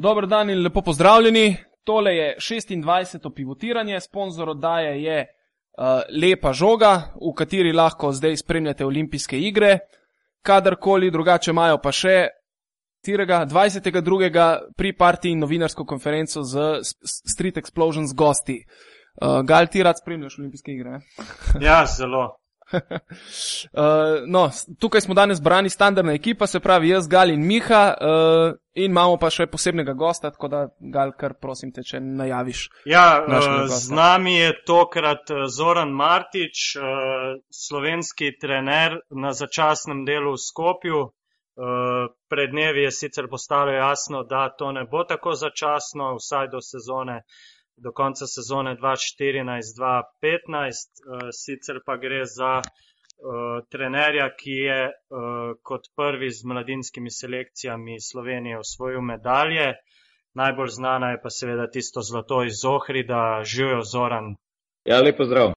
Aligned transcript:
Dobro 0.00 0.26
dan 0.26 0.50
in 0.50 0.62
lepo 0.62 0.82
pozdravljeni. 0.82 1.56
Tole 1.84 2.16
je 2.16 2.36
26. 2.38 3.34
pivotiranje, 3.34 4.00
sponzor 4.00 4.48
oddaje 4.48 5.02
je 5.02 5.26
uh, 5.26 5.84
Lepa 6.22 6.52
žoga, 6.52 6.92
v 7.14 7.32
kateri 7.34 7.72
lahko 7.72 8.12
zdaj 8.12 8.36
spremljate 8.36 8.86
olimpijske 8.86 9.40
igre. 9.40 9.78
Kadarkoli 10.42 11.10
drugače 11.10 11.50
imajo 11.50 11.80
pa 11.82 11.92
še 11.92 12.28
22. 13.06 14.58
pri 14.76 14.92
partiji 14.96 15.32
in 15.32 15.42
novinarsko 15.42 15.84
konferenco 15.84 16.42
z 16.42 16.68
Street 17.34 17.56
Explosions 17.56 18.14
gosti. 18.14 18.60
Uh, 19.22 19.42
Gal, 19.42 19.66
ti 19.66 19.82
rad 19.82 19.98
spremljaš 19.98 20.38
olimpijske 20.38 20.72
igre? 20.72 21.00
ja, 21.68 21.82
zelo. 21.86 22.36
Uh, 22.72 22.80
no, 24.34 24.50
tukaj 24.78 25.00
smo 25.00 25.14
danes 25.14 25.40
brani 25.42 25.70
standardna 25.70 26.12
ekipa, 26.12 26.46
se 26.46 26.60
pravi 26.60 26.88
jaz, 26.88 27.08
Gal 27.08 27.30
in 27.30 27.46
Miha, 27.46 27.94
uh, 28.00 28.56
in 28.74 28.90
imamo 28.90 29.16
pa 29.16 29.30
še 29.30 29.46
posebnega 29.50 29.92
gosta, 29.98 30.30
tako 30.30 30.48
da 30.48 30.62
Gal, 30.78 31.12
kar 31.18 31.34
prosim 31.40 31.72
te, 31.72 31.82
če 31.82 32.00
najaviš. 32.00 32.68
Ja, 32.86 33.24
uh, 33.24 33.66
z 33.68 33.94
nami 33.94 34.36
je 34.36 34.54
tokrat 34.66 35.30
Zoran 35.50 35.92
Martič, 35.92 36.72
uh, 36.76 37.38
slovenski 37.50 38.34
trener 38.40 39.00
na 39.10 39.32
začasnem 39.32 40.04
delu 40.08 40.36
v 40.36 40.42
Skopju. 40.46 41.04
Uh, 41.58 42.06
pred 42.30 42.52
dnevi 42.52 42.84
je 42.84 42.90
sicer 42.94 43.26
postalo 43.26 43.72
jasno, 43.74 44.22
da 44.22 44.46
to 44.54 44.70
ne 44.72 44.84
bo 44.86 45.02
tako 45.02 45.32
začasno, 45.34 46.14
vsaj 46.20 46.52
do 46.52 46.60
sezone 46.62 47.24
do 47.84 47.92
konca 47.92 48.26
sezone 48.26 48.76
2014-2015, 48.76 48.80
uh, 49.82 51.28
sicer 51.32 51.76
pa 51.86 51.96
gre 51.96 52.24
za 52.24 52.60
uh, 52.60 52.64
trenerja, 53.70 54.30
ki 54.40 54.50
je 54.50 54.80
uh, 54.86 54.92
kot 55.62 55.82
prvi 55.96 56.30
z 56.30 56.44
mladinskimi 56.44 57.10
selekcijami 57.10 58.00
Slovenije 58.00 58.58
osvojil 58.58 59.00
medalje. 59.00 59.74
Najbolj 60.34 60.68
znana 60.68 61.10
je 61.10 61.20
pa 61.22 61.30
seveda 61.30 61.70
tisto 61.70 62.00
zlato 62.02 62.44
iz 62.44 62.52
Zohrida, 62.62 63.42
živijo 63.44 63.82
Zoran. 63.82 64.34
Ja, 64.84 65.00
lepo 65.00 65.24
zdrav. 65.24 65.52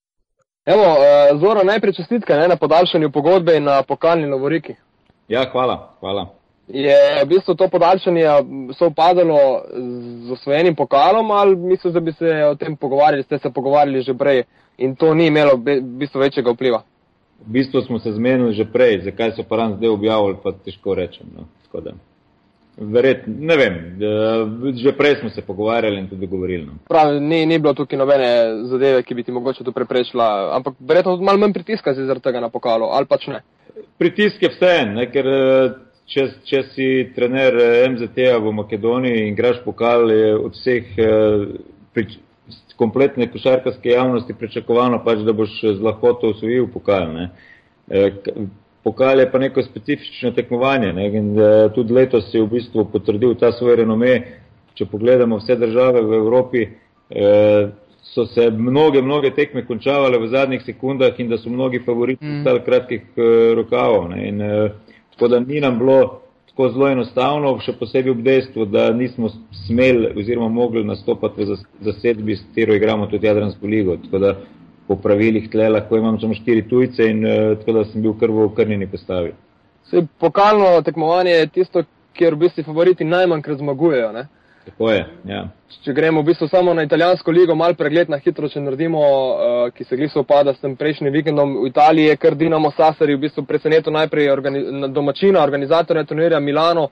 Evo, 0.65 0.95
Zoran, 1.39 1.65
najprej 1.65 1.93
čestitke 1.93 2.33
ne, 2.33 2.47
na 2.47 2.55
podaljšanju 2.55 3.11
pogodbe 3.11 3.55
in 3.57 3.63
na 3.63 3.83
pokalni 3.83 4.25
lovoriki. 4.29 4.75
Ja, 5.27 5.49
hvala, 5.51 5.97
hvala 5.99 6.40
je 6.73 7.23
v 7.23 7.27
bistvu 7.27 7.55
to 7.55 7.67
podaljšanje 7.67 8.25
sovpadalo 8.77 9.61
z 10.27 10.31
osvojenim 10.31 10.75
pokalom 10.75 11.31
ali 11.31 11.55
mislim, 11.55 11.93
da 11.93 11.99
bi 11.99 12.11
se 12.11 12.45
o 12.51 12.55
tem 12.55 12.75
pogovarjali, 12.75 13.23
ste 13.23 13.37
se 13.37 13.49
pogovarjali 13.49 14.01
že 14.01 14.13
prej 14.13 14.43
in 14.77 14.95
to 14.95 15.13
ni 15.13 15.27
imelo 15.27 15.55
v 15.55 15.81
bistvu 15.81 16.19
večjega 16.19 16.51
vpliva? 16.51 16.83
V 17.47 17.51
bistvu 17.51 17.81
smo 17.81 17.99
se 17.99 18.11
zmenili 18.11 18.53
že 18.53 18.65
prej, 18.65 19.01
zakaj 19.01 19.31
so 19.31 19.43
pa 19.43 19.57
ran 19.57 19.75
zdaj 19.75 19.89
objavili, 19.89 20.37
pa 20.43 20.51
težko 20.51 20.95
rečem. 20.95 21.27
No. 21.35 21.45
Verjetno, 22.77 23.33
ne 23.39 23.55
vem, 23.57 23.73
že 24.75 24.91
prej 24.97 25.15
smo 25.19 25.29
se 25.29 25.41
pogovarjali 25.41 25.99
in 25.99 26.07
tudi 26.09 26.27
govorili. 26.27 26.65
No. 26.65 26.73
Prav, 26.89 27.21
ni, 27.21 27.45
ni 27.45 27.59
bilo 27.59 27.73
tukaj 27.73 27.99
nobene 27.99 28.29
zadeve, 28.65 29.03
ki 29.03 29.15
bi 29.15 29.23
ti 29.23 29.31
mogoče 29.31 29.63
to 29.63 29.71
preprečila, 29.71 30.55
ampak 30.55 30.73
verjetno 30.79 31.17
malo 31.17 31.37
manj 31.37 31.53
pritiska 31.53 31.93
si 31.93 32.05
zaradi 32.05 32.23
tega 32.23 32.39
na 32.39 32.49
pokalo, 32.49 32.89
ali 32.93 33.05
pač 33.05 33.27
ne? 33.27 33.41
Pritisk 33.97 34.41
je 34.41 34.49
vse, 34.49 34.73
ker 35.13 35.27
če, 36.11 36.27
če 36.47 36.63
si 36.73 36.87
trener 37.15 37.57
eh, 37.59 37.85
MZT-a 37.91 38.39
v 38.41 38.53
Makedoniji 38.59 39.27
in 39.29 39.37
graš 39.37 39.61
pokal, 39.65 40.11
je 40.11 40.33
od 40.35 40.57
vseh 40.57 40.97
eh, 40.99 41.45
prič, 41.95 42.17
kompletne 42.79 43.27
košarkarske 43.31 43.93
javnosti 43.93 44.35
pričakovano, 44.37 45.03
pač, 45.05 45.21
da 45.27 45.35
boš 45.37 45.53
z 45.61 45.79
lahkoto 45.85 46.33
osvojil 46.33 46.67
pokal. 46.73 47.13
Ne. 47.15 47.29
Eh, 47.87 48.21
pokal 48.83 49.21
je 49.21 49.29
pa 49.31 49.39
neko 49.39 49.63
specifično 49.63 50.33
tekmovanje 50.35 50.93
ne. 50.97 51.07
in 51.13 51.35
tudi 51.75 51.93
letos 51.93 52.31
si 52.31 52.41
v 52.41 52.49
bistvu 52.49 52.87
potrdil 52.91 53.35
ta 53.39 53.51
svoj 53.53 53.77
renome. 53.83 54.15
Če 54.73 54.87
pogledamo 54.89 55.37
vse 55.37 55.57
države 55.59 55.99
v 56.01 56.15
Evropi, 56.15 56.61
so 58.07 58.23
se 58.31 58.45
mnoge, 58.55 59.01
mnoge 59.03 59.33
tekme 59.35 59.65
končavale 59.67 60.17
v 60.17 60.29
zadnjih 60.31 60.63
sekundah 60.63 61.19
in 61.19 61.27
da 61.29 61.37
so 61.37 61.51
mnogi 61.51 61.81
favoriti 61.85 62.25
mm. 62.25 62.39
stali 62.41 62.63
kratkih 62.65 63.19
rokavov. 63.59 64.07
Ne. 64.15 64.29
In, 64.29 64.41
Tako 65.21 65.29
da 65.29 65.39
ni 65.39 65.59
nam 65.61 65.77
bilo 65.79 66.21
tako 66.49 66.69
zelo 66.69 66.87
enostavno, 66.89 67.51
še 67.61 67.75
posebej 67.77 68.11
ob 68.11 68.23
dejstvu, 68.25 68.65
da 68.65 68.87
nismo 68.89 69.29
smeli 69.67 70.07
oziroma 70.17 70.47
mogli 70.49 70.81
nastopati 70.83 71.45
v 71.45 71.57
zasedbi, 71.85 72.35
s 72.35 72.47
katero 72.47 72.73
igramo 72.73 73.05
tudi 73.05 73.27
Jadransko 73.29 73.69
ligo. 73.69 73.99
Tako 74.01 74.21
da 74.23 74.31
po 74.87 74.97
pravilih 74.97 75.45
tle 75.53 75.67
lahko 75.69 75.99
imam 76.01 76.17
samo 76.19 76.33
štiri 76.33 76.65
tujce 76.69 77.05
in 77.05 77.21
uh, 77.21 77.53
tako 77.59 77.75
da 77.77 77.83
sem 77.91 78.01
bil 78.01 78.15
kar 78.17 78.33
v 78.33 78.47
okrnjeni 78.47 78.87
postavi. 78.89 79.35
Pokalno 80.17 80.73
tekmovanje 80.81 81.37
je 81.37 81.51
tisto, 81.59 81.83
kjer 82.17 82.33
v 82.33 82.47
bistvu 82.47 82.65
favoriti 82.71 83.05
najmanjkrat 83.05 83.61
zmagujejo. 83.61 84.09
Ne? 84.17 84.25
Tako 84.65 84.91
je. 84.91 85.05
Ja. 85.25 85.45
Če 85.81 85.93
gremo 85.93 86.21
v 86.21 86.29
bistvu 86.29 86.47
samo 86.47 86.73
na 86.73 86.83
italijansko 86.85 87.31
ligo, 87.31 87.55
malo 87.55 87.73
pregled 87.77 88.09
na 88.09 88.19
hitro, 88.21 88.49
če 88.49 88.61
naredimo, 88.61 88.99
uh, 89.01 89.63
ki 89.73 89.87
se 89.87 89.97
gliso 89.97 90.21
upada 90.21 90.53
s 90.53 90.61
tem 90.61 90.75
prejšnjim 90.77 91.13
vikendom 91.13 91.55
v 91.63 91.71
Italiji, 91.71 92.11
je 92.11 92.19
kar 92.21 92.37
Dinamo 92.37 92.69
Sassari 92.77 93.15
v 93.17 93.23
bistvu 93.25 93.45
presenetil 93.49 93.93
najprej 93.95 94.29
organi 94.29 94.91
domačina, 94.93 95.41
organizatorja 95.41 96.05
turnirja 96.05 96.39
Milano, 96.39 96.89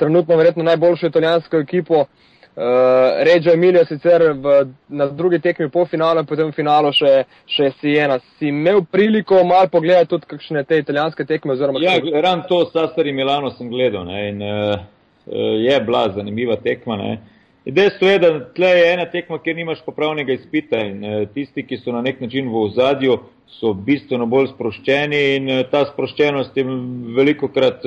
trenutno 0.00 0.36
verjetno 0.36 0.66
najboljšo 0.66 1.12
italijansko 1.12 1.62
ekipo. 1.62 2.06
Uh, 2.52 3.22
Reggio 3.24 3.52
Emilio 3.54 3.84
sicer 3.88 4.26
v, 4.36 4.56
na 4.92 5.06
drugi 5.08 5.38
tekmi 5.40 5.70
po 5.72 5.86
finalu 5.88 6.20
in 6.20 6.26
potem 6.28 6.50
v 6.50 6.52
finalu 6.52 6.90
še, 6.92 7.12
še 7.48 7.70
Siena. 7.78 8.18
Si 8.36 8.50
imel 8.50 8.82
priliko 8.84 9.38
malo 9.48 9.70
pogledati 9.72 10.10
tudi 10.10 10.28
kakšne 10.34 10.64
te 10.68 10.82
italijanske 10.82 11.24
tekme? 11.24 11.56
Ja, 11.80 11.94
ran 12.20 12.42
to 12.48 12.66
Sassari 12.74 13.14
Milano 13.16 13.54
sem 13.56 13.70
gledal 13.72 14.04
ne, 14.04 14.26
in 14.28 14.44
uh, 14.44 14.84
je 15.26 15.80
bila 15.80 16.08
zanimiva 16.14 16.56
tekma. 16.56 16.96
Ne. 16.96 17.18
Dejstvo 17.64 18.08
je, 18.08 18.18
da 18.18 18.30
tle 18.54 18.70
je 18.70 18.92
ena 18.92 19.04
tekma, 19.10 19.38
kjer 19.38 19.56
nimaš 19.56 19.84
popravnega 19.86 20.32
izpita 20.32 20.80
in 20.82 21.04
eh, 21.04 21.26
tisti, 21.34 21.62
ki 21.66 21.78
so 21.78 21.94
na 21.94 22.02
nek 22.02 22.20
način 22.20 22.50
v 22.50 22.64
ozadju, 22.66 23.18
so 23.52 23.72
bistveno 23.74 24.26
bolj 24.26 24.50
sproščeni 24.54 25.22
in 25.36 25.48
eh, 25.50 25.64
ta 25.70 25.84
sproščenost 25.92 26.56
je 26.56 26.66
veliko 27.16 27.48
krat 27.48 27.86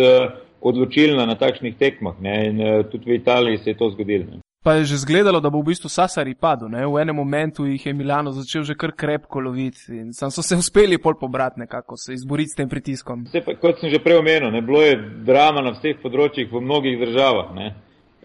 odločilna 0.66 1.26
na 1.26 1.36
takšnih 1.36 1.76
tekmah. 1.78 2.16
Ne. 2.22 2.36
In 2.48 2.66
tudi 2.92 3.12
v 3.12 3.20
Italiji 3.20 3.58
se 3.64 3.74
je 3.74 3.78
to 3.78 3.90
zgodilo. 3.92 4.40
Pa 4.66 4.74
je 4.74 4.84
že 4.84 4.98
zgledalo, 4.98 5.38
da 5.40 5.50
bo 5.54 5.62
v 5.62 5.70
bistvu 5.70 5.90
Sasari 5.94 6.34
padel. 6.34 6.74
V 6.74 6.98
enem 6.98 7.14
momentu 7.16 7.70
jih 7.70 7.86
je 7.86 7.94
Milano 7.94 8.32
začel 8.34 8.64
že 8.66 8.74
kar 8.74 8.98
krepko 8.98 9.38
loviti 9.40 9.94
in 9.94 10.10
so 10.10 10.42
se 10.42 10.56
uspeli 10.58 10.98
pol 10.98 11.14
pobrati 11.14 11.60
nekako, 11.60 11.94
se 11.98 12.14
izboriti 12.14 12.50
s 12.50 12.58
tem 12.58 12.70
pritiskom. 12.70 13.30
Pa, 13.46 13.54
kot 13.62 13.78
sem 13.78 13.94
že 13.94 14.02
prej 14.02 14.18
omenil, 14.18 14.50
ne? 14.50 14.66
bilo 14.66 14.82
je 14.82 14.98
drama 15.22 15.62
na 15.62 15.78
vseh 15.78 16.02
področjih 16.02 16.50
v 16.50 16.66
mnogih 16.66 16.98
državah. 16.98 17.54
Ne? 17.54 17.68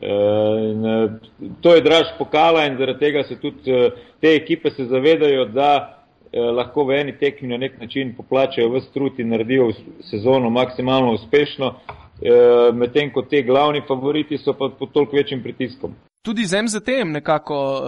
E, 0.00 0.08
in, 0.72 0.80
e, 0.80 0.96
to 1.60 1.76
je 1.76 1.84
draž 1.84 2.16
pokala 2.16 2.64
in 2.72 2.80
zaradi 2.80 3.04
tega 3.04 3.28
se 3.28 3.36
tudi 3.36 3.68
e, 3.68 3.92
te 4.24 4.32
ekipe 4.32 4.72
se 4.72 4.88
zavedajo, 4.88 5.44
da 5.52 6.00
lahko 6.32 6.86
v 6.88 7.02
eni 7.02 7.12
tekmi 7.20 7.48
na 7.50 7.58
nek 7.58 7.80
način 7.80 8.14
poplačajo 8.16 8.70
vse 8.78 8.94
trud 8.94 9.18
in 9.20 9.28
naredijo 9.28 9.72
sezono 10.08 10.48
maksimalno 10.48 11.16
uspešno, 11.18 11.74
medtem 12.72 13.10
ko 13.10 13.26
te 13.26 13.42
glavni 13.42 13.82
favoriti 13.88 14.38
so 14.38 14.54
pa 14.54 14.70
pod 14.78 14.92
toliko 14.94 15.18
večjim 15.18 15.42
pritiskom 15.42 15.96
tudi 16.22 16.44
z 16.46 16.62
MZT-jem 16.62 17.12
nekako 17.12 17.54
uh, 17.54 17.84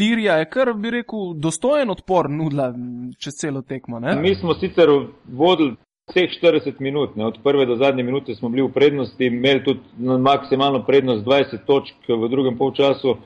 Lirija 0.00 0.34
je 0.34 0.50
kar 0.50 0.74
bi 0.74 0.90
rekel 0.90 1.34
dostojen 1.34 1.90
odpor 1.90 2.30
nudila 2.30 2.74
čez 3.18 3.34
celo 3.34 3.62
tekmo. 3.62 4.00
Ne? 4.00 4.16
Mi 4.16 4.34
smo 4.34 4.54
sicer 4.54 4.88
vodili 5.28 5.76
vseh 6.10 6.30
40 6.42 6.80
minut, 6.80 7.16
ne? 7.16 7.26
od 7.26 7.38
prve 7.44 7.66
do 7.66 7.76
zadnje 7.76 8.02
minute 8.02 8.34
smo 8.34 8.48
bili 8.48 8.62
v 8.62 8.72
prednosti, 8.72 9.26
imeli 9.26 9.64
tudi 9.64 9.80
maksimalno 9.98 10.82
prednost 10.84 11.24
20 11.24 11.64
točk 11.66 11.94
v 12.08 12.28
drugem 12.28 12.58
polčasu, 12.58 13.16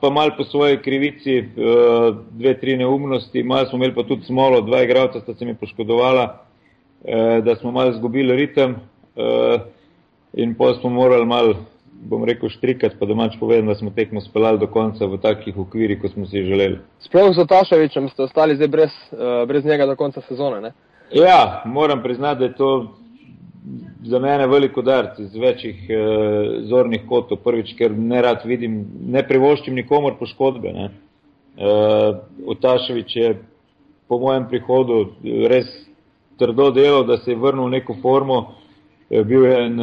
pa 0.00 0.10
mal 0.10 0.30
po 0.36 0.44
svoji 0.44 0.78
krivici, 0.82 1.38
uh, 1.38 2.16
dve, 2.30 2.54
tri 2.60 2.76
neumnosti, 2.76 3.42
mal 3.42 3.66
smo 3.66 3.76
imeli 3.76 3.94
pa 3.94 4.02
tudi 4.02 4.24
smolo, 4.24 4.60
dva 4.60 4.82
igralca 4.82 5.20
sta 5.20 5.34
se 5.34 5.44
mi 5.44 5.54
poškodovala, 5.54 6.24
uh, 6.34 7.44
da 7.44 7.56
smo 7.56 7.72
mal 7.72 7.92
zgubili 7.92 8.36
ritem 8.36 8.70
uh, 8.70 9.60
in 10.32 10.54
pa 10.54 10.74
smo 10.80 10.90
morali 10.90 11.26
mal 11.26 11.54
bom 12.00 12.24
rekel, 12.24 12.48
štrikati, 12.48 12.96
pa 12.98 13.06
domač 13.06 13.36
povedem, 13.40 13.66
da 13.66 13.74
smo 13.74 13.90
tekmo 13.90 14.20
speljali 14.20 14.58
do 14.58 14.66
konca 14.66 15.06
v 15.06 15.18
takih 15.22 15.56
okvirih, 15.58 16.00
kot 16.00 16.12
smo 16.12 16.26
si 16.26 16.44
želeli. 16.44 16.78
Sploh 17.04 17.34
z 17.34 17.42
Otaševičem 17.42 18.08
ste 18.08 18.22
ostali 18.22 18.56
zdaj 18.56 18.68
brez, 18.68 18.94
uh, 19.12 19.42
brez 19.48 19.64
njega 19.64 19.86
do 19.86 19.96
konca 19.96 20.20
sezone, 20.28 20.60
ne? 20.60 20.72
Ja, 21.12 21.62
moram 21.66 22.02
priznati, 22.02 22.38
da 22.38 22.44
je 22.44 22.54
to 22.54 22.94
za 24.04 24.18
mene 24.18 24.46
veliko 24.46 24.82
darc 24.82 25.18
iz 25.18 25.34
večjih 25.34 25.90
uh, 25.90 26.64
zornih 26.68 27.02
kotov. 27.08 27.42
Prvič, 27.44 27.74
ker 27.78 27.92
ne 27.92 28.22
rad 28.22 28.44
vidim, 28.44 28.84
ne 29.06 29.22
privoščim 29.26 29.74
nikomor 29.74 30.18
poškodbe. 30.20 30.72
Ne? 30.72 30.90
Uh, 31.58 32.22
Otaševič 32.46 33.16
je 33.16 33.34
po 34.08 34.18
mojem 34.18 34.46
prihodu 34.48 35.02
res 35.50 35.66
trdo 36.38 36.70
delal, 36.70 37.04
da 37.04 37.18
se 37.18 37.34
je 37.34 37.36
vrnil 37.36 37.66
v 37.66 37.76
neko 37.76 37.96
formo. 38.02 38.54
Bil 39.08 39.44
je 39.44 39.56
en 39.64 39.76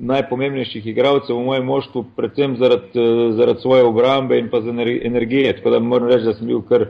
najpomembnejših 0.00 0.86
igralcev 0.86 1.36
v 1.36 1.44
mojem 1.44 1.66
moštvu, 1.66 2.04
predvsem 2.16 2.56
zaradi, 2.60 3.04
zaradi 3.36 3.60
svoje 3.60 3.84
obrambe 3.84 4.38
in 4.38 4.50
pa 4.50 4.60
za 4.60 4.70
energije. 4.70 5.56
Tako 5.56 5.70
da 5.70 5.80
moram 5.80 6.08
reči, 6.08 6.24
da 6.24 6.34
sem 6.34 6.46
bil 6.46 6.62
kar 6.68 6.86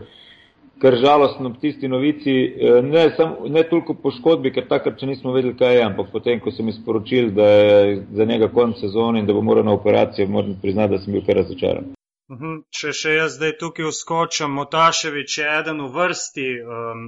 kar 0.78 0.96
žalostno 1.00 1.48
ob 1.48 1.60
tisti 1.60 1.88
novici, 1.88 2.30
eh, 2.30 2.82
ne, 2.82 3.10
sam, 3.16 3.36
ne 3.48 3.62
toliko 3.68 3.94
poškodbi, 3.94 4.52
ker 4.52 4.66
takrat, 4.68 4.98
če 5.00 5.06
nismo 5.10 5.32
vedeli, 5.32 5.56
kaj 5.56 5.76
je, 5.78 5.84
ampak 5.84 6.10
potem, 6.12 6.40
ko 6.40 6.52
sem 6.52 6.68
izporočil, 6.68 7.30
da 7.36 7.46
je 7.48 8.00
za 8.18 8.24
njega 8.24 8.48
konc 8.52 8.80
sezone 8.80 9.20
in 9.20 9.26
da 9.26 9.36
bo 9.36 9.42
moral 9.42 9.64
na 9.64 9.72
operacijo, 9.72 10.28
moram 10.28 10.58
priznati, 10.62 10.96
da 10.96 11.04
sem 11.04 11.16
bil 11.16 11.24
kar 11.26 11.40
razočaran. 11.40 11.94
Mhm, 12.32 12.58
če 12.74 12.92
še 12.92 13.14
jaz 13.14 13.36
zdaj 13.38 13.56
tukaj 13.60 13.88
uskočam, 13.88 14.56
Motaševič 14.58 15.38
je 15.38 15.50
eden 15.60 15.84
v 15.84 15.92
vrsti 15.94 16.46
um, 16.60 17.04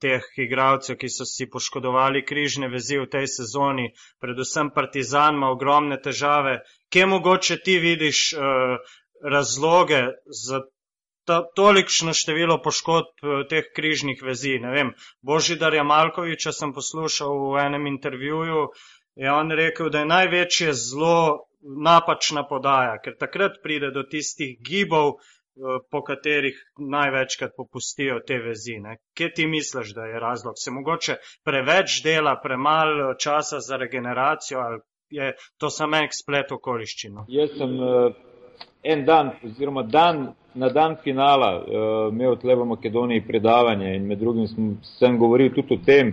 teh 0.00 0.24
igralcev, 0.38 0.96
ki 1.00 1.10
so 1.10 1.26
si 1.26 1.48
poškodovali 1.50 2.24
križne 2.24 2.68
vezi 2.72 2.98
v 2.98 3.08
tej 3.10 3.26
sezoni, 3.26 3.90
predvsem 4.22 4.70
Partizan 4.74 5.40
ima 5.40 5.50
ogromne 5.50 6.00
težave. 6.02 6.60
Kje 6.90 7.06
mogoče 7.06 7.58
ti 7.64 7.78
vidiš 7.82 8.32
uh, 8.32 8.98
razloge 9.22 10.02
za 10.46 10.62
ta, 11.28 11.42
tolikšno 11.56 12.14
število 12.16 12.56
poškodb 12.64 13.24
eh, 13.24 13.42
teh 13.50 13.68
križnih 13.76 14.22
vezi. 14.24 14.56
Ne 14.62 14.72
vem, 14.72 14.94
Božidarja 15.22 15.84
Malkoviča 15.84 16.54
sem 16.56 16.72
poslušal 16.76 17.34
v 17.52 17.66
enem 17.66 17.90
intervjuju, 17.92 18.68
je 19.18 19.32
on 19.32 19.52
rekel, 19.52 19.90
da 19.90 20.04
je 20.04 20.12
največje 20.14 20.74
zlo 20.78 21.44
napačna 21.84 22.44
podaja, 22.48 22.96
ker 23.02 23.16
takrat 23.18 23.58
pride 23.62 23.90
do 23.92 24.06
tistih 24.06 24.56
gibov, 24.64 25.18
eh, 25.18 25.37
po 25.90 26.02
katerih 26.02 26.56
največkrat 26.78 27.52
popustijo 27.56 28.20
te 28.26 28.38
vezi. 28.38 28.78
Ne. 28.82 28.96
Kje 29.16 29.32
ti 29.34 29.46
misliš, 29.46 29.94
da 29.94 30.06
je 30.06 30.20
razlog? 30.20 30.54
Se 30.56 30.70
mogoče 30.70 31.16
preveč 31.44 32.02
dela, 32.04 32.40
premalo 32.42 33.14
časa 33.14 33.60
za 33.60 33.76
regeneracijo 33.76 34.60
ali 34.60 34.80
je 35.10 35.32
to 35.58 35.70
samo 35.70 35.96
en 35.96 36.08
splet 36.12 36.52
okoliščino? 36.52 37.24
Jaz 37.28 37.54
sem 37.56 37.74
uh, 37.80 38.12
en 38.82 39.04
dan, 39.04 39.32
oziroma 39.44 39.82
dan 39.82 40.32
na 40.54 40.68
dan 40.68 40.96
finala 41.04 41.50
uh, 41.58 42.12
imel 42.12 42.36
tle 42.36 42.56
v 42.56 42.66
Makedoniji 42.74 43.26
predavanje 43.26 43.94
in 43.96 44.06
med 44.06 44.18
drugim 44.18 44.46
sem, 44.48 44.76
sem 44.98 45.18
govoril 45.18 45.52
tudi 45.54 45.74
o 45.74 45.84
tem 45.84 46.12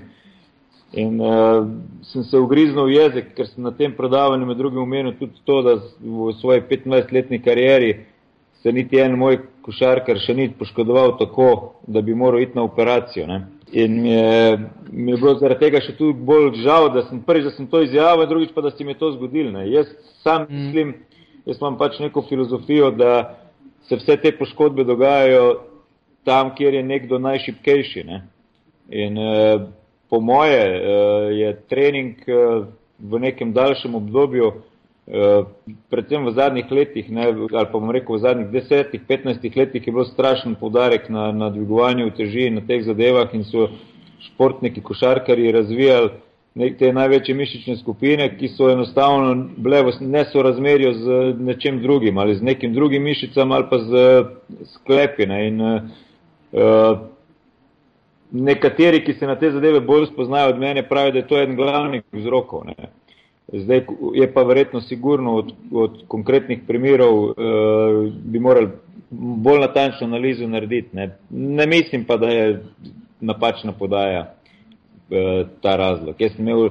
in 0.93 1.19
uh, 1.19 1.67
sem 2.07 2.23
se 2.23 2.39
ugriznil 2.39 2.87
v 2.87 2.95
jezik, 2.95 3.33
ker 3.35 3.47
sem 3.49 3.63
na 3.63 3.71
tem 3.75 3.95
predavanju 3.95 4.45
med 4.45 4.57
drugim 4.57 4.83
omenil 4.83 5.15
tudi 5.19 5.41
to, 5.43 5.61
da 5.65 5.75
v 5.99 6.31
svoji 6.39 6.61
15-letni 6.69 7.41
karieri 7.43 7.95
se 8.65 8.71
niti 8.71 8.97
en 8.97 9.13
moj 9.13 9.35
košarkar 9.61 10.17
še 10.17 10.33
ni 10.33 10.47
poškodoval 10.57 11.19
tako, 11.19 11.49
da 11.85 12.01
bi 12.01 12.15
moral 12.17 12.41
iti 12.41 12.57
na 12.57 12.63
operacijo. 12.65 13.27
Ne? 13.29 13.43
In 13.77 13.99
mi 14.01 14.09
je, 14.09 14.57
mi 14.89 15.11
je 15.11 15.19
bilo 15.21 15.35
zaradi 15.37 15.67
tega 15.67 15.83
še 15.85 15.93
tu 15.99 16.09
bolj 16.17 16.63
žal, 16.63 16.89
da 16.95 17.03
sem 17.05 17.19
prvič, 17.27 17.45
da 17.45 17.53
sem 17.53 17.67
to 17.69 17.83
izjavil, 17.85 18.25
drugič 18.25 18.55
pa, 18.55 18.63
da 18.65 18.71
se 18.73 18.81
mi 18.81 18.95
je 18.95 18.99
to 19.03 19.11
zgodilo. 19.19 19.61
Jaz 19.69 19.93
sam 20.25 20.47
mm. 20.47 20.63
mislim, 20.63 20.95
jaz 21.45 21.61
imam 21.61 21.77
pač 21.77 22.01
neko 22.01 22.25
filozofijo, 22.25 22.89
da 22.97 23.13
se 23.85 24.01
vse 24.01 24.17
te 24.23 24.33
poškodbe 24.33 24.87
dogajajo 24.89 25.59
tam, 26.25 26.55
kjer 26.57 26.79
je 26.79 26.85
nekdo 26.89 27.21
najšipkejši. 27.21 28.07
Ne? 28.09 28.23
In 28.89 29.21
eh, 29.21 29.67
po 30.09 30.25
moje 30.25 30.63
eh, 30.65 30.79
je 31.37 31.57
trening 31.69 32.17
eh, 32.25 32.65
v 32.97 33.21
nekem 33.29 33.53
daljšem 33.53 33.93
obdobju, 34.01 34.49
eh, 34.49 34.74
predvsem 35.89 36.25
v 36.25 36.31
zadnjih 36.33 36.71
letih, 36.71 37.09
ne, 37.13 37.27
ali 37.29 37.47
pa 37.49 37.77
bom 37.77 37.91
rekel 37.93 38.15
v 38.15 38.21
zadnjih 38.25 38.47
desetih, 38.49 39.01
petnajstih 39.07 39.57
letih 39.57 39.87
je 39.87 39.93
bil 39.93 40.05
strašen 40.05 40.55
podarek 40.59 41.09
na, 41.09 41.31
na 41.31 41.49
dvigovanju 41.49 42.09
teži 42.17 42.47
in 42.49 42.57
na 42.57 42.65
teh 42.65 42.81
zadevah 42.85 43.33
in 43.33 43.43
so 43.45 43.69
športniki, 44.31 44.81
košarkari 44.81 45.51
razvijali 45.51 46.09
te 46.79 46.93
največje 46.93 47.35
mišične 47.35 47.75
skupine, 47.77 48.29
ki 48.37 48.47
so 48.47 48.69
enostavno 48.71 49.33
bile 49.57 49.81
v 49.83 49.91
nesorazmerju 49.99 50.93
z 50.93 51.33
nečem 51.39 51.81
drugim 51.83 52.17
ali 52.17 52.35
z 52.35 52.41
nekim 52.41 52.73
drugim 52.73 53.03
mišicam 53.03 53.51
ali 53.51 53.65
pa 53.69 53.79
z 53.79 54.23
sklepine. 54.73 55.47
In 55.47 55.61
uh, 55.61 56.99
nekateri, 58.31 59.03
ki 59.03 59.13
se 59.13 59.27
na 59.27 59.35
te 59.35 59.51
zadeve 59.51 59.79
bolj 59.79 60.07
spoznajo 60.13 60.49
od 60.49 60.59
mene, 60.59 60.87
pravijo, 60.89 61.11
da 61.11 61.17
je 61.19 61.27
to 61.27 61.41
eden 61.41 61.55
glavnih 61.55 62.03
vzrokov. 62.11 62.65
Ne. 62.65 62.89
Zdaj 63.55 63.85
je 64.13 64.27
pa 64.33 64.43
verjetno 64.43 64.81
sigurno 64.81 65.35
od, 65.35 65.53
od 65.71 65.99
konkretnih 66.07 66.59
primerov 66.67 67.13
uh, 67.23 67.33
bi 68.25 68.39
morali 68.39 68.69
bolj 69.11 69.59
natančno 69.59 70.07
analizo 70.07 70.47
narediti. 70.47 70.95
Ne. 70.95 71.17
ne 71.29 71.67
mislim 71.67 72.03
pa, 72.03 72.17
da 72.17 72.27
je 72.27 72.63
napačna 73.21 73.71
podaja. 73.71 74.35
Eh, 75.11 75.45
ta 75.61 75.75
razlog. 75.75 76.15
Jaz 76.19 76.31
sem 76.33 76.47
imel 76.47 76.69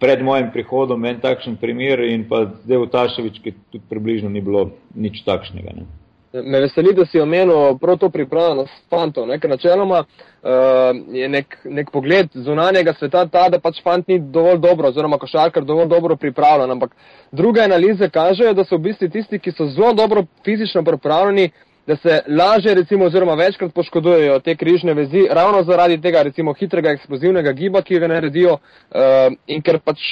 pred 0.00 0.22
mojim 0.24 0.46
prihodom 0.52 1.04
en 1.04 1.18
takšen 1.20 1.58
primer 1.60 2.00
in 2.00 2.22
pa 2.28 2.46
zdaj 2.64 2.78
v 2.80 2.86
Taševič, 2.94 3.40
ki 3.44 3.52
tudi 3.68 3.84
približno 3.90 4.30
ni 4.32 4.40
bilo 4.40 4.70
nič 4.96 5.20
takšnega. 5.26 5.74
Ne. 5.76 5.84
Me 6.32 6.60
veseli, 6.60 6.92
da 6.92 7.06
si 7.06 7.20
omenil 7.20 7.78
prav 7.80 7.96
to 7.98 8.10
pripravljenost 8.12 8.72
fantov, 8.90 9.26
ne? 9.26 9.38
ker 9.40 9.50
načeloma 9.50 10.02
uh, 10.04 10.98
je 11.16 11.28
nek, 11.28 11.56
nek 11.64 11.88
pogled 11.90 12.28
zunanjega 12.34 12.92
sveta 12.98 13.22
ta, 13.32 13.46
da 13.48 13.60
pač 13.64 13.80
fant 13.82 14.08
ni 14.08 14.18
dovolj 14.20 14.58
dobro, 14.60 14.90
oziroma 14.92 15.16
košarkar 15.18 15.64
dovolj 15.64 15.88
dobro 15.88 16.16
pripravljen, 16.16 16.70
ampak 16.70 16.92
druge 17.32 17.64
analize 17.64 18.10
kažejo, 18.12 18.52
da 18.52 18.64
so 18.68 18.76
v 18.76 18.90
bistvu 18.90 19.08
tisti, 19.08 19.40
ki 19.40 19.56
so 19.56 19.70
zelo 19.72 19.94
dobro 19.96 20.26
fizično 20.44 20.84
pripravljeni, 20.84 21.48
da 21.88 21.96
se 21.96 22.20
lažje, 22.28 22.74
recimo, 22.74 23.06
oziroma 23.08 23.34
večkrat 23.34 23.72
poškodujejo 23.74 24.40
te 24.44 24.56
križne 24.56 24.94
vezi, 24.94 25.24
ravno 25.30 25.62
zaradi 25.64 25.96
tega, 26.00 26.22
recimo, 26.22 26.52
hitrega 26.52 26.92
eksplozivnega 26.92 27.52
giba, 27.56 27.80
ki 27.82 28.00
ga 28.04 28.12
naredijo 28.12 28.58
uh, 28.58 29.32
in 29.46 29.64
ker 29.64 29.80
pač 29.80 30.04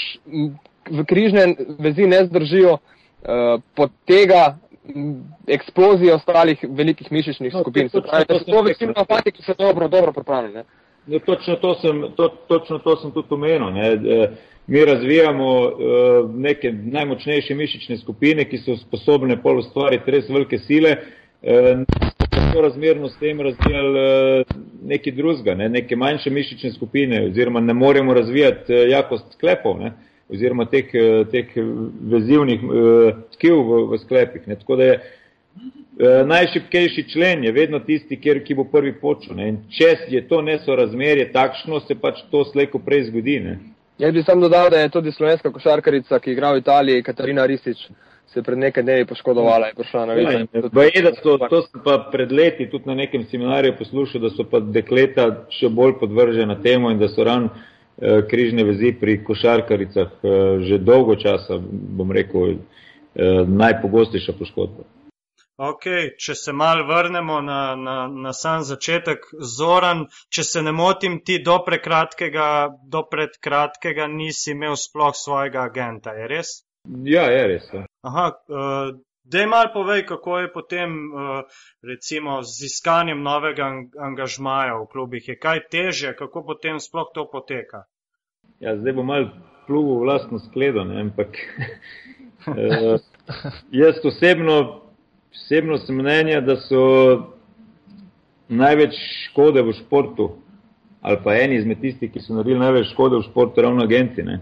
v 0.88 1.04
križne 1.04 1.50
vezi 1.78 2.08
ne 2.08 2.24
zdržijo 2.24 2.78
uh, 2.78 3.60
pod 3.76 3.92
tega 4.08 4.54
eksplozije 5.46 6.14
ostalih 6.14 6.64
velikih 6.68 7.12
mišičnih 7.12 7.54
no, 7.54 7.60
skupin. 7.60 7.88
Se 7.88 8.00
pravi, 8.00 8.24
da 8.28 8.38
so 8.38 8.44
to 8.44 8.62
večino 8.62 9.04
fati, 9.08 9.32
ki 9.32 9.42
so 9.42 9.54
dobro, 9.58 9.88
dobro 9.88 10.12
pripravljeni. 10.12 10.64
No, 11.06 11.18
točno, 11.18 11.56
to 11.56 11.74
sem, 11.74 12.04
to, 12.16 12.28
točno 12.48 12.78
to 12.78 12.96
sem 12.96 13.10
tudi 13.10 13.28
omenil. 13.30 13.70
Ne. 13.70 13.98
Mi 14.66 14.84
razvijamo 14.84 15.60
uh, 15.60 15.70
neke 16.34 16.72
najmočnejše 16.72 17.54
mišične 17.54 17.98
skupine, 17.98 18.44
ki 18.44 18.58
so 18.58 18.74
sposobne 18.76 19.36
pol 19.42 19.58
ustvariti 19.58 20.10
res 20.10 20.28
velike 20.28 20.58
sile, 20.58 20.96
so 22.56 22.60
razmerno 22.60 23.08
s 23.08 23.18
tem 23.18 23.40
razvijali 23.40 23.98
eh, 23.98 24.44
nekaj 24.82 25.12
drugega, 25.12 25.54
ne, 25.54 25.68
neke 25.68 25.96
manjše 25.96 26.30
mišične 26.30 26.72
skupine, 26.72 27.26
oziroma 27.26 27.60
ne 27.60 27.74
moremo 27.74 28.14
razvijati 28.14 28.72
eh, 28.72 28.88
jakost 28.90 29.24
sklepov, 29.32 29.80
ne, 29.80 29.92
oziroma 30.32 30.66
teh, 30.70 30.94
eh, 30.94 31.24
teh 31.30 31.52
vezivnih 32.14 32.60
tkiv 33.36 33.54
v, 33.54 33.84
v 33.92 34.00
sklepih. 34.04 34.48
Ne, 34.48 34.56
tako 34.56 34.76
da 34.76 34.90
je 34.90 35.00
najšipkejši 36.26 37.06
člen 37.12 37.44
je 37.44 37.52
vedno 37.52 37.78
tisti, 37.78 38.18
kjer, 38.20 38.42
ki 38.44 38.54
bo 38.54 38.64
prvi 38.68 38.92
počel. 39.00 39.36
Ne, 39.36 39.48
in 39.48 39.62
če 39.72 39.94
je 40.12 40.20
to 40.28 40.42
nesorazmerje 40.44 41.30
takšno, 41.32 41.80
se 41.86 41.94
pač 41.94 42.20
to 42.30 42.44
slejko 42.44 42.78
prej 42.84 43.06
zgodi. 43.10 43.38
Ne. 43.40 43.58
Jaz 43.98 44.12
bi 44.12 44.22
sam 44.22 44.40
dodal, 44.40 44.68
da 44.70 44.82
je 44.82 44.88
tudi 44.92 45.12
slovenska 45.12 45.50
košarkarica, 45.52 46.18
ki 46.20 46.34
igra 46.34 46.52
v 46.52 46.60
Italiji, 46.60 47.02
Katarina 47.02 47.46
Risič, 47.46 47.86
se 48.28 48.42
pred 48.42 48.58
nekaj 48.58 48.82
dnevi 48.82 49.06
poškodovala 49.08 49.70
in 49.70 49.76
prišla 49.78 50.02
na 50.06 50.16
več. 50.18 50.26
Ja, 50.52 51.12
to, 51.22 51.38
to 51.48 51.62
sem 51.64 51.80
pa 51.84 51.96
pred 52.12 52.32
leti 52.32 52.66
tudi 52.68 52.90
na 52.90 52.94
nekem 52.98 53.24
seminarju 53.30 53.78
poslušal, 53.78 54.20
da 54.26 54.30
so 54.34 54.44
pa 54.50 54.60
dekleta 54.60 55.30
še 55.54 55.70
bolj 55.72 55.96
podvržena 56.02 56.58
temu 56.62 56.90
in 56.92 57.00
da 57.00 57.08
so 57.08 57.24
eh, 57.24 57.48
križne 58.30 58.64
vezi 58.64 58.92
pri 59.00 59.24
košarkaricah 59.24 60.10
eh, 60.22 60.60
že 60.68 60.78
dolgo 60.78 61.16
časa, 61.16 61.58
bom 61.60 62.12
rekel, 62.12 62.58
eh, 63.14 63.44
najpogostejša 63.46 64.36
poškodba. 64.38 64.84
Ok, 65.56 65.86
če 66.20 66.34
se 66.36 66.52
mal 66.52 66.82
vrnemo 66.84 67.40
na, 67.40 67.60
na, 67.80 67.94
na 68.12 68.32
sam 68.36 68.60
začetek, 68.60 69.24
Zoran, 69.40 70.04
če 70.28 70.44
se 70.44 70.62
ne 70.62 70.72
motim, 70.76 71.22
ti 71.24 71.38
do 71.40 71.56
prekratkega, 71.64 72.68
do 72.84 73.00
predkratkega 73.08 74.04
nisi 74.12 74.52
imel 74.52 74.76
sploh 74.76 75.16
svojega 75.16 75.64
agenta, 75.70 76.12
je 76.12 76.28
res? 76.28 76.52
Ja, 77.08 77.24
je 77.32 77.46
res. 77.54 77.72
Ja. 77.72 77.86
Aha, 78.04 78.26
dej 79.26 79.46
mal 79.46 79.72
povej, 79.74 80.06
kako 80.06 80.38
je 80.38 80.52
potem 80.52 80.90
uh, 80.90 81.42
recimo 81.82 82.42
z 82.42 82.66
iskanjem 82.66 83.22
novega 83.22 83.66
angažmaja 83.98 84.78
v 84.78 84.86
klubih. 84.86 85.28
Je 85.28 85.36
kaj 85.38 85.66
teže, 85.70 86.14
kako 86.14 86.42
potem 86.46 86.80
sploh 86.80 87.10
to 87.14 87.26
poteka? 87.26 87.84
Ja, 88.60 88.76
zdaj 88.76 88.92
bo 88.92 89.02
mal 89.02 89.28
pluvo 89.66 90.00
vlastno 90.00 90.38
skledo, 90.38 90.84
ne, 90.84 91.00
ampak 91.00 91.36
uh, 92.46 93.02
jaz 93.82 93.98
osebno, 94.04 94.86
osebno 95.34 95.78
sem 95.78 95.96
mnenja, 95.96 96.40
da 96.40 96.56
so 96.56 96.82
največ 98.48 98.94
škode 99.30 99.62
v 99.62 99.74
športu 99.74 100.36
ali 101.06 101.18
pa 101.22 101.36
eni 101.38 101.54
izmed 101.60 101.78
tistih, 101.78 102.10
ki 102.10 102.18
so 102.18 102.34
naredili 102.34 102.58
največ 102.58 102.88
škode 102.90 103.20
v 103.20 103.26
športu, 103.28 103.62
ravno 103.62 103.84
agenti. 103.84 104.24
Ne. 104.26 104.40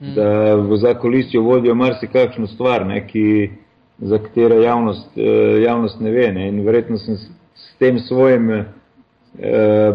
Mm. 0.00 0.14
da 0.14 0.54
v 0.54 0.76
zakolistju 0.76 1.42
vodijo 1.42 1.74
marsikakšno 1.74 2.46
stvar, 2.46 2.86
ne, 2.86 3.06
ki, 3.08 3.50
za 3.98 4.18
katero 4.18 4.60
javnost, 4.60 5.08
eh, 5.16 5.62
javnost 5.62 6.00
ne 6.00 6.10
ve. 6.10 6.32
Ne. 6.32 6.48
In 6.48 6.64
verjetno 6.66 6.98
sem 6.98 7.16
s, 7.16 7.28
s 7.54 7.76
tem 7.78 7.98
svojim, 7.98 8.50
eh, 8.50 8.64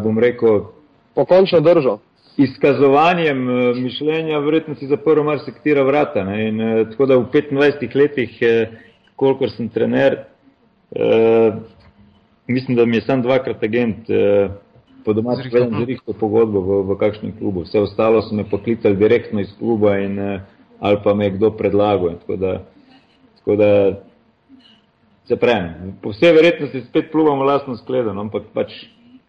bom 0.03 0.19
rekel, 0.19 0.61
pokončno 1.15 1.59
držal. 1.59 1.99
Izkazovanjem 2.37 3.49
eh, 3.49 3.73
mišljenja, 3.75 4.39
verjetno 4.39 4.75
si 4.75 4.87
zaprl 4.87 5.23
marsikatera 5.23 5.83
vrata. 5.83 6.23
Ne. 6.23 6.47
In 6.47 6.61
tako 6.91 7.05
da 7.05 7.17
v 7.17 7.25
25 7.31 7.95
letih, 7.95 8.39
kolikor 9.15 9.51
sem 9.51 9.69
trener, 9.69 10.23
mislim, 12.49 12.77
da 12.77 12.85
mi 12.85 12.97
je 12.97 13.01
sam 13.01 13.21
dvakrat 13.21 13.63
agent 13.63 14.09
uh, 14.09 14.51
po 15.05 15.13
domačem 15.13 15.51
povedal, 15.51 15.85
da 15.85 15.91
je 15.91 15.97
to 16.05 16.13
pogodbo 16.13 16.59
v, 16.61 16.83
v 16.83 16.97
kakšnem 16.97 17.33
klubu. 17.39 17.63
Vse 17.63 17.79
ostalo 17.79 18.21
so 18.21 18.35
me 18.35 18.43
poklicali 18.49 18.95
direktno 18.95 19.39
iz 19.39 19.53
kluba 19.59 19.97
in, 19.97 20.19
uh, 20.19 20.41
ali 20.79 20.97
pa 21.03 21.13
me 21.13 21.25
je 21.25 21.31
kdo 21.37 21.51
predlagal. 21.51 22.17
Tako 22.19 22.35
da, 22.35 22.63
tako 23.39 23.55
da 23.55 23.69
se 25.27 25.35
pravim, 25.35 25.97
po 26.01 26.09
vsej 26.09 26.33
verjetnosti 26.33 26.81
spet 26.89 27.11
pluvamo 27.11 27.43
lastno 27.43 27.77
skledano, 27.77 28.21
ampak 28.21 28.43
pač 28.53 28.73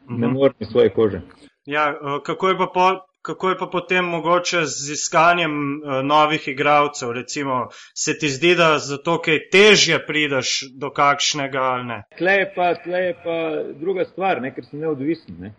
ne 0.08 0.26
mhm. 0.26 0.36
morem 0.36 0.70
svoje 0.70 0.90
kože. 0.90 1.20
Ja, 1.66 1.94
kako 2.24 2.48
je 2.48 2.58
pa 2.58 2.66
po, 2.74 2.86
kako 3.22 3.48
je 3.48 3.58
pa 3.58 3.66
potem 3.66 4.04
mogoče 4.04 4.64
z 4.64 4.92
iskanjem 4.92 5.52
uh, 5.52 6.00
novih 6.02 6.48
igralcev? 6.48 7.12
Recimo, 7.12 7.68
se 7.94 8.18
ti 8.18 8.28
zdi, 8.28 8.54
da 8.56 8.78
zato 8.78 9.18
kaj 9.20 9.38
težje 9.52 10.00
prideš 10.06 10.70
do 10.72 10.90
kakšnega 10.90 11.58
ali 11.58 11.84
ne? 11.84 12.02
Tle 12.18 12.32
je 12.32 12.52
pa, 12.56 12.74
tle 12.74 12.98
je 12.98 13.16
pa 13.24 13.36
druga 13.80 14.04
stvar, 14.04 14.40
ne? 14.42 14.54
ker 14.54 14.64
sem 14.64 14.80
neodvisen. 14.80 15.36
Ne? 15.38 15.52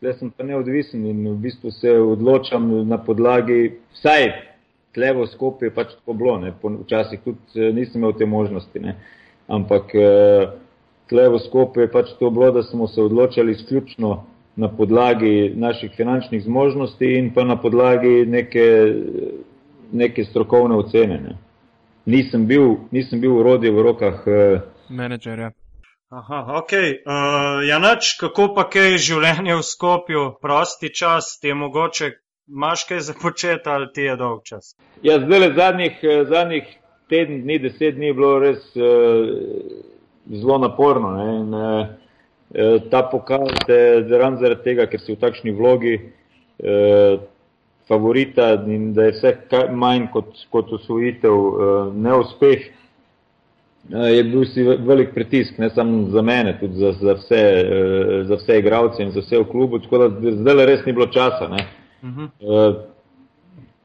Tle 0.00 0.14
sem 0.14 0.30
pa 0.30 0.44
neodvisen 0.44 1.06
in 1.10 1.24
v 1.32 1.38
bistvu 1.42 1.74
se 1.74 1.98
odločam 1.98 2.70
na 2.88 3.02
podlagi, 3.02 3.80
vsaj 3.98 4.30
tlevo 4.96 5.26
skupaj 5.28 5.68
je 5.68 5.74
pač 5.74 5.92
tako 5.98 6.16
bilo, 6.16 6.38
ne? 6.40 6.54
včasih 6.84 7.20
tudi 7.24 7.60
eh, 7.60 7.72
nisem 7.76 8.00
imel 8.00 8.16
te 8.18 8.26
možnosti, 8.26 8.80
ne? 8.80 8.96
ampak 9.46 9.92
uh, 9.94 10.48
tlevo 11.08 11.38
skupaj 11.38 11.84
je 11.84 11.90
pač 11.92 12.08
to 12.18 12.30
bilo, 12.34 12.50
da 12.50 12.62
smo 12.66 12.88
se 12.88 13.02
odločali 13.02 13.52
izključno 13.52 14.24
na 14.56 14.68
podlagi 14.68 15.52
naših 15.54 15.92
finančnih 15.96 16.42
zmožnosti 16.42 17.12
in 17.18 17.28
pa 17.34 17.44
na 17.44 17.56
podlagi 17.60 18.24
neke, 18.26 18.66
neke 19.92 20.24
strokovne 20.24 20.74
ocene. 20.74 21.20
Ne. 21.20 21.36
Nisem 22.06 22.46
bil, 22.46 22.74
nisem 22.90 23.20
bil 23.20 23.36
urodje 23.36 23.70
v 23.70 23.86
rokah 23.86 24.26
uh, 24.26 24.66
menedžerja. 24.88 25.52
Aha, 26.10 26.44
ok. 26.58 26.72
Uh, 26.72 27.62
Janač, 27.68 28.16
kako 28.18 28.52
pa 28.54 28.66
kaj 28.70 28.96
življenje 29.02 29.56
v 29.58 29.62
Skopju, 29.66 30.28
prosti 30.42 30.90
čas, 30.94 31.36
ti 31.42 31.50
je 31.50 31.54
mogoče, 31.58 32.10
imaš 32.48 32.84
kaj 32.88 33.00
za 33.00 33.14
početi 33.22 33.68
ali 33.68 33.92
ti 33.92 34.02
je 34.02 34.16
dolg 34.16 34.42
čas? 34.44 34.76
Ja, 35.02 35.18
zdaj 35.20 35.38
le 35.38 35.52
zadnjih, 35.56 36.00
zadnjih 36.28 36.64
teden 37.08 37.42
dni, 37.42 37.58
deset 37.58 37.94
dni 37.94 38.06
je 38.06 38.14
bilo 38.14 38.38
res 38.38 38.64
uh, 38.76 38.82
zelo 40.26 40.58
naporno. 40.58 41.12
Ne, 41.16 41.36
in, 41.40 41.54
uh, 41.54 41.86
Eh, 42.54 42.78
ta 42.90 43.02
pokal 43.02 43.48
te 43.66 44.06
ravno 44.08 44.38
zaradi 44.38 44.62
tega, 44.62 44.86
ker 44.86 45.00
si 45.02 45.16
v 45.16 45.18
takšni 45.18 45.50
vlogi 45.50 45.96
eh, 45.98 47.18
favorita 47.90 48.52
in 48.70 48.92
da 48.94 49.08
je 49.08 49.16
vse 49.16 49.32
manj 49.74 50.06
kot, 50.14 50.30
kot 50.54 50.70
osvojitev 50.78 51.34
eh, 51.34 51.72
neuspeh, 52.06 52.68
eh, 53.90 54.10
je 54.14 54.22
bil 54.30 54.46
si 54.46 54.62
velik 54.62 55.10
pritisk, 55.14 55.58
ne 55.58 55.72
samo 55.74 56.06
za 56.14 56.22
mene, 56.22 56.54
tudi 56.60 56.78
za, 56.78 56.92
za 57.00 57.16
vse, 57.18 57.42
eh, 57.42 58.22
za 58.30 58.38
vse 58.38 58.60
igralce 58.62 59.02
in 59.02 59.10
za 59.10 59.26
vse 59.26 59.42
v 59.42 59.50
klubu, 59.50 59.82
tako 59.82 60.06
da 60.06 60.36
zdaj 60.38 60.66
res 60.70 60.86
ni 60.86 60.94
bilo 60.94 61.10
časa. 61.10 61.50
Ne. 61.50 61.66
Uh 62.02 62.08
-huh. 62.08 62.28
eh, 62.40 62.74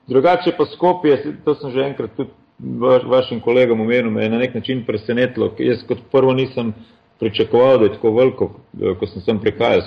drugače 0.08 0.51
pa 0.58 0.65
Skopje, 0.65 1.36
to 1.46 1.56
sem 1.56 1.72
že 1.72 1.80
enkrat 1.80 2.12
tudi 2.15 2.30
vaš, 2.60 3.03
vašim 3.03 3.39
kolegom 3.39 3.82
omenil, 3.82 4.12
me 4.12 4.24
je 4.24 4.30
na 4.30 4.38
nek 4.38 4.53
način 4.53 4.84
presenetilo. 4.86 5.53
Jaz 5.60 5.84
kot 5.88 5.98
prvo 6.12 6.34
nisem 6.34 6.74
pričakoval, 7.20 7.77
da 7.77 7.86
je 7.86 7.94
tako 7.94 8.12
veliko, 8.12 8.51
ko 9.00 9.08
sem 9.08 9.22
sem 9.22 9.39
prihajal. 9.39 9.82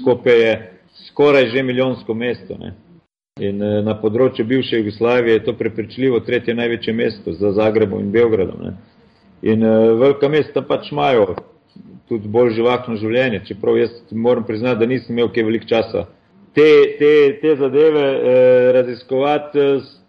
Skopje 0.00 0.32
je 0.32 0.72
skoraj 1.06 1.46
že 1.46 1.62
milijonsko 1.62 2.14
mesto. 2.14 2.56
Ne? 2.58 2.74
In 3.40 3.62
eh, 3.62 3.82
na 3.82 3.94
področju 3.94 4.46
bivše 4.46 4.80
Jugoslavije 4.80 5.38
je 5.38 5.44
to 5.44 5.52
prepričljivo 5.52 6.20
tretje 6.20 6.54
največje 6.54 6.92
mesto 6.92 7.32
za 7.32 7.52
Zagrebom 7.52 8.00
in 8.00 8.10
Belgradom. 8.12 8.62
Ne? 8.62 8.72
In 9.42 9.62
uh, 9.62 9.94
velika 10.00 10.28
mesta 10.28 10.62
pač 10.66 10.90
imajo 10.90 11.36
tudi 12.08 12.28
bolj 12.28 12.56
živahno 12.56 12.96
življenje, 12.98 13.44
čeprav 13.46 13.76
jaz 13.78 13.92
moram 14.10 14.42
priznati, 14.44 14.80
da 14.80 14.88
nisem 14.90 15.14
imel 15.14 15.28
kaj 15.30 15.44
velik 15.46 15.68
časa. 15.70 16.08
Te, 16.54 16.96
te, 16.98 17.38
te 17.42 17.56
zadeve 17.56 18.04
eh, 18.04 18.72
raziskovati, 18.72 19.58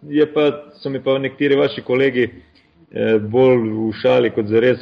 je 0.08 0.26
pa, 0.32 0.46
so 0.80 0.90
mi 0.90 1.02
pa 1.02 1.18
nekateri 1.18 1.58
vaši 1.58 1.82
kolegi 1.82 2.24
eh, 2.24 3.18
bolj 3.18 3.68
v 3.68 3.90
šali 4.02 4.30
kot 4.34 4.48
zares 4.50 4.80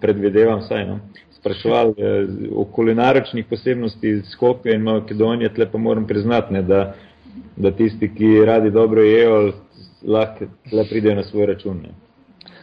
predvidevam 0.00 0.62
saj. 0.68 0.86
No? 0.86 1.00
spraševali 1.40 1.94
eh, 1.98 2.26
o 2.54 2.64
kulinaričnih 2.64 3.46
posebnosti 3.50 4.22
Skopje 4.32 4.74
in 4.74 4.82
Makedonije, 4.82 5.54
tle 5.54 5.70
pa 5.72 5.78
moram 5.78 6.06
priznati, 6.06 6.52
ne, 6.52 6.62
da, 6.62 6.94
da 7.56 7.70
tisti, 7.70 8.10
ki 8.14 8.44
radi 8.44 8.70
dobro 8.70 9.02
jejo, 9.02 9.52
lahko 10.02 10.50
tle 10.70 10.84
pridejo 10.90 11.14
na 11.14 11.24
svoj 11.24 11.46
račun. 11.46 11.82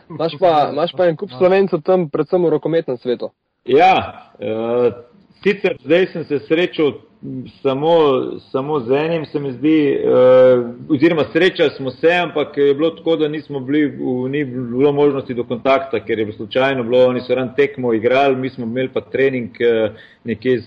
Imaš 0.09 0.37
pa, 0.39 0.71
pa 0.97 1.07
en 1.07 1.17
kup 1.17 1.33
slovencev 1.37 1.81
tam, 1.81 2.09
predvsem 2.09 2.45
v 2.45 2.49
rokometnem 2.49 2.97
svetu. 2.97 3.31
Ja, 3.65 3.93
uh, 4.39 4.93
sicer 5.43 5.75
zdaj 5.83 6.07
sem 6.13 6.23
se 6.25 6.39
srečal 6.47 6.93
samo, 7.61 7.89
samo 8.51 8.79
z 8.79 8.91
enim, 8.91 9.25
se 9.25 9.39
mi 9.39 9.51
zdi, 9.51 9.99
uh, 10.03 10.69
oziroma 10.89 11.23
srečali 11.33 11.69
smo 11.69 11.91
se, 11.91 12.11
ampak 12.13 12.57
je 12.57 12.73
bilo 12.73 12.89
tako, 12.89 13.15
da 13.15 13.27
nismo 13.27 13.59
bili, 13.59 13.85
v, 13.85 14.29
ni 14.29 14.45
bilo 14.45 14.91
možnosti 14.91 15.33
do 15.33 15.43
kontakta, 15.43 15.99
ker 15.99 16.19
je 16.19 16.25
bilo 16.25 16.37
slučajno, 16.37 16.83
bilo, 16.83 17.05
oni 17.05 17.21
so 17.21 17.35
ran 17.35 17.55
tekmo 17.55 17.93
igrali, 17.93 18.35
mi 18.35 18.49
smo 18.49 18.65
imeli 18.65 18.89
pa 18.93 19.01
trening 19.01 19.49
uh, 19.49 19.91
nekje 20.23 20.61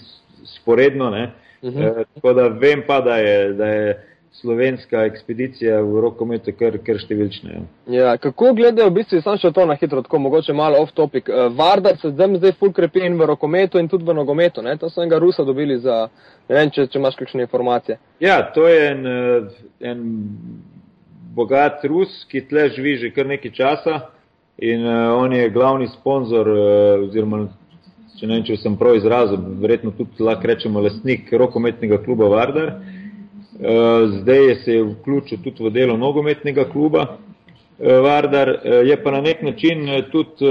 sporedno, 0.44 1.10
ne? 1.10 1.32
uh 1.62 1.72
-huh. 1.72 1.90
uh, 1.90 2.06
tako 2.14 2.32
da 2.32 2.48
vem 2.48 2.82
pa, 2.86 3.00
da 3.00 3.16
je, 3.16 3.52
da 3.52 3.66
je 3.66 4.09
slovenska 4.40 5.04
ekspedicija 5.04 5.80
v 5.80 6.00
rokometu 6.00 6.52
kar, 6.56 6.76
kar 6.84 6.98
številčna. 7.00 7.52
Ja. 7.52 7.62
Ja, 7.94 8.12
kako 8.20 8.54
gledajo, 8.56 8.88
v 8.90 9.00
bistvu, 9.00 9.20
samo 9.24 9.40
še 9.40 9.52
to 9.54 9.66
na 9.68 9.76
hitro, 9.80 10.02
tako 10.04 10.20
mogoče 10.24 10.54
malo 10.56 10.80
off 10.80 10.94
topic. 10.96 11.28
Uh, 11.28 11.48
Vardar 11.56 11.98
se 12.00 12.12
zdaj, 12.14 12.38
zdaj 12.40 12.56
ful 12.60 12.72
krepi 12.76 13.04
in 13.06 13.18
v 13.20 13.28
rokometu 13.28 13.80
in 13.80 13.88
tudi 13.90 14.06
v 14.08 14.16
nogometu. 14.16 14.64
Ne? 14.64 14.76
To 14.80 14.90
so 14.90 15.02
enega 15.04 15.20
Rusa 15.20 15.44
dobili 15.44 15.78
za, 15.82 16.06
ne 16.48 16.56
vem, 16.56 16.72
če, 16.72 16.88
če 16.90 17.00
imaš 17.00 17.18
kakšne 17.20 17.44
informacije. 17.46 17.98
Ja, 18.24 18.40
to 18.54 18.68
je 18.68 18.86
en, 18.90 19.06
eh, 19.06 19.50
en 19.92 20.04
bogat 21.36 21.84
Rus, 21.88 22.22
ki 22.30 22.46
tle 22.48 22.70
živi 22.74 22.96
že 23.04 23.12
kar 23.14 23.28
nekaj 23.28 23.52
časa 23.54 24.00
in 24.60 24.84
uh, 24.84 25.16
on 25.16 25.32
je 25.32 25.50
glavni 25.52 25.86
sponzor, 25.88 26.48
uh, 26.48 27.04
oziroma, 27.06 27.46
če 28.18 28.28
ne 28.28 28.38
vem, 28.38 28.42
če 28.44 28.58
sem 28.60 28.74
prav 28.76 28.98
izrazil, 28.98 29.40
verjetno 29.60 29.92
tudi 29.96 30.24
lahko 30.24 30.48
rečemo 30.50 30.82
lastnik 30.84 31.30
rokometnega 31.32 32.00
kluba 32.04 32.28
Vardar. 32.28 32.74
Uh, 32.74 32.96
Eh, 32.99 32.99
zdaj 34.20 34.54
se 34.54 34.72
je 34.72 34.84
vključil 34.84 35.38
tudi 35.44 35.64
v 35.64 35.70
delo 35.70 35.96
nogometnega 35.96 36.64
kluba 36.64 37.06
eh, 37.78 37.92
Vardar, 37.92 38.48
eh, 38.48 38.74
je 38.84 39.02
pa 39.02 39.10
na 39.10 39.20
nek 39.20 39.42
način 39.42 39.88
tudi 40.12 40.46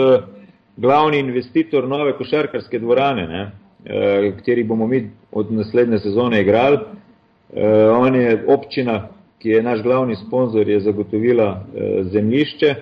glavni 0.78 1.20
investitor 1.20 1.88
nove 1.88 2.14
košarkarske 2.18 2.80
dvorane, 2.80 3.28
ne, 3.28 3.52
kateri 4.38 4.64
bomo 4.64 4.88
mi 4.88 5.12
od 5.32 5.52
naslednje 5.52 6.00
sezone 6.00 6.42
igrali. 6.42 6.78
On 7.92 8.16
je 8.16 8.44
občina, 8.48 9.08
ki 9.40 9.50
je 9.50 9.64
naš 9.64 9.82
glavni 9.84 10.16
sponzor, 10.16 10.70
je 10.70 10.80
zagotovila 10.80 11.64
zemljišče, 12.02 12.76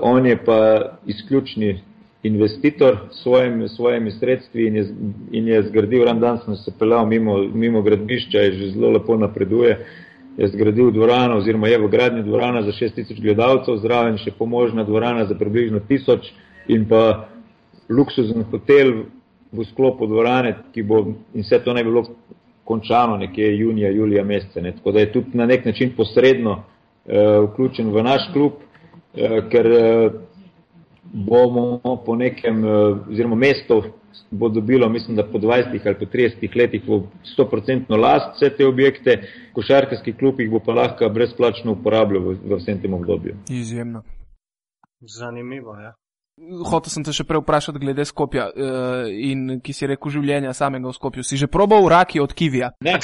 on 0.00 0.26
je 0.26 0.36
pa 0.44 0.82
izključni 1.06 1.80
investitor 2.22 2.98
s 3.10 3.22
svojim, 3.22 3.68
svojimi 3.68 4.10
sredstvi 4.10 4.66
in 4.66 4.76
je, 4.76 4.86
in 5.32 5.48
je 5.48 5.62
zgradil, 5.62 6.04
ran 6.04 6.20
dan 6.20 6.38
sem 6.44 6.56
se 6.56 6.72
pelal 6.78 7.06
mimo, 7.06 7.38
mimo 7.38 7.82
gradbišča, 7.82 8.38
je 8.38 8.52
že 8.52 8.70
zelo 8.70 8.90
lepo 8.90 9.16
napreduje, 9.16 9.78
je 10.36 10.48
zgradil 10.48 10.90
dvorano 10.90 11.36
oziroma 11.36 11.68
je 11.68 11.78
v 11.78 11.88
gradnji 11.88 12.22
dvorana 12.22 12.62
za 12.62 12.72
6000 12.72 13.22
gledalcev, 13.22 13.76
zraven 13.76 14.18
še 14.18 14.30
pomožna 14.38 14.84
dvorana 14.84 15.26
za 15.26 15.34
približno 15.34 15.80
1000 15.88 16.30
in 16.68 16.86
pa 16.88 17.28
luksuzen 17.88 18.44
hotel 18.50 19.04
v 19.52 19.64
sklopu 19.64 20.06
dvorane, 20.06 20.56
ki 20.72 20.82
bo 20.82 21.04
in 21.34 21.42
vse 21.42 21.58
to 21.64 21.74
bi 21.74 21.84
bilo 21.84 22.06
končano 22.64 23.16
nekje 23.16 23.58
junija, 23.58 23.90
julija 23.90 24.24
meseca. 24.24 24.60
Ne. 24.60 24.72
Tako 24.72 24.92
da 24.92 25.00
je 25.00 25.12
tudi 25.12 25.38
na 25.38 25.46
nek 25.46 25.64
način 25.64 25.92
posredno 25.96 26.52
uh, 26.52 27.50
vključen 27.50 27.90
v 27.90 28.02
naš 28.02 28.30
klub, 28.32 28.52
uh, 28.52 29.48
ker 29.50 29.66
uh, 29.66 30.12
bomo 31.12 31.80
po 32.06 32.16
nekem, 32.16 32.64
eh, 32.64 33.10
oziroma 33.10 33.36
mesto 33.36 33.82
bo 34.30 34.48
dobilo, 34.48 34.88
mislim, 34.88 35.16
da 35.16 35.24
po 35.24 35.38
20 35.38 35.86
ali 35.86 35.98
po 35.98 36.04
30 36.04 36.56
letih 36.56 36.82
v 36.88 37.02
100% 37.36 37.96
last 37.96 38.36
vse 38.36 38.56
te 38.56 38.66
objekte, 38.66 39.22
košarkarski 39.52 40.12
klub 40.12 40.40
jih 40.40 40.50
bo 40.50 40.60
pa 40.60 40.72
lahko 40.72 41.08
brezplačno 41.08 41.72
uporabljal 41.72 42.22
v, 42.22 42.36
v 42.44 42.60
vsem 42.60 42.80
tem 42.80 42.94
obdobju. 42.94 43.36
Izjemno. 43.50 44.02
Zanimivo, 45.00 45.76
ja. 45.76 45.92
Hotel 46.64 46.88
sem 46.88 47.04
te 47.04 47.12
še 47.12 47.26
prej 47.28 47.42
vprašati 47.42 47.78
glede 47.78 48.06
Skopja 48.08 48.46
uh, 48.48 49.04
in 49.04 49.60
ki 49.62 49.74
si 49.76 49.86
rekel 49.86 50.14
življenja 50.14 50.54
samega 50.56 50.88
v 50.88 50.96
Skopju. 50.96 51.24
Si 51.28 51.36
že 51.36 51.46
probal 51.46 51.84
raki 51.92 52.22
od 52.24 52.32
Kivija? 52.32 52.70
Ne. 52.80 52.96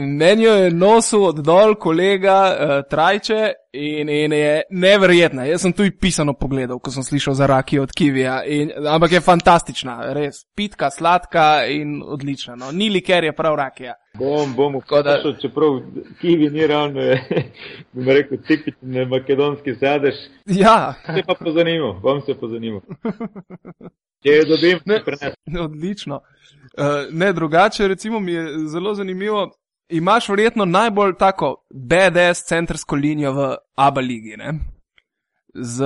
Meni 0.00 0.48
je 0.48 0.72
nosil 0.72 1.26
od 1.28 1.44
dol 1.44 1.76
kolega 1.76 2.38
uh, 2.48 2.74
Trajče 2.88 3.42
in, 3.76 4.08
in 4.08 4.32
je 4.32 4.62
neverjetna. 4.70 5.44
Jaz 5.44 5.62
sem 5.62 5.72
tu 5.72 5.84
pisano 6.00 6.34
pogledal, 6.34 6.78
ko 6.78 6.90
sem 6.90 7.04
slišal 7.04 7.34
za 7.34 7.46
raki 7.46 7.78
od 7.78 7.92
Kivija. 7.92 8.40
In, 8.44 8.72
ampak 8.88 9.12
je 9.12 9.20
fantastična, 9.20 9.98
res. 10.16 10.44
Pitka, 10.56 10.90
sladka 10.90 11.66
in 11.70 12.00
odlična. 12.02 12.56
No. 12.56 12.72
Ni 12.72 12.88
li 12.90 13.02
ker 13.04 13.24
je 13.24 13.34
prav 13.36 13.58
rakija. 13.60 13.94
Bom, 14.16 14.54
bom 14.56 14.78
vprašal, 14.80 15.36
čeprav 15.42 15.80
Kivi 16.20 16.48
ni 16.50 16.66
ravno, 16.66 17.02
bom 17.92 18.08
rekel, 18.08 18.40
tipični 18.48 19.04
makedonski 19.06 19.76
sadež. 19.80 20.14
Ja. 20.46 20.94
Se 21.06 21.22
pa 21.26 21.36
pozanimal, 21.44 21.98
bom 22.00 22.22
se 22.26 22.34
pozanimal. 22.40 22.80
Če 24.24 24.40
jo 24.40 24.48
dobim, 24.48 24.80
ne 24.88 25.02
prenesem. 25.04 25.60
Odlično. 25.60 26.22
Uh, 26.76 27.06
ne, 27.10 27.32
drugače, 27.32 27.88
recimo, 27.88 28.20
mi 28.20 28.32
je 28.32 28.46
zelo 28.72 28.94
zanimivo. 28.94 29.50
Imaš 29.88 30.28
verjetno 30.28 30.64
najbolj 30.64 31.14
tako 31.18 31.66
BDS 31.70 32.46
centrsko 32.48 32.96
linijo 32.96 33.32
v 33.32 33.54
ABA 33.74 34.00
ligi, 34.00 34.36
ne? 34.36 34.58
Z, 35.54 35.84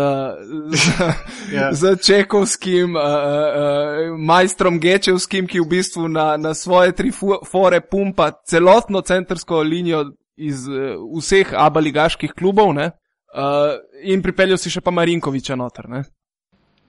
z, 0.70 0.92
yeah. 0.98 1.14
Ja. 1.54 1.72
z 1.72 1.96
Čekovskim, 2.06 2.96
uh, 2.96 3.02
uh, 3.02 4.18
majstrom 4.18 4.80
Gečevskim, 4.80 5.46
ki 5.46 5.60
v 5.60 5.68
bistvu 5.68 6.08
na, 6.08 6.36
na 6.36 6.54
svoje 6.54 6.92
tri 6.92 7.12
fore 7.46 7.80
pumpa 7.80 8.32
celotno 8.46 9.00
centrsko 9.00 9.62
linijo 9.62 10.04
iz 10.36 10.68
uh, 10.68 10.96
vseh 11.18 11.52
ABA 11.54 11.80
ligaških 11.80 12.32
klubov, 12.32 12.74
ne? 12.74 12.90
Uh, 13.30 13.78
in 14.02 14.22
pripeljal 14.22 14.58
si 14.58 14.72
še 14.72 14.80
pa 14.80 14.90
Marinkoviča 14.90 15.54
noter, 15.54 15.86
ne? 15.88 16.02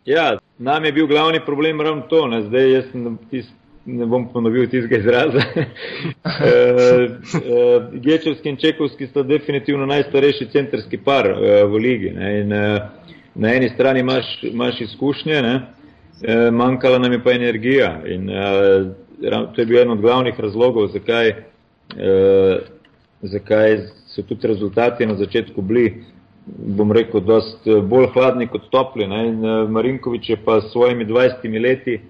Ja, 0.05 0.39
nam 0.57 0.85
je 0.85 0.91
bil 0.91 1.07
glavni 1.07 1.45
problem 1.45 1.81
ravno 1.81 2.01
to. 2.01 2.27
Ne? 2.27 2.41
Zdaj 2.41 2.71
jaz 2.71 2.85
tis, 3.29 3.51
ne 3.85 4.05
bom 4.05 4.27
ponovil 4.33 4.69
tistega 4.69 4.97
izraza. 4.97 5.41
e, 5.55 5.65
e, 6.45 7.81
Gečevski 7.93 8.49
in 8.49 8.57
Čekovski 8.57 9.07
sta 9.07 9.23
definitivno 9.23 9.85
najstarejši 9.85 10.47
centrski 10.51 10.97
par 10.97 11.27
e, 11.27 11.63
v 11.63 11.75
ligi. 11.75 12.07
In, 12.07 12.53
e, 12.53 12.79
na 13.35 13.53
eni 13.53 13.69
strani 13.69 13.99
imaš, 13.99 14.43
imaš 14.43 14.81
izkušnje, 14.81 15.41
ne? 15.41 15.59
Manjkala 16.51 16.99
nam 16.99 17.11
je 17.11 17.23
pa 17.23 17.31
energija. 17.31 18.01
In, 18.05 18.27
to 19.55 19.61
je 19.61 19.65
bil 19.65 19.77
eden 19.77 19.91
od 19.91 20.01
glavnih 20.01 20.39
razlogov, 20.39 20.91
zakaj, 20.93 21.31
zakaj 23.21 23.77
so 24.05 24.21
tudi 24.21 24.47
rezultati 24.47 25.05
na 25.05 25.15
začetku 25.15 25.61
bili 25.61 26.03
bom 26.45 26.91
rekel, 26.91 27.21
dost 27.21 27.67
eh, 27.67 27.81
bolj 27.81 28.09
hladni 28.13 28.47
kot 28.47 28.69
topli. 28.71 29.07
Ne? 29.07 29.27
In 29.27 29.45
eh, 29.45 29.67
Marinkovič 29.69 30.29
je 30.29 30.37
pa 30.45 30.61
s 30.61 30.71
svojimi 30.71 31.05
20 31.05 31.61
leti 31.61 31.93
eh, 31.93 32.01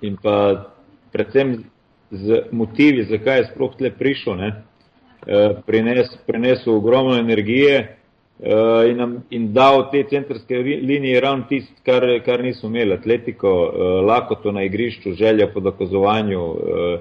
in 0.00 0.16
pa 0.22 0.36
predvsem 1.12 1.64
z 2.10 2.42
motivi, 2.52 3.04
zakaj 3.04 3.38
je 3.38 3.48
sploh 3.52 3.76
tle 3.76 3.90
prišel, 3.90 4.36
ne? 4.36 4.50
Eh, 5.26 5.56
prines, 5.66 6.08
prinesel 6.26 6.74
ogromno 6.74 7.18
energije 7.18 7.76
eh, 7.76 8.90
in, 8.90 8.96
nam, 8.96 9.16
in 9.30 9.52
dal 9.52 9.90
te 9.92 10.02
centrske 10.10 10.58
linije 10.58 11.20
ravno 11.20 11.44
tist, 11.48 11.72
kar, 11.84 12.06
kar 12.24 12.42
nismo 12.42 12.68
imeli, 12.68 12.96
atletiko, 12.96 13.48
eh, 13.48 14.02
lakoto 14.06 14.52
na 14.52 14.64
igrišču, 14.64 15.12
želja 15.12 15.50
po 15.52 15.60
dokazovanju 15.60 16.40
eh, 16.40 17.00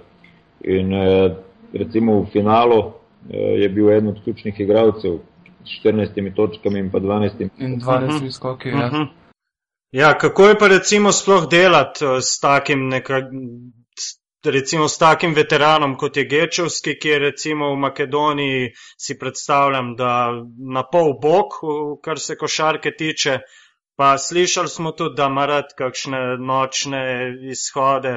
in 0.78 0.94
eh, 0.94 1.36
recimo 1.74 2.22
v 2.22 2.26
finalu 2.34 3.00
Eh, 3.30 3.38
je 3.38 3.70
bil 3.70 3.92
eden 3.92 4.08
od 4.08 4.24
ključnih 4.24 4.60
igralcev 4.60 5.20
s 5.64 5.86
14 5.86 6.36
točkami 6.36 6.80
in 6.80 6.92
pa 6.92 7.00
12. 7.00 7.50
In 7.58 7.80
12 7.80 8.32
skoki, 8.32 8.70
ja. 8.70 8.88
Mhm. 8.88 9.04
Ja, 9.92 10.18
kako 10.18 10.48
je 10.48 10.58
pa 10.60 10.68
recimo 10.68 11.12
sploh 11.12 11.48
delati 11.50 12.06
eh, 12.06 12.22
s 12.22 12.40
takim 12.40 12.88
nekaj, 12.90 13.22
recimo 14.46 14.88
s 14.88 14.98
takim 14.98 15.34
veteranom 15.34 15.98
kot 15.98 16.18
je 16.18 16.26
Gečevski, 16.26 16.94
ki 17.02 17.10
je 17.10 17.20
recimo 17.20 17.74
v 17.74 17.80
Makedoniji, 17.80 18.70
si 18.98 19.18
predstavljam, 19.20 19.96
da 19.96 20.32
na 20.74 20.84
pol 20.92 21.14
bok, 21.22 21.58
kar 22.06 22.20
se 22.20 22.38
košarke 22.38 22.92
tiče, 22.98 23.40
Pa 24.00 24.18
slišali 24.18 24.68
smo 24.68 24.92
tudi, 24.92 25.16
da 25.16 25.26
ima 25.26 25.46
rad 25.46 25.74
kakšne 25.76 26.20
nočne 26.38 27.00
izhode. 27.52 28.14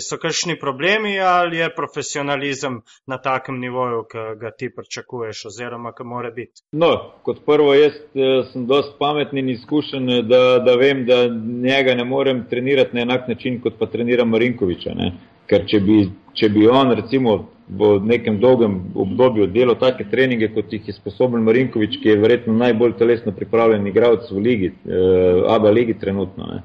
So 0.00 0.16
kakšni 0.16 0.56
problemi 0.60 1.20
ali 1.20 1.56
je 1.56 1.74
profesionalizem 1.74 2.80
na 3.06 3.18
takem 3.18 3.58
nivoju, 3.60 4.06
ki 4.12 4.24
ga 4.40 4.50
ti 4.50 4.70
pričakuješ 4.76 5.44
oziroma 5.50 5.92
ki 5.92 6.04
mora 6.04 6.30
biti? 6.30 6.64
No, 6.72 6.90
kot 7.22 7.44
prvo, 7.46 7.74
jaz 7.74 7.92
eh, 7.92 8.48
sem 8.52 8.64
dost 8.66 8.96
pametni 8.98 9.44
in 9.44 9.52
izkušen, 9.58 10.08
da, 10.28 10.42
da 10.64 10.74
vem, 10.80 11.04
da 11.06 11.26
njega 11.68 11.94
ne 11.94 12.04
morem 12.04 12.46
trenirati 12.50 12.96
na 12.96 13.02
enak 13.02 13.28
način, 13.28 13.60
kot 13.60 13.76
pa 13.78 13.92
treniram 13.92 14.32
Marinkoviča. 14.32 14.94
Ne? 14.94 15.12
Ker 15.46 15.66
če 15.68 15.80
bi, 15.80 16.00
če 16.34 16.50
bi 16.50 16.66
on 16.68 16.90
recimo 16.98 17.36
v 17.68 18.00
nekem 18.06 18.38
dolgem 18.38 18.78
obdobju 18.94 19.46
delo 19.50 19.74
take 19.74 20.06
treninge, 20.10 20.48
kot 20.54 20.72
jih 20.72 20.86
je 20.86 20.94
sposoben 20.94 21.42
Marinkovič, 21.46 21.98
ki 22.02 22.12
je 22.12 22.20
verjetno 22.22 22.54
najbolj 22.54 22.94
telesno 23.00 23.34
pripravljen 23.34 23.86
igralec 23.90 24.30
v 24.30 24.42
ligi, 24.42 24.70
uh, 24.86 25.46
ABA 25.54 25.72
ligi 25.74 25.96
trenutno. 25.98 26.46
Ne. 26.46 26.62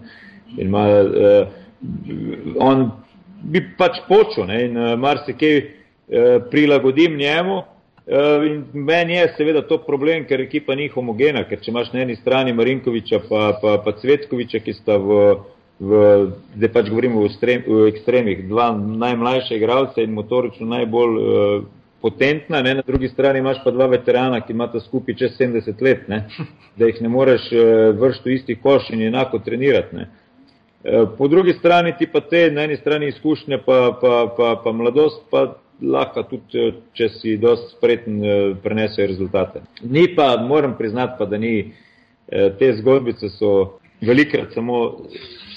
In 0.57 0.67
ima, 0.67 0.85
uh, 1.01 1.47
on 2.61 2.91
bi 3.41 3.63
pač 3.77 4.03
počel 4.07 4.45
ne, 4.51 4.63
in 4.67 4.77
uh, 4.77 4.93
marsikaj 4.99 5.57
uh, 5.57 5.65
prilagodim 6.51 7.17
njemu. 7.17 7.63
Uh, 8.11 8.45
in 8.45 8.63
meni 8.73 9.13
je 9.13 9.33
seveda 9.37 9.61
to 9.65 9.77
problem, 9.85 10.25
ker 10.29 10.41
ekipa 10.41 10.75
ni 10.75 10.89
homogena, 10.89 11.43
ker 11.49 11.61
če 11.61 11.71
imaš 11.71 11.91
na 11.93 12.01
eni 12.05 12.17
strani 12.17 12.53
Marinkoviča 12.53 13.21
pa, 13.29 13.41
pa, 13.61 13.77
pa 13.85 13.93
Cvetkoviča, 13.97 14.61
ki 14.65 14.73
sta 14.73 14.97
v 15.01 15.17
v, 15.81 15.99
zdaj 16.55 16.69
pač 16.73 16.89
govorimo 16.89 17.23
o, 17.25 17.29
strem, 17.33 17.63
o 17.65 17.85
ekstremih, 17.89 18.45
dva 18.49 18.69
najmlajša 18.77 19.55
igralca 19.57 20.03
in 20.03 20.13
motorično 20.13 20.67
najbolj 20.69 21.15
uh, 21.17 21.63
potentna, 22.01 22.61
ne? 22.61 22.75
na 22.77 22.83
drugi 22.85 23.09
strani 23.09 23.41
imaš 23.41 23.63
pa 23.63 23.73
dva 23.73 23.87
veterana, 23.89 24.43
ki 24.45 24.53
imata 24.53 24.79
skupaj 24.79 25.17
čez 25.17 25.33
70 25.39 25.81
let, 25.81 26.05
ne? 26.09 26.27
da 26.77 26.89
jih 26.89 27.01
ne 27.01 27.09
moreš 27.09 27.49
uh, 27.53 27.63
vršiti 27.97 28.29
v 28.29 28.35
isti 28.35 28.57
koš 28.61 28.91
in 28.93 29.07
enako 29.09 29.41
trenirati. 29.41 29.95
Ne? 29.95 30.07
Uh, 30.83 31.09
po 31.17 31.27
drugi 31.27 31.57
strani 31.57 31.95
ti 31.97 32.05
pa 32.13 32.21
te, 32.21 32.45
na 32.53 32.69
eni 32.69 32.77
strani 32.77 33.09
izkušnje 33.09 33.63
pa, 33.65 33.81
pa, 34.01 34.15
pa, 34.37 34.53
pa 34.63 34.71
mladost, 34.71 35.25
pa 35.33 35.47
lahko 35.81 36.27
tudi, 36.29 36.67
če 36.93 37.09
si 37.09 37.39
dost 37.41 37.71
spreten, 37.73 38.21
prenesejo 38.61 39.07
rezultate. 39.09 39.63
Ni 39.81 40.11
pa, 40.15 40.35
moram 40.37 40.75
priznati 40.77 41.17
pa, 41.17 41.25
da 41.25 41.41
ni, 41.41 41.71
te 42.29 42.69
zgodbice 42.77 43.31
so 43.33 43.80
velikrat 44.01 44.53
samo 44.53 44.97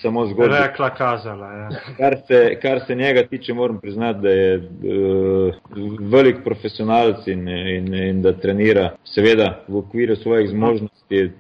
samo 0.05 0.27
zgodba. 0.27 0.59
Rekla, 0.59 0.91
kazala. 0.91 1.53
Ja. 1.53 1.69
Kar, 1.97 2.17
se, 2.29 2.59
kar 2.63 2.81
se 2.87 2.95
njega 2.95 3.27
tiče, 3.27 3.55
moram 3.55 3.81
priznati, 3.81 4.21
da 4.21 4.31
je 4.31 4.57
uh, 4.57 5.55
velik 6.01 6.37
profesionalc 6.45 7.27
in, 7.27 7.49
in, 7.49 7.95
in 7.95 8.23
da 8.23 8.33
trenira, 8.33 8.91
seveda, 9.15 9.65
v 9.69 9.79
okviru 9.79 10.17
svojih 10.17 10.51
zmožnosti, 10.51 11.25
uh, 11.25 11.31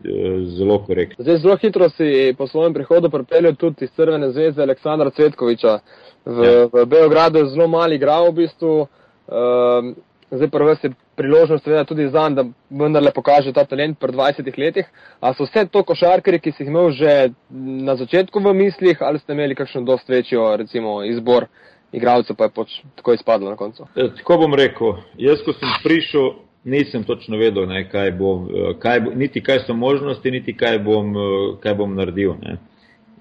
zelo 0.59 0.79
korektno. 0.87 1.23
Zdaj, 1.25 1.38
zelo 1.38 1.57
hitro 1.57 1.88
si 1.88 2.35
po 2.38 2.47
svojem 2.47 2.75
prihodu 2.75 3.11
pripeljal 3.11 3.55
tudi 3.55 3.85
iz 3.85 3.93
Crvene 3.97 4.33
zvezde 4.33 4.62
Aleksandra 4.62 5.11
Cvetkoviča. 5.11 5.79
V, 6.25 6.45
ja. 6.45 6.67
v 6.73 6.87
Beogradu 6.87 7.38
je 7.38 7.53
zelo 7.53 7.69
mali 7.69 8.01
igral 8.01 8.31
v 8.31 8.37
bistvu. 8.45 8.87
Uh, 9.29 9.93
zdaj 10.31 10.49
prvo 10.49 10.73
je 10.73 10.95
priložnost 11.16 11.64
seveda 11.64 11.85
tudi 11.85 12.09
za 12.09 12.29
njega, 12.29 12.42
da 12.42 12.44
vendarle 12.85 13.11
pokaže 13.14 13.53
ta 13.53 13.64
talent 13.64 13.98
pri 13.98 14.12
20 14.12 14.59
letih. 14.59 14.87
A 15.20 15.35
so 15.35 15.44
vse 15.44 15.66
to 15.66 15.83
košarkari, 15.83 16.40
ki 16.40 16.53
si 16.53 16.62
jih 16.62 16.68
imel 16.68 16.90
že 16.90 17.33
na 17.50 17.96
začetku 17.96 18.40
v 18.40 18.55
mislih, 18.55 18.98
ali 19.00 19.18
ste 19.18 19.33
imeli 19.33 19.55
kakšno 19.55 19.81
dost 19.81 20.09
večjo 20.09 20.57
recimo, 20.57 21.03
izbor 21.05 21.46
igralcev, 21.92 22.37
pa 22.37 22.44
je 22.44 22.50
pač 22.50 22.81
tako 22.96 23.14
izpadlo 23.14 23.50
na 23.50 23.57
koncu? 23.57 23.87
E, 23.96 24.09
tako 24.18 24.38
bom 24.38 24.55
rekel, 24.55 24.96
jaz 25.18 25.42
ko 25.44 25.53
sem 25.53 25.68
prišel, 25.85 26.31
nisem 26.64 27.05
točno 27.05 27.37
vedel, 27.37 27.66
ne, 27.70 27.85
kaj 27.88 28.12
bom, 28.18 28.48
e, 28.48 28.74
kaj 28.79 29.00
bo, 29.00 29.11
niti 29.14 29.42
kaj 29.42 29.66
so 29.66 29.74
možnosti, 29.74 30.31
niti 30.31 30.57
kaj 30.57 30.79
bom, 30.79 31.14
e, 31.16 31.29
kaj 31.62 31.74
bom 31.74 31.94
naredil. 31.94 32.35
Ne. 32.42 32.59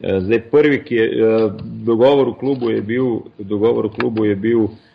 Zdaj 0.03 0.39
prvi, 0.51 0.81
ki 0.83 0.95
je 0.95 1.35
dogovor 1.85 2.33
v 2.33 2.39
klubu 2.39 2.69
je 2.73 2.81
bil, 2.81 3.21
dogovor 3.39 3.87
v 3.87 3.93
klubu 3.95 4.25
je 4.25 4.35
bil 4.35 4.65
Eh, 4.65 4.92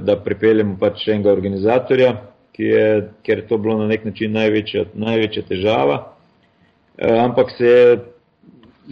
da 0.00 0.14
pripeljemo 0.24 0.76
pač 0.78 1.08
enega 1.08 1.32
organizatorja, 1.32 2.12
je, 2.58 3.10
ker 3.22 3.38
je 3.38 3.46
to 3.48 3.58
bilo 3.58 3.78
na 3.78 3.86
nek 3.86 4.04
način 4.04 4.32
največja, 4.32 4.84
največja 4.94 5.42
težava. 5.48 6.12
Eh, 6.98 7.18
ampak 7.18 7.50
se 7.58 7.66
je 7.66 7.98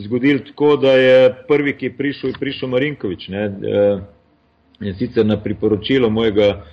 zgodil 0.04 0.38
tako, 0.46 0.76
da 0.76 0.92
je 0.92 1.34
prvi, 1.48 1.76
ki 1.76 1.86
je 1.86 1.96
prišel, 1.96 2.30
je 2.30 2.40
prišel 2.40 2.68
Marinkovič. 2.68 3.28
Ne? 3.28 3.44
Eh, 3.44 4.00
in 4.80 4.94
sicer 4.98 5.26
na 5.26 5.36
priporočilo 5.42 6.10
mojega, 6.10 6.64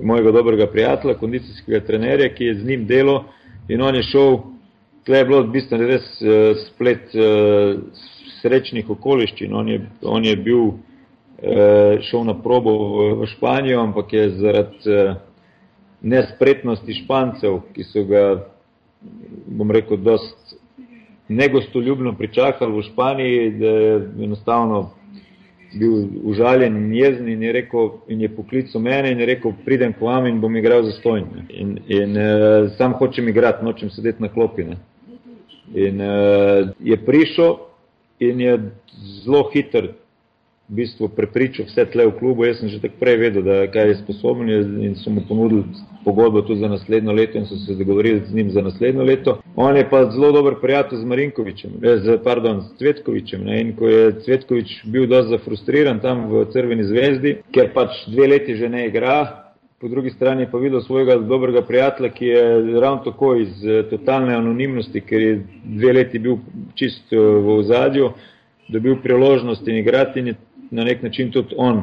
mojega 0.00 0.32
dobrega 0.32 0.66
prijatelja, 0.66 1.14
kondicijskega 1.14 1.80
trenerja, 1.86 2.34
ki 2.34 2.44
je 2.44 2.54
z 2.54 2.64
njim 2.64 2.86
delo 2.86 3.24
in 3.68 3.82
on 3.82 3.94
je 3.94 4.02
šel, 4.02 4.38
tle 5.04 5.18
je 5.18 5.24
bilo 5.24 5.42
v 5.42 5.50
bistvu 5.52 5.76
res 5.76 6.06
splet 6.66 7.12
srečnih 8.40 8.90
okoliščin. 8.90 9.52
On 9.52 9.68
je, 9.68 9.82
on 10.02 10.24
je 10.24 10.36
bil 10.36 10.70
Eh, 10.70 10.96
šel 12.02 12.24
na 12.24 12.34
probo 12.42 12.72
v 13.14 13.26
Španijo, 13.26 13.80
ampak 13.80 14.12
je 14.12 14.30
zaradi 14.30 14.90
eh, 14.90 15.14
nespretnosti 16.02 16.94
Špancev, 16.94 17.60
ki 17.74 17.84
so 17.84 18.04
ga, 18.04 18.24
bom 19.46 19.70
rekel, 19.70 19.96
dost 19.96 20.56
negostoljubno 21.28 22.14
pričakali 22.18 22.72
v 22.72 22.82
Španiji, 22.82 23.50
da 23.50 23.66
je 23.66 23.94
enostavno 24.24 24.90
bil 25.78 26.08
užaljen 26.24 26.76
in 26.76 26.94
jezen 26.94 27.28
in 27.28 27.42
je, 27.42 27.52
rekel, 27.52 27.90
in 28.08 28.20
je 28.20 28.28
poklical 28.34 28.80
mene 28.80 29.12
in 29.12 29.20
je 29.20 29.26
rekel, 29.26 29.52
pridem 29.64 29.92
k 29.92 30.00
vam 30.00 30.26
in 30.26 30.40
bom 30.40 30.56
igral 30.56 30.82
za 30.82 30.92
stojn. 30.96 31.26
In, 31.48 31.78
in 31.86 32.16
uh, 32.16 32.70
sam 32.78 32.94
hočem 32.96 33.28
igrati, 33.28 33.64
nočem 33.64 33.90
sedeti 33.90 34.22
na 34.22 34.28
klopi. 34.32 34.64
Ne. 34.64 34.78
In 35.74 36.00
uh, 36.00 36.70
je 36.80 36.96
prišel 37.04 37.58
in 38.18 38.40
je 38.40 38.58
zelo 39.24 39.50
hiter 39.52 39.92
v 40.68 40.74
bistvu 40.74 41.08
prepričal 41.08 41.66
vse 41.66 41.84
tle 41.88 42.06
v 42.06 42.18
klubu. 42.18 42.44
Jaz 42.44 42.60
sem 42.60 42.68
že 42.68 42.80
tako 42.80 43.00
prej 43.00 43.16
vedel, 43.16 43.42
da 43.42 43.66
kaj 43.72 43.88
je 43.88 43.94
sposoben 44.02 44.48
in 44.84 44.94
so 45.00 45.10
mu 45.10 45.24
ponudili 45.28 45.64
pogodbo 46.04 46.42
tudi 46.42 46.60
za 46.60 46.68
naslednjo 46.68 47.12
leto 47.12 47.38
in 47.38 47.46
so 47.46 47.56
se 47.56 47.74
dogovorili 47.74 48.22
z 48.26 48.34
njim 48.34 48.50
za 48.50 48.62
naslednjo 48.62 49.02
leto. 49.02 49.38
On 49.56 49.76
je 49.76 49.88
pa 49.90 50.10
zelo 50.10 50.32
dober 50.32 50.54
prijatelj 50.60 50.98
z 50.98 51.04
Marinkovičem, 51.04 51.70
eh, 51.82 51.96
z, 51.96 52.18
pardon, 52.24 52.60
s 52.60 52.78
Cvetkovičem. 52.78 53.44
Ne? 53.44 53.60
In 53.60 53.76
ko 53.76 53.88
je 53.88 54.12
Cvetkovič 54.24 54.84
bil 54.84 55.06
dosti 55.06 55.30
zafrustriran 55.30 56.00
tam 56.00 56.28
v 56.28 56.44
Crveni 56.52 56.84
zvezdi, 56.84 57.36
ker 57.52 57.72
pač 57.74 58.04
dve 58.06 58.28
leti 58.28 58.56
že 58.56 58.68
ne 58.68 58.86
igra, 58.86 59.48
po 59.80 59.88
drugi 59.88 60.10
strani 60.10 60.46
pa 60.50 60.58
videl 60.58 60.80
svojega 60.80 61.16
dobrega 61.16 61.62
prijatelja, 61.62 62.10
ki 62.10 62.26
je 62.26 62.80
ravno 62.80 63.02
tako 63.04 63.36
iz 63.36 63.64
eh, 63.64 63.82
totalne 63.90 64.34
anonimnosti, 64.34 65.00
ker 65.00 65.20
je 65.20 65.46
dve 65.64 65.92
leti 65.92 66.18
bil 66.18 66.38
čist 66.74 67.12
eh, 67.12 67.16
v 67.16 67.58
ozadju, 67.58 68.10
dobil 68.68 68.96
priložnost 69.02 69.68
in 69.68 69.76
igrati 69.76 70.20
in 70.20 70.26
je 70.26 70.34
na 70.70 70.84
nek 70.84 71.02
način 71.02 71.32
tudi 71.32 71.54
on 71.56 71.82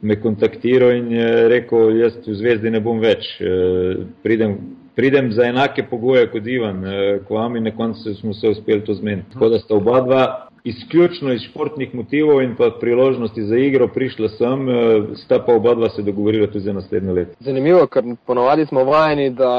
me 0.00 0.20
kontaktiral 0.20 0.92
in 0.96 1.12
je 1.12 1.48
rekel, 1.48 1.96
jaz 1.98 2.18
v 2.26 2.34
zvezdi 2.34 2.70
ne 2.70 2.80
bom 2.80 3.00
več, 3.00 3.40
eh, 3.40 4.04
pridem, 4.22 4.58
pridem 4.94 5.32
za 5.32 5.46
enake 5.46 5.82
pogoje 5.90 6.26
kot 6.30 6.46
Ivan, 6.46 6.82
k 7.26 7.30
vam 7.30 7.56
in 7.56 7.64
na 7.64 7.70
koncu 7.70 8.14
smo 8.14 8.34
se 8.34 8.48
uspeli 8.48 8.84
to 8.84 8.94
zmeniti. 8.94 9.32
Tako 9.32 9.48
da 9.48 9.58
sta 9.58 9.74
oba 9.74 10.00
dva 10.00 10.48
izključno 10.64 11.32
iz 11.32 11.40
športnih 11.40 11.94
motivov 11.94 12.42
in 12.42 12.56
pa 12.56 12.70
priložnosti 12.80 13.42
za 13.42 13.56
igro 13.56 13.88
prišla 13.88 14.28
sem, 14.28 14.68
eh, 14.68 14.74
sta 15.14 15.38
pa 15.46 15.54
oba 15.54 15.74
dva 15.74 15.88
se 15.88 16.02
dogovorila 16.02 16.46
tudi 16.46 16.60
za 16.60 16.72
naslednje 16.72 17.12
leto. 17.12 17.34
Zanimivo, 17.40 17.86
ker 17.86 18.02
ponovadi 18.26 18.66
smo 18.66 18.84
vajeni, 18.84 19.30
da 19.30 19.52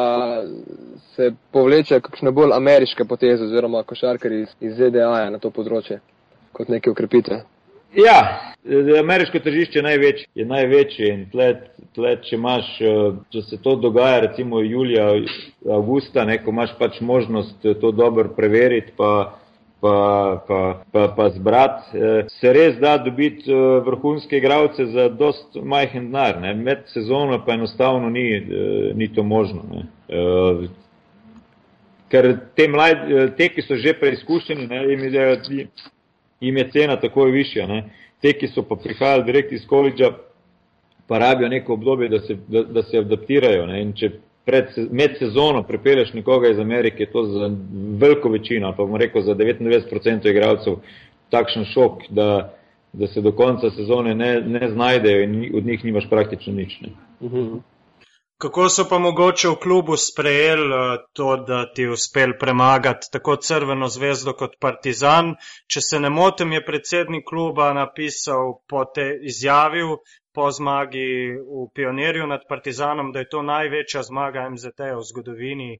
se 1.15 1.31
povleče 1.51 1.99
kakšne 1.99 2.31
bolj 2.31 2.53
ameriške 2.53 3.05
poteze 3.05 3.43
oziroma 3.43 3.83
košarkari 3.83 4.41
iz, 4.41 4.73
ZDA 4.75 5.29
na 5.29 5.39
to 5.39 5.49
področje 5.49 5.99
kot 6.51 6.67
neke 6.69 6.89
ukrepitve. 6.89 7.43
Ja, 7.95 8.39
ameriško 8.99 9.39
tržišče 9.39 9.79
je 9.79 9.83
največje, 9.83 10.27
je 10.35 10.45
največje 10.45 11.09
in 11.13 11.25
tle, 11.31 11.47
tle, 11.95 12.15
če, 12.23 12.35
imaš, 12.35 12.69
eh, 12.81 12.97
če 13.33 13.41
se 13.41 13.61
to 13.63 13.75
dogaja 13.75 14.19
recimo 14.27 14.61
julija, 14.61 15.07
avgusta, 15.65 16.25
ne, 16.25 16.37
ko 16.43 16.53
imaš 16.53 16.75
pač 16.79 17.01
možnost 17.01 17.65
to 17.81 17.91
dobro 17.91 18.29
preveriti, 18.35 18.93
pa 18.97 19.39
pa, 19.81 20.43
pa, 20.47 20.83
pa, 20.91 21.07
pa 21.07 21.29
zbrati. 21.29 21.97
Eh, 21.97 22.25
se 22.39 22.53
res 22.53 22.75
da 22.79 22.97
dobiti 22.97 23.51
eh, 23.51 23.55
vrhunske 23.85 24.37
igralce 24.37 24.85
za 24.85 25.09
dost 25.09 25.55
majhen 25.63 26.11
denar, 26.11 26.55
med 26.55 26.83
sezono 26.93 27.43
pa 27.45 27.53
enostavno 27.53 28.09
ni, 28.09 28.27
eh, 28.35 28.91
ni 28.95 29.13
to 29.13 29.23
možno. 29.23 29.63
Ne. 29.71 29.85
Ker 32.09 32.25
te, 32.55 32.67
mlad, 32.67 33.03
te, 33.37 33.49
ki 33.53 33.61
so 33.61 33.75
že 33.77 33.93
preizkušeni, 33.93 34.67
ne, 34.67 34.79
jim, 34.89 35.03
je, 35.13 35.67
jim 36.39 36.57
je 36.57 36.69
cena 36.71 36.95
takoj 36.99 37.31
višja. 37.31 37.67
Ne. 37.67 37.83
Te, 38.21 38.33
ki 38.33 38.47
so 38.47 38.63
pa 38.67 38.75
prihajali 38.75 39.23
direkt 39.23 39.51
iz 39.51 39.65
koledža, 39.67 40.11
pa 41.07 41.17
rabijo 41.17 41.49
neko 41.49 41.73
obdobje, 41.73 42.09
da 42.09 42.19
se, 42.19 42.37
da, 42.47 42.63
da 42.63 42.83
se 42.83 42.97
adaptirajo. 42.97 43.65
Ne. 43.65 43.81
In 43.81 43.93
če 43.97 44.11
pred, 44.45 44.91
med 44.91 45.17
sezono 45.19 45.63
pripeleš 45.63 46.13
nekoga 46.13 46.49
iz 46.49 46.59
Amerike, 46.59 47.05
to 47.05 47.23
za 47.23 47.51
veliko 47.99 48.29
večino, 48.29 48.73
pa 48.77 48.83
bom 48.83 48.95
rekel 48.95 49.21
za 49.21 49.35
99% 49.35 50.29
igralcev, 50.29 50.79
takšen 51.29 51.65
šok, 51.73 52.07
da, 52.09 52.53
da 52.93 53.07
se 53.07 53.21
do 53.21 53.31
konca 53.31 53.69
sezone 53.69 54.15
ne, 54.15 54.41
ne 54.41 54.69
znajdejo 54.69 55.23
in 55.23 55.51
od 55.55 55.65
njih 55.65 55.85
nimaš 55.85 56.09
praktično 56.09 56.53
nič. 56.53 56.79
Ne. 56.81 56.89
Mhm. 57.21 57.59
Kako 58.39 58.69
so 58.69 58.83
pa 58.89 58.97
mogoče 58.99 59.49
v 59.49 59.55
klubu 59.63 59.97
sprejeli 59.97 60.75
eh, 60.75 60.97
to, 61.13 61.37
da 61.47 61.73
ti 61.73 61.81
je 61.81 61.91
uspel 61.91 62.33
premagati 62.39 63.09
tako 63.11 63.35
Crveno 63.35 63.87
zvezdo 63.87 64.33
kot 64.33 64.53
Partizan? 64.59 65.33
Če 65.67 65.81
se 65.81 65.99
ne 65.99 66.09
motim, 66.09 66.53
je 66.55 66.65
predsednik 66.65 67.25
kluba 67.27 67.73
napisal 67.73 68.53
po 68.69 68.85
te 68.95 69.09
izjavil, 69.31 69.97
po 70.31 70.51
zmagi 70.51 71.09
v 71.35 71.65
Pionirju 71.75 72.27
nad 72.27 72.45
Partizanom, 72.49 73.11
da 73.11 73.19
je 73.19 73.29
to 73.29 73.41
največja 73.43 74.05
zmaga 74.07 74.47
MZT 74.49 74.87
v 74.95 75.03
zgodovini 75.09 75.73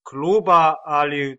kluba 0.00 0.78
ali 0.84 1.36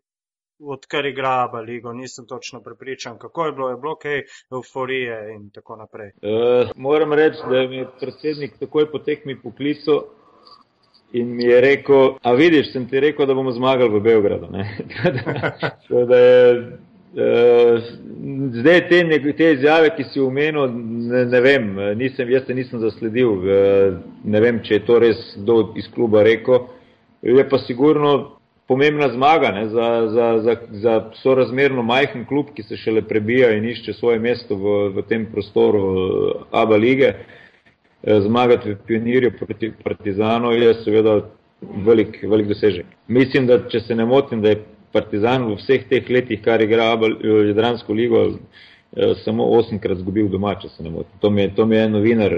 odkar 0.60 1.06
igra 1.06 1.32
Aba 1.48 1.64
ligo. 1.66 1.94
Nisem 1.94 2.28
točno 2.28 2.62
prepričan, 2.62 3.18
kako 3.18 3.46
je 3.46 3.52
bilo, 3.52 3.70
je 3.70 3.78
bilo 3.78 3.96
kaj 3.96 4.22
euforije 4.54 5.34
in 5.34 5.50
tako 5.50 5.76
naprej. 5.76 6.12
Uh, 6.22 6.70
moram 6.76 7.14
reči, 7.14 7.42
da 7.50 7.68
mi 7.68 7.82
je 7.82 7.90
predsednik 8.00 8.60
takoj 8.60 8.92
po 8.92 9.00
tekmi 9.00 9.42
poklical. 9.42 10.02
In 11.14 11.36
mi 11.36 11.44
je 11.44 11.62
rekel, 11.62 12.20
a 12.22 12.34
vidiš, 12.38 12.72
sem 12.72 12.86
ti 12.86 13.00
rekel, 13.00 13.26
da 13.26 13.34
bomo 13.34 13.52
zmagali 13.52 13.90
v 13.90 14.02
Beogradu. 14.06 14.48
da, 15.90 16.06
da 16.06 16.18
je 16.18 16.78
Uh, 17.10 17.82
zdaj 18.54 18.84
te, 18.90 18.98
te 19.38 19.48
izjave, 19.54 19.90
ki 19.96 20.04
si 20.12 20.22
umenil, 20.22 20.68
ne, 21.10 21.24
ne 21.26 21.40
vem, 21.42 21.72
nisem, 21.98 22.30
jaz 22.30 22.44
se 22.46 22.54
nisem 22.54 22.84
zasledil, 22.84 23.32
uh, 23.32 23.96
ne 24.30 24.42
vem, 24.44 24.60
če 24.62 24.76
je 24.78 24.84
to 24.86 25.00
res 25.02 25.24
kdo 25.40 25.56
iz 25.82 25.88
kluba 25.96 26.22
rekel. 26.22 26.68
Je 27.26 27.48
pa 27.50 27.58
sigurno 27.64 28.38
pomembna 28.70 29.10
zmaga 29.10 29.50
ne, 29.58 29.66
za, 29.74 29.90
za, 30.14 30.28
za, 30.46 30.56
za 30.84 30.94
sorazmerno 31.24 31.82
majhen 31.82 32.28
klub, 32.30 32.54
ki 32.54 32.68
se 32.70 32.78
šele 32.78 33.02
prebija 33.10 33.50
in 33.58 33.66
išče 33.72 33.98
svoje 33.98 34.22
mesto 34.22 34.62
v, 34.62 34.78
v 35.00 35.08
tem 35.10 35.26
prostoru 35.34 35.84
uh, 35.90 36.48
Aba 36.62 36.78
lige. 36.78 37.16
Uh, 37.18 37.39
zmagati 38.04 38.72
v 38.72 38.78
pionirju 38.88 39.32
proti 39.40 39.72
Partizanu 39.84 40.52
je 40.52 40.74
seveda 40.84 41.20
velik, 41.62 42.20
velik 42.24 42.48
dosežek. 42.48 42.86
Mislim, 43.08 43.48
da 43.48 43.60
če 43.70 43.80
se 43.80 43.96
ne 43.96 44.06
motim, 44.06 44.42
da 44.42 44.54
je 44.54 44.64
Partizan 44.92 45.46
v 45.46 45.58
vseh 45.60 45.86
teh 45.90 46.10
letih, 46.10 46.42
kar 46.42 46.62
igra 46.62 46.94
Jadransko 47.48 47.94
ligo, 47.94 48.24
eh, 48.96 49.14
samo 49.24 49.46
osemkrat 49.60 50.00
zgubil 50.02 50.30
doma, 50.30 50.56
če 50.56 50.70
se 50.70 50.84
ne 50.84 50.90
motim. 50.90 51.20
To 51.22 51.30
mi 51.30 51.42
je, 51.42 51.56
to 51.56 51.66
mi 51.66 51.76
je 51.76 51.90
novinar 51.90 52.34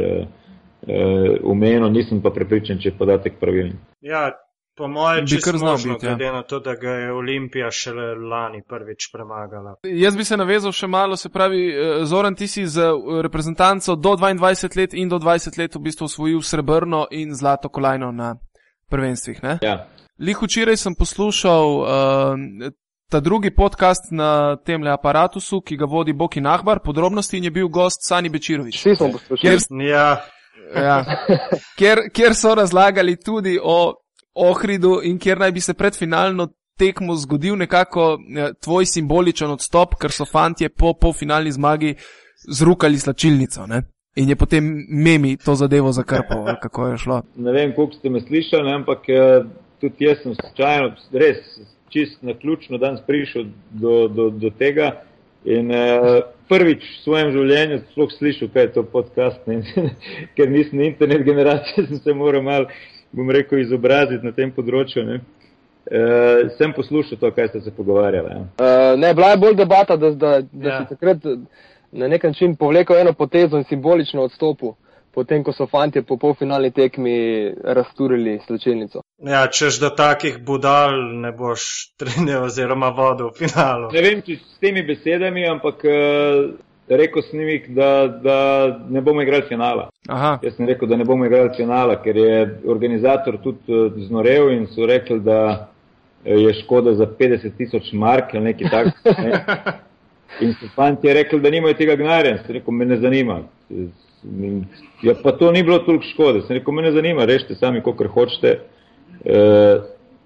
umenil, 1.43 1.83
eh, 1.83 1.87
eh, 1.87 1.91
nisem 1.91 2.21
pa 2.21 2.29
prepričan, 2.29 2.79
če 2.79 2.89
je 2.89 2.97
podatek 2.97 3.39
pravilen. 3.39 3.77
Ja, 4.01 4.31
po 4.77 4.87
mojem, 4.87 5.27
če 5.27 5.39
kar 5.43 5.57
znamo, 5.57 5.93
ja. 5.93 5.97
glede 6.01 6.25
ja. 6.25 6.33
na 6.33 6.43
to, 6.43 6.59
da 6.59 6.75
ga 6.79 6.89
je 6.89 7.13
Olimpija 7.13 7.71
šele 7.71 8.15
lani 8.15 8.61
prvič 8.67 9.09
premagala. 9.13 9.75
Jaz 9.83 10.17
bi 10.17 10.25
se 10.25 10.37
navezal 10.37 10.71
še 10.71 10.87
malo, 10.87 11.17
se 11.17 11.29
pravi, 11.29 11.61
Zoran, 12.07 12.35
ti 12.35 12.47
si 12.47 12.65
z 12.67 12.87
reprezentanco 13.21 13.95
do 13.95 14.15
22 14.17 14.77
let 14.79 14.93
in 14.93 15.09
do 15.09 15.19
20 15.19 15.59
let 15.59 15.75
v 15.75 15.83
bistvu 15.89 16.07
osvojil 16.07 16.41
srebrno 16.41 17.05
in 17.11 17.35
zlato 17.35 17.69
kolajno 17.69 18.11
na 18.11 18.35
prvenstvih, 18.89 19.43
ne? 19.43 19.57
Ja. 19.61 19.87
Lih 20.21 20.37
včeraj 20.37 20.77
sem 20.77 20.95
poslušal 20.95 21.67
uh, 21.81 22.71
ta 23.11 23.19
drugi 23.19 23.51
podcast 23.55 24.11
na 24.11 24.55
tem 24.55 24.83
aparatusu, 24.87 25.61
ki 25.61 25.77
ga 25.77 25.87
vodi 25.89 26.13
Boki 26.13 26.41
Nahbar, 26.41 26.79
podrobnosti 26.79 27.37
in 27.37 27.43
je 27.43 27.51
bil 27.51 27.67
gost 27.67 28.07
Sani 28.07 28.29
Bečirovič. 28.29 28.77
Vsi 28.77 28.95
smo 28.95 29.11
poslušali. 29.11 29.41
Kjer, 29.41 29.87
ja. 29.87 30.05
ja, 30.75 30.97
kjer, 31.79 32.05
kjer 32.13 32.35
so 32.35 32.55
razlagali 32.55 33.17
tudi 33.19 33.57
o 33.63 33.95
Ohridu 34.35 34.99
in 35.03 35.19
kjer 35.19 35.39
naj 35.39 35.51
bi 35.51 35.61
se 35.61 35.73
pred 35.73 35.97
finalno 35.97 36.47
tekmo 36.79 37.15
zgodil 37.15 37.55
nekako 37.57 38.19
ja, 38.29 38.53
tvoj 38.53 38.85
simboličen 38.85 39.51
odstop, 39.51 39.95
ker 40.01 40.11
so 40.11 40.25
fantje 40.25 40.69
po 40.69 40.93
polfinalni 40.93 41.51
zmagi 41.51 41.95
zrukali 42.47 42.99
slačilnico. 42.99 43.67
Ne? 43.67 43.81
In 44.15 44.29
je 44.29 44.35
potem 44.35 44.71
memi 44.89 45.37
to 45.37 45.55
zadevo 45.55 45.91
zakrpal, 45.91 46.55
kako 46.61 46.87
je 46.87 46.97
šlo. 46.97 47.21
Ne 47.45 47.51
vem, 47.51 47.75
koliko 47.75 47.93
ste 47.93 48.09
me 48.09 48.21
slišali, 48.21 48.71
ampak 48.71 49.09
eh, 49.09 49.43
tudi 49.81 50.05
jaz 50.05 50.23
sem 50.23 50.35
slučajno, 50.35 50.95
res 51.13 51.37
čist 51.91 52.21
na 52.21 52.33
ključno 52.33 52.77
danes 52.77 53.01
prišel 53.07 53.45
do, 53.71 54.07
do, 54.07 54.29
do 54.29 54.49
tega. 54.59 54.91
In 55.45 55.71
uh, 55.73 56.21
prvič 56.49 56.83
v 56.85 56.97
svojem 57.01 57.31
življenju 57.33 57.79
sploh 57.91 58.11
slišal, 58.13 58.51
kaj 58.53 58.67
je 58.67 58.71
to 58.75 58.83
podcast, 58.93 59.39
ne? 59.49 59.61
ker 60.37 60.51
nisem 60.53 60.83
internet 60.85 61.25
generacija, 61.25 61.87
sem 61.87 61.97
se 61.97 62.13
moral 62.13 62.45
mal, 62.45 62.67
bom 63.11 63.31
rekel, 63.31 63.59
izobraziti 63.59 64.25
na 64.25 64.31
tem 64.35 64.51
področju. 64.51 65.05
Ne? 65.07 65.21
Uh, 65.91 66.51
sem 66.57 66.73
poslušal 66.73 67.17
to, 67.19 67.31
kaj 67.35 67.51
ste 67.51 67.61
se 67.65 67.73
pogovarjali. 67.75 68.35
Ja. 68.35 68.43
Uh, 68.43 68.99
ne, 68.99 69.13
bila 69.17 69.33
je 69.33 69.41
bolj 69.41 69.57
debata, 69.59 69.97
da, 69.97 70.11
da, 70.11 70.37
da 70.51 70.69
ja. 70.69 70.77
si 70.81 70.95
takrat 70.95 71.25
na 71.91 72.07
nek 72.07 72.23
način 72.23 72.55
povlekel 72.55 73.01
eno 73.01 73.13
potezo 73.13 73.59
in 73.59 73.67
simbolično 73.67 74.23
odstopil 74.29 74.75
potem 75.13 75.43
ko 75.43 75.53
so 75.53 75.67
fanti 75.67 76.01
po 76.01 76.17
polfinalni 76.17 76.71
tekmi 76.71 77.13
razturili 77.63 78.39
slčilnico. 78.47 79.01
Ja, 79.27 79.47
češ 79.47 79.79
do 79.79 79.89
takih 79.89 80.39
budal 80.45 80.95
ne 81.21 81.31
boš 81.31 81.63
trenil 81.99 82.47
oziroma 82.47 82.89
vodil 82.95 83.31
v 83.31 83.45
finalu. 83.45 83.91
Ne 83.93 84.03
vem, 84.05 84.21
če 84.25 84.39
s 84.39 84.59
temi 84.63 84.83
besedami, 84.87 85.45
ampak 85.49 85.85
uh, 85.87 86.53
rekel 86.97 87.23
sem 87.23 87.39
jim, 87.39 87.75
da, 87.75 88.07
da 88.23 88.37
ne 88.89 89.01
bomo 89.01 89.21
igrali 89.21 89.43
finala. 89.47 89.89
Aha. 90.07 90.39
Jaz 90.43 90.55
sem 90.55 90.67
rekel, 90.67 90.89
da 90.89 90.97
ne 90.97 91.05
bomo 91.05 91.25
igrali 91.25 91.53
finala, 91.57 91.95
ker 92.03 92.17
je 92.17 92.39
organizator 92.67 93.37
tudi 93.43 93.71
uh, 93.71 93.93
znorev 94.07 94.51
in 94.51 94.67
so 94.73 94.85
rekli, 94.85 95.19
da 95.19 95.69
je 96.25 96.53
škoda 96.53 96.93
za 96.93 97.07
50 97.19 97.57
tisoč 97.57 97.93
mark 97.93 98.33
ali 98.33 98.43
nekaj 98.43 98.69
takega. 98.69 99.21
Ne. 99.21 99.79
In 100.41 100.53
so 100.53 100.67
fanti 100.75 101.13
rekli, 101.13 101.41
da 101.41 101.49
nimajo 101.49 101.73
tega 101.73 101.95
gnarja. 101.95 102.37
Sem 102.45 102.55
rekel, 102.55 102.73
me 102.73 102.85
ne 102.85 102.97
zanima. 102.97 103.41
Ja, 105.03 105.15
pa 105.23 105.31
to 105.37 105.51
ni 105.51 105.63
bilo 105.63 105.79
toliko 105.79 106.07
škode. 106.07 106.41
Sem 106.47 106.57
rekel, 106.57 106.73
me 106.73 106.81
ne 106.81 106.91
zanima, 106.91 107.25
rešite 107.25 107.55
sami, 107.55 107.81
kolikor 107.83 108.07
hočete. 108.07 108.53
E, 109.25 109.41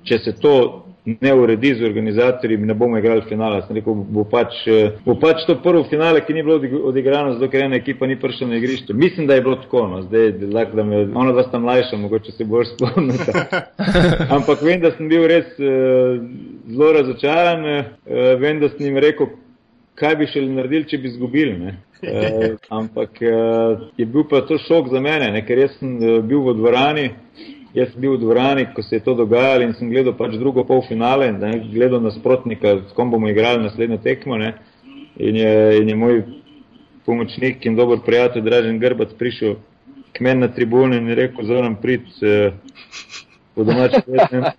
če 0.06 0.19
se 0.19 0.36
to 0.39 0.85
ne 1.05 1.33
uredi 1.33 1.75
z 1.75 1.83
organizatorji, 1.85 2.57
ne 2.57 2.73
bomo 2.73 2.97
igrali 2.97 3.21
finala. 3.29 3.61
Sem 3.67 3.75
rekel, 3.77 3.93
bo 3.93 4.23
pač, 4.29 4.57
bo 5.05 5.15
pač 5.21 5.45
to 5.47 5.57
prvo 5.63 5.83
finale, 5.89 6.23
ki 6.25 6.33
ni 6.33 6.43
bilo 6.43 6.57
odigrano, 6.89 7.35
zato 7.35 7.49
ker 7.51 7.65
ena 7.67 7.77
ekipa 7.77 8.07
ni 8.09 8.17
prišla 8.19 8.47
na 8.47 8.57
igrišče. 8.57 8.93
Mislim, 8.93 9.27
da 9.27 9.37
je 9.37 9.45
bilo 9.45 9.55
tako, 9.61 9.85
no. 9.87 10.01
zdaj, 10.07 10.31
da 10.73 10.83
me, 10.83 11.05
ono 11.13 11.33
da 11.37 11.45
sem 11.51 11.61
mlajša, 11.61 11.97
mogoče 11.97 12.31
se 12.31 12.45
bolj 12.45 12.65
spomnite. 12.73 13.31
Ampak 14.35 14.61
vem, 14.61 14.81
da 14.81 14.91
sem 14.97 15.09
bil 15.09 15.27
res 15.29 15.53
uh, 15.59 16.21
zelo 16.69 16.91
razočaran, 16.97 17.65
uh, 17.65 18.21
vem, 18.41 18.59
da 18.59 18.69
sem 18.73 18.89
jim 18.89 18.97
rekel, 18.97 19.29
kaj 19.99 20.15
bi 20.19 20.29
še 20.31 20.41
naredili, 20.49 20.89
če 20.89 21.01
bi 21.03 21.13
izgubili. 21.13 21.75
Uh, 22.05 22.57
ampak 22.69 23.21
uh, 23.23 23.85
je 23.97 24.05
bil 24.05 24.25
pa 24.29 24.41
to 24.45 24.57
šok 24.65 24.89
za 24.91 24.99
mene, 25.01 25.31
ne? 25.31 25.45
ker 25.45 25.61
jaz 25.63 25.77
sem 25.79 25.95
uh, 25.95 26.17
bil 26.25 26.43
v 26.45 26.57
dvorani, 26.59 27.05
jaz 27.75 27.91
sem 27.91 28.01
bil 28.01 28.15
v 28.15 28.21
dvorani, 28.23 28.65
ko 28.75 28.83
se 28.83 28.95
je 28.95 29.03
to 29.03 29.13
dogajalo 29.13 29.67
in 29.67 29.73
sem 29.75 29.89
gledal 29.91 30.15
pač 30.17 30.38
drugo 30.39 30.63
polfinale, 30.63 31.31
ne, 31.31 31.59
gledal 31.71 32.01
nasprotnika, 32.01 32.77
s 32.89 32.95
kom 32.95 33.11
bomo 33.11 33.29
igrali 33.29 33.63
naslednjo 33.63 33.99
tekmo. 34.03 34.39
In, 35.15 35.35
je, 35.35 35.53
in 35.81 35.89
je 35.89 35.95
moj 35.95 36.23
pomočnik 37.05 37.65
in 37.65 37.75
dober 37.75 37.99
prijatelj, 38.05 38.43
Dražen 38.43 38.79
Grbac, 38.79 39.13
prišel 39.19 39.55
k 40.15 40.23
meni 40.23 40.41
na 40.41 40.47
tribune 40.47 40.97
in 40.97 41.07
je 41.07 41.15
rekel, 41.15 41.45
zoram 41.45 41.75
prid. 41.81 42.07
Eh, 42.21 42.51
Domač, 43.55 43.93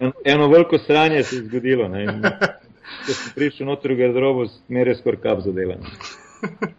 eno, 0.01 0.13
eno 0.25 0.49
veliko 0.49 0.79
sranje 0.79 1.23
se 1.23 1.37
je 1.37 1.43
zgodilo. 1.43 1.89
Ne, 1.89 2.05
in, 2.05 2.23
ko 3.07 3.13
sem 3.13 3.33
prišel 3.35 3.69
noter 3.69 3.93
v 3.93 3.99
garderobo, 4.01 4.47
mi 4.69 4.81
je 4.81 4.87
res 4.89 5.03
skoraj 5.03 5.21
kap 5.21 5.43
zadevan. 5.45 5.85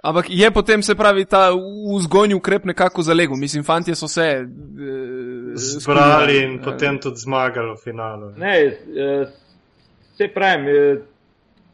Ampak 0.04 0.30
je 0.30 0.50
potem 0.52 0.82
se 0.84 0.95
pravi 0.95 1.26
ta 1.26 1.50
vzgojni 1.97 2.34
ukrep 2.34 2.65
nekako 2.65 3.02
zalegel. 3.02 3.38
Mislim, 3.38 3.63
fanti 3.63 3.95
so 3.95 4.08
se 4.08 4.21
eh, 4.21 4.45
zbrali 5.58 6.38
in 6.43 6.60
potem 6.63 7.00
tudi 7.00 7.17
zmagali 7.17 7.72
v 7.72 7.84
finalu. 7.84 8.32
Ne, 8.38 8.58
eh, 8.63 9.28
se 10.17 10.28
pravim, 10.28 10.67
eh, 10.67 10.98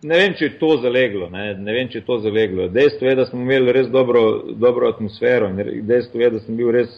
ne 0.01 0.17
vem, 0.17 0.33
če 0.33 0.45
je 0.45 0.57
to 0.59 0.77
zaleglo. 0.83 1.29
Ne, 1.29 1.53
ne 1.55 1.73
vem, 1.73 1.89
če 1.89 2.01
je 2.01 2.05
to 2.05 2.17
zaleglo. 2.19 2.67
Dejstvo 2.67 3.07
je, 3.07 3.15
da 3.15 3.25
smo 3.25 3.41
imeli 3.41 3.71
res 3.71 3.87
dobro, 3.87 4.23
dobro 4.55 4.89
atmosfero 4.89 5.47
in 5.47 5.85
dejstvo 5.87 6.21
je, 6.21 6.29
da 6.29 6.39
sem 6.39 6.57
bil 6.57 6.71
res 6.75 6.97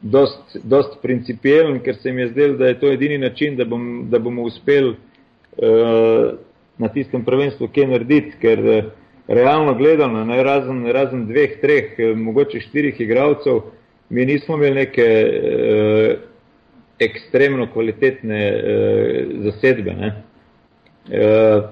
dost, 0.00 0.56
dost 0.64 1.00
principialen, 1.02 1.80
ker 1.84 1.98
se 2.00 2.12
mi 2.12 2.22
je 2.22 2.30
zdel, 2.32 2.56
da 2.56 2.70
je 2.70 2.78
to 2.80 2.92
edini 2.92 3.18
način, 3.18 3.56
da, 3.56 3.64
bom, 3.68 4.06
da 4.10 4.18
bomo 4.18 4.46
uspeli 4.48 4.94
uh, 4.94 6.38
na 6.78 6.88
tistem 6.94 7.24
prvenstvu 7.24 7.68
kaj 7.74 7.90
narediti, 7.92 8.38
ker 8.40 8.64
uh, 8.64 8.90
realno 9.28 9.74
gledano, 9.74 10.24
ne, 10.24 10.42
razen, 10.42 10.86
razen 10.92 11.26
dveh, 11.26 11.60
treh, 11.60 11.92
eh, 11.98 12.14
mogoče 12.16 12.60
štirih 12.60 13.00
igralcev, 13.00 13.60
mi 14.10 14.24
nismo 14.26 14.56
imeli 14.56 14.74
neke 14.74 15.02
eh, 15.02 16.16
ekstremno 16.98 17.68
kvalitetne 17.72 18.48
eh, 18.48 19.26
zasedbe. 19.42 19.92
Ne. 19.94 20.22
Eh, 21.10 21.62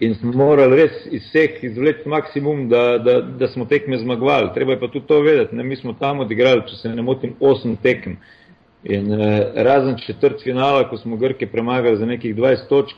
in 0.00 0.14
smo 0.14 0.32
morali 0.32 0.76
res 0.76 0.92
iz 1.10 1.26
vseh 1.28 1.64
izvleči 1.64 2.08
maksimum, 2.08 2.68
da, 2.68 2.98
da, 2.98 3.20
da 3.20 3.48
smo 3.48 3.64
tekme 3.64 3.98
zmagovali. 3.98 4.50
Treba 4.54 4.72
je 4.72 4.80
pa 4.80 4.88
tudi 4.88 5.06
to 5.06 5.20
vedeti, 5.20 5.56
ne. 5.56 5.64
mi 5.64 5.76
smo 5.76 5.92
tam 5.92 6.20
odigrali, 6.20 6.64
če 6.68 6.76
se 6.76 6.94
ne 6.94 7.02
motim, 7.02 7.34
osem 7.40 7.76
tekem. 7.76 8.16
In 8.84 9.12
eh, 9.12 9.52
razen 9.54 9.98
četrt 10.00 10.42
finala, 10.42 10.88
ko 10.88 10.96
smo 10.96 11.16
Grke 11.16 11.46
premagali 11.46 11.96
za 11.96 12.06
nekih 12.06 12.36
20 12.36 12.68
točk, 12.68 12.96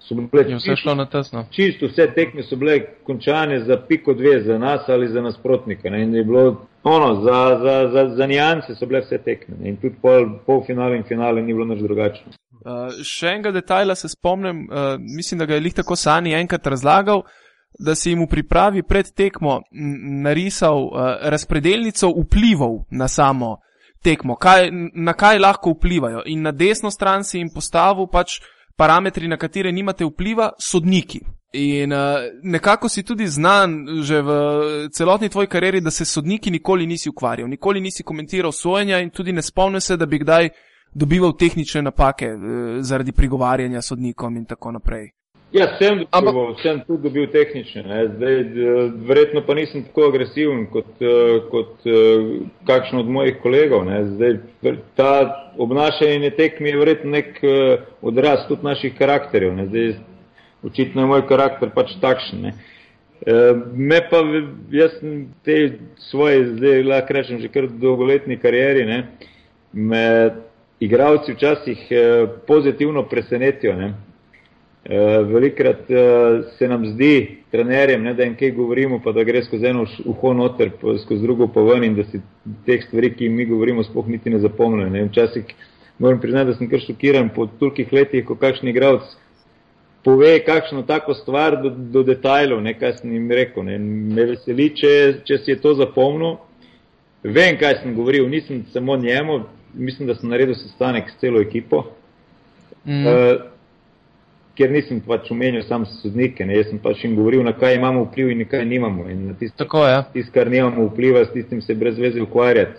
so 0.00 0.14
bile 0.14 0.44
čisto, 0.44 0.56
vse 0.56 0.76
šlo 0.76 0.94
na 0.94 1.06
tesno. 1.06 1.44
Čisto 1.50 1.86
vse 1.86 2.06
tekme 2.14 2.42
so 2.42 2.56
bile 2.56 2.80
končane 3.04 3.60
za 3.64 3.76
piko 3.88 4.14
dve, 4.14 4.42
za 4.42 4.58
nas 4.58 4.88
ali 4.88 5.08
za 5.08 5.22
nasprotnika. 5.22 5.90
Ne? 5.90 6.02
In 6.02 6.14
je 6.14 6.24
bilo 6.24 6.66
ono, 6.82 7.14
za, 7.22 7.58
za, 7.62 7.88
za, 7.92 8.08
za 8.16 8.26
nijanse 8.26 8.74
so 8.74 8.86
bile 8.86 9.00
vse 9.00 9.18
tekme. 9.18 9.56
Ne? 9.60 9.68
In 9.68 9.76
tudi 9.76 9.96
pol, 10.02 10.28
pol 10.46 10.64
finale 10.66 10.96
in 10.96 11.04
finale 11.08 11.42
ni 11.42 11.54
bilo 11.54 11.64
nič 11.64 11.82
drugačno. 11.82 12.32
Uh, 12.60 12.92
še 13.04 13.30
enega 13.34 13.52
detajla 13.56 13.94
se 13.96 14.08
spomnim, 14.08 14.66
uh, 14.68 14.96
mislim, 15.00 15.38
da 15.38 15.46
ga 15.46 15.54
je 15.54 15.64
lih 15.64 15.74
tako 15.74 15.96
Sani 15.96 16.34
enkrat 16.36 16.66
razlagal, 16.66 17.22
da 17.78 17.94
si 17.94 18.10
jim 18.10 18.24
v 18.24 18.28
pripravi 18.28 18.82
pred 18.82 19.08
tekmo 19.16 19.62
narisal 20.24 20.84
uh, 20.84 21.14
razpredelnico 21.32 22.10
vplivov 22.18 22.82
na 22.90 23.08
samo 23.08 23.56
tekmo, 24.02 24.36
kaj, 24.36 24.68
na 24.94 25.12
kaj 25.12 25.38
lahko 25.38 25.72
vplivajo. 25.72 26.22
In 26.26 26.42
na 26.42 26.52
desno 26.52 26.90
stran 26.90 27.24
si 27.24 27.38
jim 27.38 27.48
postavil 27.54 28.08
pač 28.12 28.40
parametri, 28.80 29.28
na 29.28 29.36
katere 29.36 29.72
nimate 29.72 30.04
vpliva, 30.08 30.52
sodniki. 30.58 31.20
In 31.52 31.92
uh, 31.92 31.98
nekako 32.42 32.88
si 32.88 33.02
tudi 33.02 33.26
znan 33.26 33.72
že 34.06 34.22
v 34.22 34.30
celotni 34.94 35.28
tvoji 35.28 35.50
karieri, 35.50 35.80
da 35.80 35.90
se 35.90 36.04
sodniki 36.04 36.50
nikoli 36.50 36.86
nisi 36.86 37.10
ukvarjal, 37.10 37.48
nikoli 37.48 37.80
nisi 37.80 38.02
komentiral 38.02 38.52
sojenja 38.52 39.00
in 39.02 39.10
tudi 39.10 39.32
ne 39.32 39.42
spomnim 39.42 39.80
se, 39.80 39.96
da 39.96 40.06
bi 40.06 40.22
kdaj 40.22 40.48
dobival 40.94 41.36
tehnične 41.36 41.82
napake 41.82 42.32
uh, 42.32 42.42
zaradi 42.80 43.12
prigovarjanja 43.12 43.82
sodnikom 43.82 44.36
in 44.36 44.46
tako 44.46 44.72
naprej. 44.78 45.10
Ja, 45.52 45.66
sem, 45.78 46.04
dobival, 46.12 46.54
sem 46.62 46.78
tudi 46.86 47.02
dobil 47.02 47.26
tehnične. 47.26 47.82
Zdaj, 48.14 48.36
verjetno 49.06 49.42
pa 49.42 49.54
nisem 49.58 49.82
tako 49.82 50.04
agresiven 50.06 50.66
kot, 50.70 50.90
eh, 51.02 51.40
kot 51.50 51.86
eh, 51.90 52.26
kakšen 52.68 53.00
od 53.00 53.08
mojih 53.10 53.40
kolegov. 53.42 53.88
Zdaj, 54.12 54.36
ta 54.94 55.14
obnašanje 55.58 56.30
tekmi 56.38 56.70
je 56.70 56.78
verjetno 56.78 57.10
nek 57.10 57.40
eh, 57.42 57.82
odraz 58.02 58.44
tudi 58.48 58.62
naših 58.66 58.94
karakterjev. 58.98 59.58
Zdaj, 59.72 59.94
očitno 60.62 61.02
je 61.02 61.10
moj 61.10 61.24
karakter 61.26 61.72
pač 61.74 61.96
takšen. 62.00 62.46
Ne. 62.46 62.52
Me 63.74 63.98
pa, 64.10 64.20
jaz 64.72 64.94
te 65.44 65.56
svoje, 66.08 66.44
zdaj 66.54 66.84
lahko 66.86 67.16
rečem, 67.18 67.40
že 67.42 67.50
kar 67.52 67.66
dolgoletni 67.68 68.38
karieri, 68.40 68.86
ne, 68.88 69.00
me 69.72 70.04
igravci 70.80 71.34
včasih 71.34 71.82
pozitivno 72.46 73.02
presenetijo. 73.10 73.74
Ne. 73.76 73.90
Eh, 74.84 75.22
velikrat 75.28 75.90
uh, 75.90 76.44
se 76.58 76.68
nam 76.68 76.86
zdi, 76.86 77.42
trenerjem, 77.52 78.00
ne, 78.02 78.14
da 78.16 78.24
jim 78.24 78.32
kaj 78.36 78.54
govorimo, 78.56 78.96
pa 79.04 79.12
da 79.12 79.24
gre 79.28 79.42
skozi 79.44 79.66
eno 79.68 79.82
uho 80.08 80.32
noter, 80.32 80.70
pa 80.80 80.94
skozi 81.02 81.20
drugo 81.22 81.50
pa 81.52 81.60
ven 81.60 81.84
in 81.84 81.98
da 81.98 82.06
si 82.08 82.20
teh 82.64 82.80
stvari, 82.86 83.10
ki 83.12 83.28
jim 83.28 83.36
mi 83.36 83.44
govorimo, 83.44 83.84
sploh 83.84 84.08
niti 84.08 84.32
ne 84.32 84.40
zapomnijo. 84.40 85.04
Včasih 85.10 85.52
moram 85.98 86.20
priznati, 86.20 86.48
da 86.50 86.56
sem 86.56 86.70
kar 86.70 86.80
šokiran 86.80 87.28
po 87.34 87.44
tolikih 87.60 87.92
letih, 87.92 88.24
ko 88.24 88.38
kakšen 88.40 88.72
igralec 88.72 89.12
pove 90.04 90.32
kakšno 90.46 90.82
tako 90.88 91.14
stvar 91.14 91.58
do, 91.62 91.70
do 91.70 92.02
detajlov, 92.02 92.62
ne, 92.64 92.72
kaj 92.78 92.96
sem 93.02 93.12
jim 93.12 93.28
rekel. 93.36 93.68
Ne. 93.68 93.76
Me 93.78 94.24
veseli, 94.32 94.70
če, 94.80 94.94
če 95.28 95.42
si 95.44 95.52
je 95.52 95.60
to 95.60 95.74
zapomnil. 95.76 96.38
Vem, 97.20 97.60
kaj 97.60 97.82
sem 97.82 97.92
govoril, 97.94 98.24
nisem 98.32 98.64
samo 98.72 98.96
njemu, 98.96 99.42
mislim, 99.74 100.08
da 100.08 100.16
sem 100.16 100.32
naredil 100.32 100.56
sestanek 100.56 101.12
s 101.12 101.20
celo 101.20 101.44
ekipo. 101.44 101.84
Mm. 102.88 103.04
Uh, 103.04 103.50
ker 104.60 104.68
nisem 104.68 105.00
pač 105.00 105.30
omenil 105.32 105.62
sam 105.64 105.86
sodnike, 105.88 106.44
ne, 106.44 106.58
jaz 106.58 106.68
sem 106.68 106.80
pač 106.82 107.04
jim 107.04 107.14
govoril, 107.16 107.40
na 107.46 107.54
kaj 107.56 107.78
imamo 107.78 108.04
vpliv 108.10 108.32
in 108.34 108.42
na 108.42 108.46
kaj 108.50 108.66
nimamo. 108.68 109.06
In 109.08 109.30
na 109.30 109.36
tisto, 109.40 109.56
Tako, 109.64 109.86
ja. 109.88 110.02
tisto 110.12 110.34
kar 110.34 110.50
nimamo 110.52 110.84
vpliva, 110.90 111.24
s 111.24 111.32
tistim 111.32 111.62
se 111.64 111.74
brez 111.74 111.98
veze 111.98 112.20
ukvarjati. 112.20 112.76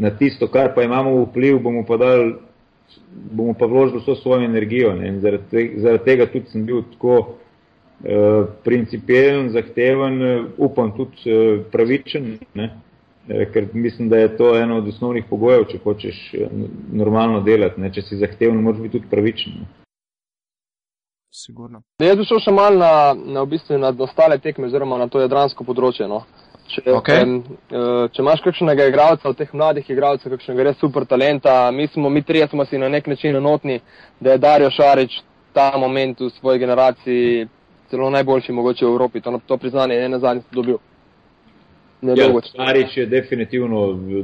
Na 0.00 0.14
tisto, 0.16 0.48
kar 0.48 0.72
pa 0.74 0.86
imamo 0.86 1.12
vpliv, 1.26 1.58
bomo 1.60 1.82
pa, 1.84 1.98
dal, 2.00 2.24
bomo 3.36 3.52
pa 3.58 3.68
vložili 3.68 4.00
vso 4.00 4.14
svojo 4.22 4.46
energijo. 4.48 4.94
Ne, 4.96 5.10
in 5.12 5.18
zaradi, 5.20 5.50
te, 5.50 5.64
zaradi 5.82 6.06
tega 6.06 6.28
tudi 6.30 6.52
sem 6.54 6.64
bil 6.64 6.86
tako 6.94 7.16
uh, 7.18 8.46
principialen, 8.64 9.50
zahteven, 9.52 10.22
uh, 10.22 10.46
upam 10.56 10.94
tudi 10.96 11.26
uh, 11.26 11.58
pravičen. 11.72 12.38
Ne. 12.54 12.70
Ker 13.52 13.68
mislim, 13.76 14.08
da 14.08 14.18
je 14.18 14.30
to 14.38 14.54
eno 14.58 14.78
od 14.80 14.88
osnovnih 14.88 15.26
pogojev, 15.28 15.66
če 15.70 15.78
hočeš 15.84 16.16
normalno 16.96 17.44
delati. 17.46 17.78
Ne? 17.78 17.92
Če 17.92 18.02
si 18.08 18.18
zahteven, 18.18 18.58
moraš 18.64 18.80
biti 18.80 18.96
tudi 18.96 19.10
pravičen. 19.12 19.60
Ne? 19.60 19.68
Sigurno. 21.30 21.82
Jaz 21.98 22.16
bi 22.18 22.26
šel 22.26 22.40
še 22.44 22.52
mal 22.54 22.76
na, 22.78 22.92
na, 23.14 23.44
v 23.44 23.54
bistvu 23.54 23.78
na 23.78 23.92
ostale 24.06 24.38
tekme, 24.42 24.66
oziroma 24.66 24.98
na 24.98 25.08
to 25.08 25.22
jadransko 25.22 25.64
področje. 25.64 26.08
No. 26.10 26.24
Če, 26.70 26.82
okay. 26.94 27.24
um, 27.26 28.10
če 28.14 28.22
imaš 28.22 28.42
kakšnega 28.44 28.86
igralca, 28.90 29.30
od 29.30 29.38
teh 29.38 29.50
mladih 29.54 29.88
igralcev, 29.90 30.36
kakšnega 30.36 30.68
res 30.68 30.78
super 30.82 31.06
talenta, 31.06 31.64
mi 31.74 31.88
smo, 31.90 32.10
mi 32.10 32.22
trije 32.26 32.46
smo 32.52 32.66
si 32.66 32.78
na 32.78 32.90
nek 32.90 33.08
način 33.10 33.38
enotni, 33.38 33.80
da 34.20 34.36
je 34.36 34.42
Dario 34.42 34.70
Šarič 34.74 35.18
ta 35.54 35.72
moment 35.78 36.20
v 36.20 36.30
svoji 36.36 36.62
generaciji 36.62 37.48
celo 37.90 38.10
najboljši 38.14 38.54
mogoče 38.54 38.86
v 38.86 38.92
Evropi. 38.92 39.22
To, 39.24 39.40
to 39.46 39.58
priznanje 39.58 39.98
je 39.98 40.12
na 40.12 40.20
zadnji 40.22 40.44
dobil. 40.54 40.78
Ja, 42.02 42.28
Šarič 42.52 42.96
je 42.96 43.06
definitivno 43.10 43.80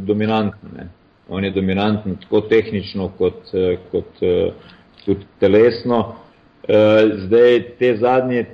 dominanten. 0.06 0.86
On 1.28 1.44
je 1.44 1.50
dominanten 1.50 2.14
tako 2.22 2.40
tehnično 2.46 3.08
kot, 3.18 3.50
kot 3.90 4.22
tudi 5.02 5.26
telesno. 5.42 6.25
Eh, 6.68 7.16
zdaj 7.26 7.62
te 7.78 7.96
zadnje 7.96 8.44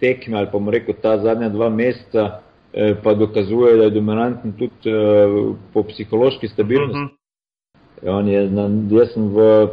tekme 0.00 0.38
ali 0.38 0.48
pa 0.52 0.58
mu 0.58 0.70
rekel 0.70 0.94
ta 1.02 1.18
zadnja 1.18 1.48
dva 1.48 1.68
meseca 1.68 2.40
eh, 2.72 2.94
pa 3.02 3.14
dokazuje, 3.14 3.76
da 3.76 3.84
je 3.84 3.90
dominanten 3.90 4.52
tudi 4.52 4.90
eh, 4.90 5.54
po 5.72 5.82
psihološki 5.82 6.48
stabilnosti. 6.48 6.98
Uh 6.98 7.02
mhm. 7.02 8.10
-huh. 8.10 8.28
je, 8.28 8.50
na, 8.50 8.70
jaz 8.98 9.12
sem 9.12 9.28
v 9.28 9.68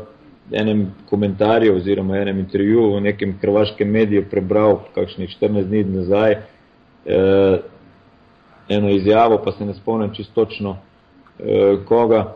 enem 0.52 0.92
komentarju 1.10 1.76
oziroma 1.76 2.18
enem 2.18 2.40
intervjuju 2.40 2.96
v 2.96 3.02
nekem 3.02 3.38
hrvaškem 3.42 3.90
mediju 3.90 4.26
prebral 4.32 4.80
kakšnih 4.96 5.30
14 5.42 5.64
dni 5.64 5.84
nazaj 5.84 6.32
eh, 6.32 7.60
eno 8.70 8.90
izjavo, 8.90 9.42
pa 9.46 9.52
se 9.52 9.66
ne 9.66 9.74
spomnim 9.74 10.14
čistočno 10.14 10.78
eh, 11.40 11.78
koga, 11.86 12.36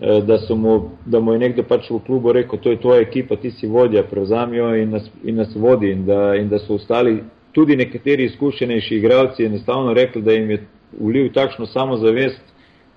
eh, 0.00 0.22
da, 0.22 0.38
mu, 0.54 0.90
da 1.06 1.20
mu 1.20 1.32
je 1.32 1.38
nekdo 1.38 1.62
pač 1.62 1.90
v 1.90 2.00
klubu 2.06 2.32
rekel, 2.32 2.58
to 2.58 2.70
je 2.70 2.80
tvoja 2.80 3.00
ekipa, 3.00 3.36
ti 3.36 3.50
si 3.50 3.66
vodja, 3.66 4.02
prevzami 4.02 4.56
jo 4.56 4.74
in 4.74 4.90
nas, 4.90 5.10
in 5.24 5.36
nas 5.36 5.54
vodi 5.54 5.90
in 5.92 6.06
da, 6.06 6.34
in 6.36 6.48
da 6.48 6.58
so 6.58 6.74
ostali 6.74 7.20
tudi 7.52 7.76
nekateri 7.76 8.24
izkušenejši 8.24 8.96
igralci 8.96 9.44
enostavno 9.44 9.94
rekli, 9.94 10.22
da 10.22 10.32
jim 10.32 10.50
je 10.50 10.66
vlil 11.00 11.32
takšno 11.32 11.66
samozavest, 11.66 12.40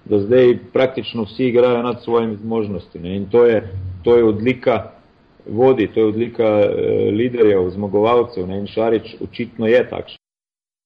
da 0.06 0.20
zdaj 0.20 0.58
praktično 0.74 1.24
vsi 1.24 1.46
igrajo 1.46 1.84
nad 1.84 2.04
svojimi 2.04 2.36
zmožnostmi. 2.36 3.16
In 3.16 3.30
to 3.30 3.46
je, 3.46 3.70
to 4.04 4.18
je 4.18 4.24
odlika 4.24 4.92
vodi, 5.48 5.88
to 5.94 6.00
je 6.00 6.06
odlika 6.06 6.44
eh, 6.44 6.70
liderjev, 7.12 7.70
zmagovalcev. 7.70 8.48
Ne? 8.48 8.60
In 8.60 8.68
Šarič 8.68 9.16
očitno 9.22 9.68
je 9.68 9.90
takšen. 9.90 10.18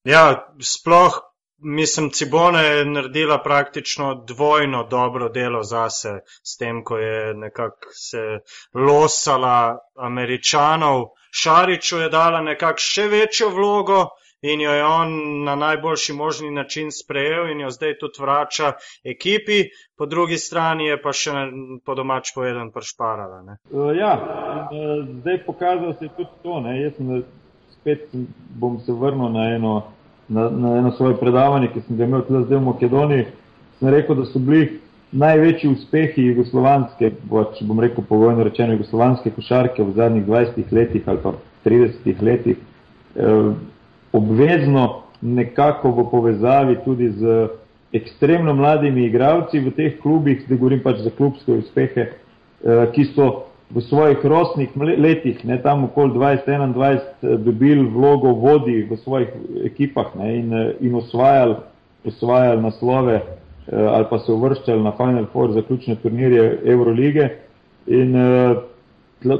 Ja, 0.05 0.47
sploh 0.61 1.26
mislim, 1.57 2.09
Cibona 2.09 2.61
je 2.61 2.85
naredila 2.85 3.37
praktično 3.43 4.23
dvojno 4.27 4.83
dobro 4.83 5.29
delo 5.29 5.63
zase 5.63 6.19
s 6.43 6.57
tem, 6.57 6.83
ko 6.83 6.97
je 6.97 7.33
nekako 7.33 7.89
se 7.91 8.39
losala 8.73 9.79
američanov. 9.95 11.05
Šariču 11.31 11.97
je 11.97 12.09
dala 12.09 12.41
nekako 12.41 12.79
še 12.79 13.07
večjo 13.07 13.49
vlogo 13.49 14.05
in 14.41 14.61
jo 14.61 14.71
je 14.71 14.85
on 14.85 15.43
na 15.43 15.55
najboljši 15.55 16.13
možni 16.13 16.51
način 16.51 16.91
sprejel 16.91 17.49
in 17.49 17.61
jo 17.61 17.71
zdaj 17.71 17.97
tudi 17.99 18.21
vrača 18.21 18.71
ekipi, 19.03 19.63
po 19.97 20.05
drugi 20.05 20.37
strani 20.37 20.87
je 20.87 21.01
pa 21.01 21.13
še 21.13 21.31
po 21.85 21.95
domač 21.95 22.31
povedan 22.35 22.71
pršparala. 22.71 23.41
Ne? 23.41 23.57
Uh, 23.71 23.95
ja, 23.97 24.13
uh, 24.13 25.05
zdaj 25.21 25.43
pokazal 25.45 25.93
se 25.93 26.05
je 26.05 26.09
tudi 26.17 26.29
to. 26.43 26.59
Ne? 26.59 26.81
Jaz 26.81 26.95
sem 26.97 27.23
spet 27.71 28.09
bom 28.59 28.79
se 28.79 28.93
vrnil 28.93 29.29
na 29.29 29.49
eno, 29.55 29.73
na, 30.29 30.49
na 30.49 30.77
eno 30.77 30.91
svoje 30.91 31.17
predavanje, 31.17 31.71
ki 31.73 31.81
sem 31.87 31.97
ga 31.97 32.05
imel 32.05 32.25
tudi 32.27 32.45
zdaj 32.45 32.59
v 32.59 32.65
Makedoniji. 32.65 33.25
Sem 33.79 33.89
rekel, 33.93 34.15
da 34.15 34.25
so 34.25 34.39
bili 34.39 34.79
največji 35.11 35.69
uspehi 35.71 36.25
jugoslovanske, 36.31 37.11
če 37.57 37.65
bom 37.65 37.79
rekel 37.79 38.03
pogojno 38.09 38.43
rečeno, 38.43 38.75
jugoslovanske 38.75 39.31
košarke 39.35 39.83
v 39.83 39.95
zadnjih 39.95 40.25
20 40.27 40.73
letih 40.73 41.07
ali 41.07 41.23
pa 41.23 41.33
30 41.65 42.23
letih. 42.23 42.57
Uh, 43.15 43.53
obvezno 44.13 45.03
nekako 45.21 45.91
v 45.91 46.09
povezavi 46.11 46.77
tudi 46.85 47.09
z 47.11 47.47
ekstremno 47.93 48.53
mladimi 48.53 49.05
igravci 49.05 49.59
v 49.59 49.71
teh 49.71 49.99
klubih, 50.01 50.43
da 50.49 50.55
govorim 50.55 50.83
pač 50.83 51.01
za 51.01 51.09
klubske 51.09 51.51
uspehe, 51.51 52.09
eh, 52.09 52.87
ki 52.93 53.05
so 53.15 53.46
v 53.69 53.81
svojih 53.81 54.25
rosnih 54.25 54.69
letih, 54.77 55.45
ne 55.45 55.61
tam 55.61 55.83
okoli 55.83 56.13
20-21, 56.13 56.99
eh, 57.21 57.37
dobili 57.37 57.89
vlogo 57.89 58.27
vodi 58.27 58.87
v 58.89 58.97
svojih 58.97 59.27
ekipah 59.65 60.15
ne, 60.15 60.37
in, 60.37 60.53
eh, 60.53 60.73
in 60.79 60.95
osvajali, 60.95 61.55
osvajali 62.05 62.61
naslove 62.61 63.21
ali 63.67 64.05
pa 64.09 64.19
se 64.19 64.31
uvrščali 64.31 64.83
na 64.83 64.93
Final 64.95 65.25
Four 65.33 65.51
zaključne 65.51 65.95
turnirje 65.95 66.59
Eurolige. 66.65 67.29
In 67.87 68.15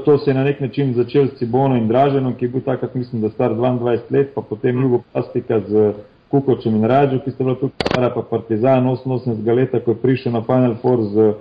to 0.04 0.18
se 0.18 0.30
je 0.30 0.34
na 0.34 0.44
nek 0.44 0.60
način 0.60 0.92
začel 0.94 1.26
s 1.26 1.38
Cibono 1.38 1.76
in 1.76 1.88
Draženom, 1.88 2.34
ki 2.34 2.44
je 2.44 2.48
bil 2.48 2.60
takrat, 2.60 2.94
mislim, 2.94 3.22
da 3.22 3.30
star 3.30 3.54
22 3.54 3.98
let, 4.10 4.34
pa 4.34 4.42
potem 4.42 4.82
Jugo 4.82 5.00
Plastika 5.12 5.60
z 5.60 5.92
Kukočem 6.28 6.76
in 6.76 6.84
Rađo, 6.84 7.18
ki 7.24 7.30
sta 7.30 7.44
bila 7.44 7.56
tukaj 7.56 7.86
stara, 7.92 8.10
pa 8.14 8.22
Partizan 8.22 8.84
88 8.84 9.54
leta, 9.54 9.80
ko 9.80 9.90
je 9.90 10.02
prišel 10.02 10.32
na 10.32 10.42
Final 10.42 10.74
Four 10.82 11.02
z, 11.02 11.32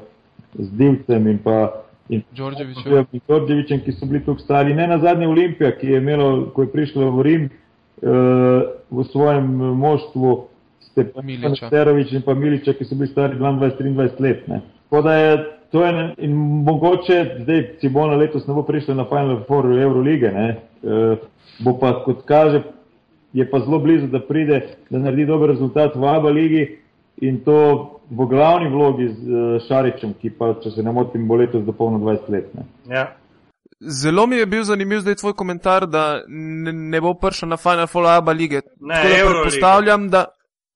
z 0.55 0.69
Divcem 0.71 1.27
in 1.27 1.39
pa 1.43 1.86
in 2.09 2.21
Đorđevićem, 3.27 3.79
ki 3.85 3.91
so 3.91 4.05
bili 4.05 4.23
tukaj 4.25 4.43
stari. 4.43 4.73
Ne 4.73 4.87
na 4.87 4.97
zadnje 4.99 5.27
Olimpija, 5.27 5.71
ki 5.77 5.87
je 5.87 5.97
imelo, 5.97 6.51
ko 6.55 6.61
je 6.61 6.71
prišla 6.71 7.09
v 7.09 7.21
Rim, 7.21 7.49
uh, 8.01 8.09
v 8.91 9.03
svojem 9.11 9.45
moštvu 9.55 10.47
Stepan 10.79 11.55
Sterović 11.67 12.11
in 12.11 12.21
pa 12.21 12.33
Miliča, 12.33 12.73
ki 12.73 12.85
so 12.85 12.95
bili 12.95 13.07
stari 13.07 13.35
22-23 13.35 14.21
let. 14.21 14.47
Ne. 14.47 14.61
Tako 14.89 15.01
da 15.01 15.13
je 15.13 15.57
to 15.71 15.85
je 15.85 16.13
in 16.17 16.31
mogoče 16.63 17.25
zdaj 17.39 17.75
Cibona 17.79 18.15
letos 18.15 18.47
ne 18.47 18.53
bo 18.53 18.63
prišla 18.63 18.93
na 18.95 19.05
Final 19.05 19.43
Four 19.47 19.79
Eurolige, 19.81 20.31
ne, 20.31 20.49
e, 20.83 21.15
bo 21.59 21.79
pa, 21.79 22.03
kot 22.03 22.25
kaže, 22.25 22.61
je 23.33 23.49
pa 23.49 23.59
zelo 23.59 23.79
blizu, 23.79 24.07
da 24.07 24.19
pride, 24.19 24.61
da 24.89 24.99
naredi 24.99 25.25
dober 25.25 25.49
rezultat 25.49 25.95
v 25.95 26.07
Aba 26.07 26.29
ligi 26.29 26.77
in 27.21 27.43
to 27.43 27.59
v 28.09 28.25
glavni 28.29 28.69
vlogi 28.69 29.07
z 29.09 29.29
uh, 29.29 29.61
Šaričem, 29.67 30.13
ki 30.21 30.31
pa, 30.37 30.53
če 30.63 30.71
se 30.75 30.83
ne 30.83 30.93
motim, 30.95 31.27
bo 31.27 31.35
letos 31.39 31.65
dopolno 31.65 31.99
20 31.99 32.29
let. 32.31 32.53
Ne. 32.55 32.67
Ja. 32.91 33.07
Zelo 33.79 34.25
mi 34.27 34.39
je 34.39 34.45
bil 34.45 34.63
zanimiv 34.63 35.03
zdaj 35.03 35.19
tvoj 35.21 35.33
komentar, 35.37 35.85
da 35.85 36.21
ne, 36.27 36.73
ne 36.73 37.01
bo 37.01 37.13
prišel 37.13 37.49
na 37.49 37.57
Final 37.61 37.87
Four 37.87 38.07
Aba 38.09 38.33
lige. 38.33 38.61
Ne, 38.79 39.01
Euroliga. 39.19 39.97
Da... 40.09 40.25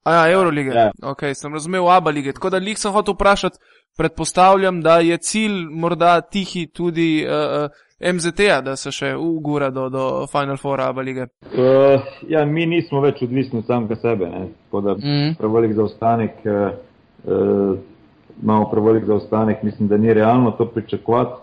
A 0.03 0.13
ja, 0.13 0.33
Euroliga. 0.33 0.73
Ja. 0.73 0.91
Ok, 1.03 1.23
sem 1.33 1.53
razumel 1.53 1.89
Aba 1.89 2.11
lige. 2.11 2.33
Tako 2.33 2.49
da 2.49 2.57
lih 2.61 2.77
sem 2.77 2.93
hotel 2.93 3.13
vprašati, 3.13 3.57
predpostavljam, 3.97 4.81
da 4.81 4.99
je 4.99 5.17
cilj 5.17 5.65
morda 5.69 6.21
tihi 6.21 6.67
tudi 6.67 7.25
uh, 7.25 7.69
MZT-a, 8.13 8.61
da 8.61 8.75
se 8.75 8.91
še 8.91 9.13
ugura 9.15 9.69
do, 9.69 9.89
do 9.89 10.05
Final 10.31 10.57
Four 10.57 10.81
Aba 10.81 11.01
lige. 11.01 11.27
Uh, 11.53 12.01
ja, 12.29 12.45
mi 12.45 12.65
nismo 12.65 13.01
več 13.01 13.21
odvisni 13.21 13.61
od 13.61 13.69
samega 13.69 13.95
sebe, 14.01 14.29
ne? 14.29 14.47
tako 14.65 14.81
da 14.81 14.95
mm. 14.97 15.35
prevelik 15.39 15.75
zaostanek, 15.77 16.41
uh, 16.45 16.71
uh, 17.25 17.77
imamo 18.41 18.69
prevelik 18.71 19.05
zaostanek, 19.05 19.63
mislim, 19.63 19.87
da 19.87 19.97
ni 19.97 20.13
realno 20.13 20.51
to 20.57 20.65
pričakovati. 20.65 21.39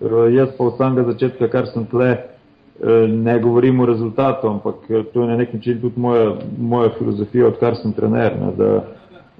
Uh, 0.00 0.26
jaz 0.34 0.54
pa 0.58 0.66
od 0.66 0.78
samega 0.78 1.12
začetka, 1.12 1.50
kar 1.52 1.70
sem 1.70 1.86
tle, 1.90 2.10
uh, 2.16 3.04
ne 3.10 3.38
govorim 3.38 3.80
o 3.80 3.86
rezultatu, 3.86 4.48
ampak 4.48 4.88
to 4.88 5.22
je 5.22 5.28
na 5.28 5.36
nek 5.36 5.54
način 5.54 5.80
tudi 5.80 6.00
moja, 6.00 6.32
moja 6.58 6.90
filozofija, 6.98 7.52
odkar 7.52 7.78
sem 7.82 7.92
trener. 7.92 8.34
Ne? 8.40 8.56
Da, 8.58 8.72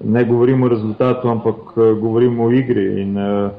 ne 0.05 0.25
govorimo 0.25 0.67
o 0.67 0.69
rezultatu, 0.69 1.29
ampak 1.29 1.57
eh, 1.77 2.01
govorimo 2.01 2.45
o 2.45 2.53
igri 2.53 3.03
in 3.03 3.19
eh, 3.19 3.51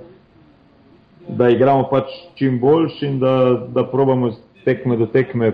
da 1.28 1.50
igramo 1.50 1.88
pač 1.90 2.04
čim 2.36 2.60
boljši 2.60 3.06
in 3.06 3.20
da, 3.20 3.66
da 3.68 3.84
probamo 3.88 4.32
tekme 4.66 4.98
do 4.98 5.06
tekme 5.06 5.52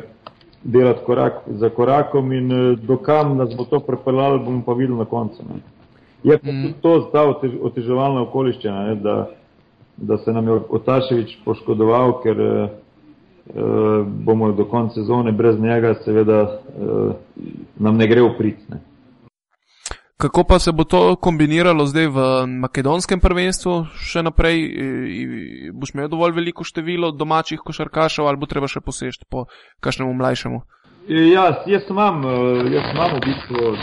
delati 0.64 1.00
korak 1.06 1.34
za 1.48 1.70
korakom 1.70 2.32
in 2.32 2.52
eh, 2.52 2.76
dokam 2.76 3.38
nas 3.38 3.56
bo 3.58 3.64
to 3.64 3.80
prepeljalo, 3.80 4.40
bomo 4.40 4.64
pa 4.66 4.74
videli 4.74 4.98
na 4.98 5.06
koncu. 5.06 5.44
Ne. 5.50 5.60
Je 6.24 6.38
pa 6.38 6.52
mm. 6.52 6.74
to 6.82 7.00
ta 7.14 7.24
oteževalna 7.62 8.22
okoliščina, 8.22 8.84
ne, 8.84 8.96
da, 8.96 9.30
da 9.98 10.18
se 10.18 10.34
nam 10.34 10.48
je 10.48 10.60
Otaševič 10.70 11.38
poškodoval, 11.46 12.20
ker 12.24 12.42
eh, 12.42 12.70
bomo 14.06 14.52
do 14.52 14.66
konca 14.66 14.96
sezone 14.96 15.32
brez 15.32 15.60
njega, 15.60 15.94
seveda 16.04 16.42
eh, 16.42 17.42
nam 17.80 17.98
ne 17.98 18.08
gre 18.08 18.22
v 18.22 18.34
prid. 18.38 18.66
Ne. 18.70 18.82
Kako 20.18 20.44
pa 20.44 20.60
se 20.60 20.72
bo 20.72 20.84
to 20.84 21.16
kombiniralo 21.16 21.86
zdaj 21.86 22.08
v 22.08 22.20
makedonskem 22.48 23.20
prvenstvu 23.22 23.74
še 24.02 24.24
naprej? 24.26 24.64
Boš 25.78 25.94
imel 25.94 26.10
dovolj 26.10 26.34
veliko 26.40 26.66
število 26.66 27.12
domačih 27.14 27.62
košarkašev 27.62 28.26
ali 28.26 28.42
bo 28.42 28.50
treba 28.50 28.66
še 28.66 28.82
posežeti 28.82 29.30
po 29.30 29.46
kakšnemu 29.80 30.14
mlajšemu? 30.18 30.62
Ja, 31.08 31.46
jaz 31.70 31.86
imam, 31.94 32.26
jaz 32.74 32.90
imam 32.96 33.14
v 33.14 33.22
bistvu 33.28 33.76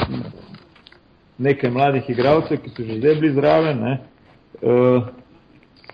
nekaj 1.38 1.70
mladih 1.70 2.11
igralcev, 2.11 2.59
ki 2.64 2.75
so 2.75 2.83
že 2.83 2.99
zdaj 2.99 3.14
bili 3.20 3.31
zraven. 3.38 3.79
Ne. 3.87 3.94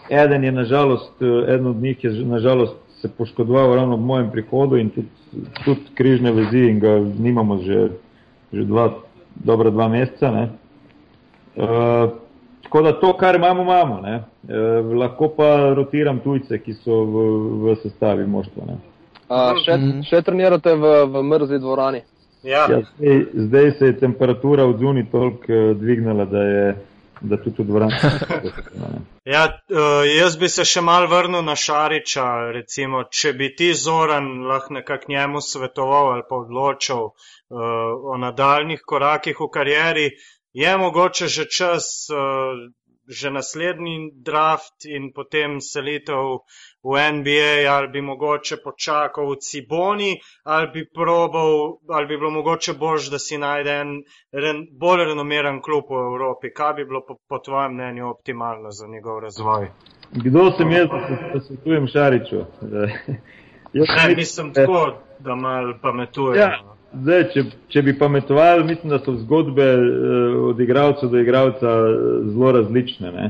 Eden 0.09 0.45
je 0.45 0.53
nažalost, 0.53 1.21
eden 1.21 1.67
od 1.67 1.85
njih 1.85 2.05
je 2.05 2.11
nažalost 2.25 2.81
se 3.01 3.09
poškodoval 3.09 3.75
ravno 3.75 3.97
v 3.97 4.09
mojem 4.09 4.31
prihodu 4.31 4.77
in 4.77 4.91
tudi, 4.91 5.09
tudi 5.65 5.95
križne 5.95 6.33
vezi 6.33 6.65
in 6.69 6.81
ga 6.81 6.99
nimamo 6.99 7.61
že, 7.65 7.89
že 8.53 8.65
dva 8.65 8.91
dobro 9.35 9.71
dva 9.71 9.89
meseca. 9.89 10.31
Ne. 10.31 10.49
Uh, 11.57 12.11
tako 12.63 12.83
da 12.83 13.01
to, 13.01 13.13
kar 13.17 13.35
imamo, 13.35 13.63
imamo. 13.63 14.01
Uh, 14.01 14.97
lahko 14.99 15.29
pa 15.37 15.75
rotiram 15.75 16.19
tujce, 16.19 16.59
ki 16.59 16.75
so 16.75 17.05
v, 17.05 17.25
v 17.65 17.77
sestavi 17.83 18.27
moštva. 18.27 18.77
Še, 19.65 19.77
mhm. 19.77 20.03
še 20.07 20.23
trenirate 20.27 20.75
v, 20.75 20.95
v 21.07 21.23
mrzli 21.23 21.59
dvorani? 21.59 22.03
Ja. 22.43 22.65
Ja, 22.73 22.81
zdaj, 22.99 23.25
zdaj 23.35 23.73
se 23.79 23.91
je 23.91 23.99
temperatura 24.01 24.65
v 24.65 24.79
zuni 24.79 25.05
toliko 25.11 25.53
uh, 25.53 25.75
dvignila, 25.77 26.25
da 26.25 26.43
je 26.43 26.63
da 27.21 27.37
tudi 27.37 27.63
v 27.63 27.67
dvorani. 27.69 27.93
ja, 29.35 29.43
jaz 30.09 30.39
bi 30.41 30.49
se 30.49 30.65
še 30.65 30.81
mal 30.81 31.05
vrnil 31.11 31.43
na 31.45 31.53
Šariča. 31.53 32.25
Recimo, 32.55 33.03
če 33.13 33.35
bi 33.37 33.51
ti 33.57 33.75
Zoran 33.77 34.47
lahko 34.49 34.79
nekako 34.79 35.13
njemu 35.13 35.43
svetoval 35.45 36.15
ali 36.15 36.25
pa 36.29 36.39
odločil 36.41 37.11
uh, 37.11 37.29
o 37.51 38.17
nadaljnih 38.17 38.83
korakih 38.87 39.37
v 39.41 39.49
karieri, 39.53 40.11
je 40.53 40.77
mogoče 40.79 41.27
že 41.27 41.45
čas, 41.51 42.07
uh, 42.11 42.71
že 43.11 43.31
naslednji 43.31 44.11
draft 44.15 44.85
in 44.87 45.11
potem 45.13 45.61
selitev 45.61 46.47
v 46.83 47.13
NBA, 47.13 47.67
ali 47.69 47.89
bi 47.89 48.01
mogoče 48.01 48.57
počakal 48.65 49.31
v 49.31 49.37
Ciboni, 49.43 50.21
ali 50.45 50.67
bi 50.75 50.87
probal, 50.95 51.79
ali 51.91 52.07
bi 52.07 52.17
bilo 52.17 52.31
mogoče 52.31 52.73
bolj, 52.73 53.11
da 53.11 53.19
si 53.19 53.39
najde 53.39 53.71
en 53.71 53.91
ren, 54.33 54.67
bolj 54.79 55.05
renomiran 55.05 55.61
klub 55.61 55.91
v 55.91 55.99
Evropi. 56.07 56.53
Kaj 56.55 56.75
bi 56.75 56.85
bilo 56.85 57.03
po, 57.07 57.19
po 57.29 57.39
tvojem 57.39 57.75
mnenju 57.75 58.09
optimalno 58.11 58.71
za 58.71 58.87
njegov 58.87 59.19
razvoj? 59.19 59.71
Kdo 60.11 60.51
sem 60.57 60.71
jaz, 60.71 60.89
da 60.89 61.41
se 61.41 61.47
svetujem 61.47 61.87
Šariču? 61.87 62.45
jaz 63.73 63.89
ne, 63.97 64.15
mislim 64.17 64.55
tako, 64.55 64.93
da 65.19 65.35
mal 65.35 65.75
pametujem. 65.83 66.41
Ja. 66.41 66.80
Zdaj, 66.91 67.25
če, 67.31 67.43
če 67.71 67.83
bi 67.87 67.93
pametovali, 67.99 68.65
mislim, 68.67 68.91
da 68.91 68.99
so 69.05 69.15
zgodbe 69.21 69.67
uh, 69.79 70.39
od 70.51 70.61
igralca 70.61 71.07
do 71.07 71.21
igralca 71.23 71.75
zelo 72.27 72.53
različne. 72.57 73.13
Ne? 73.15 73.27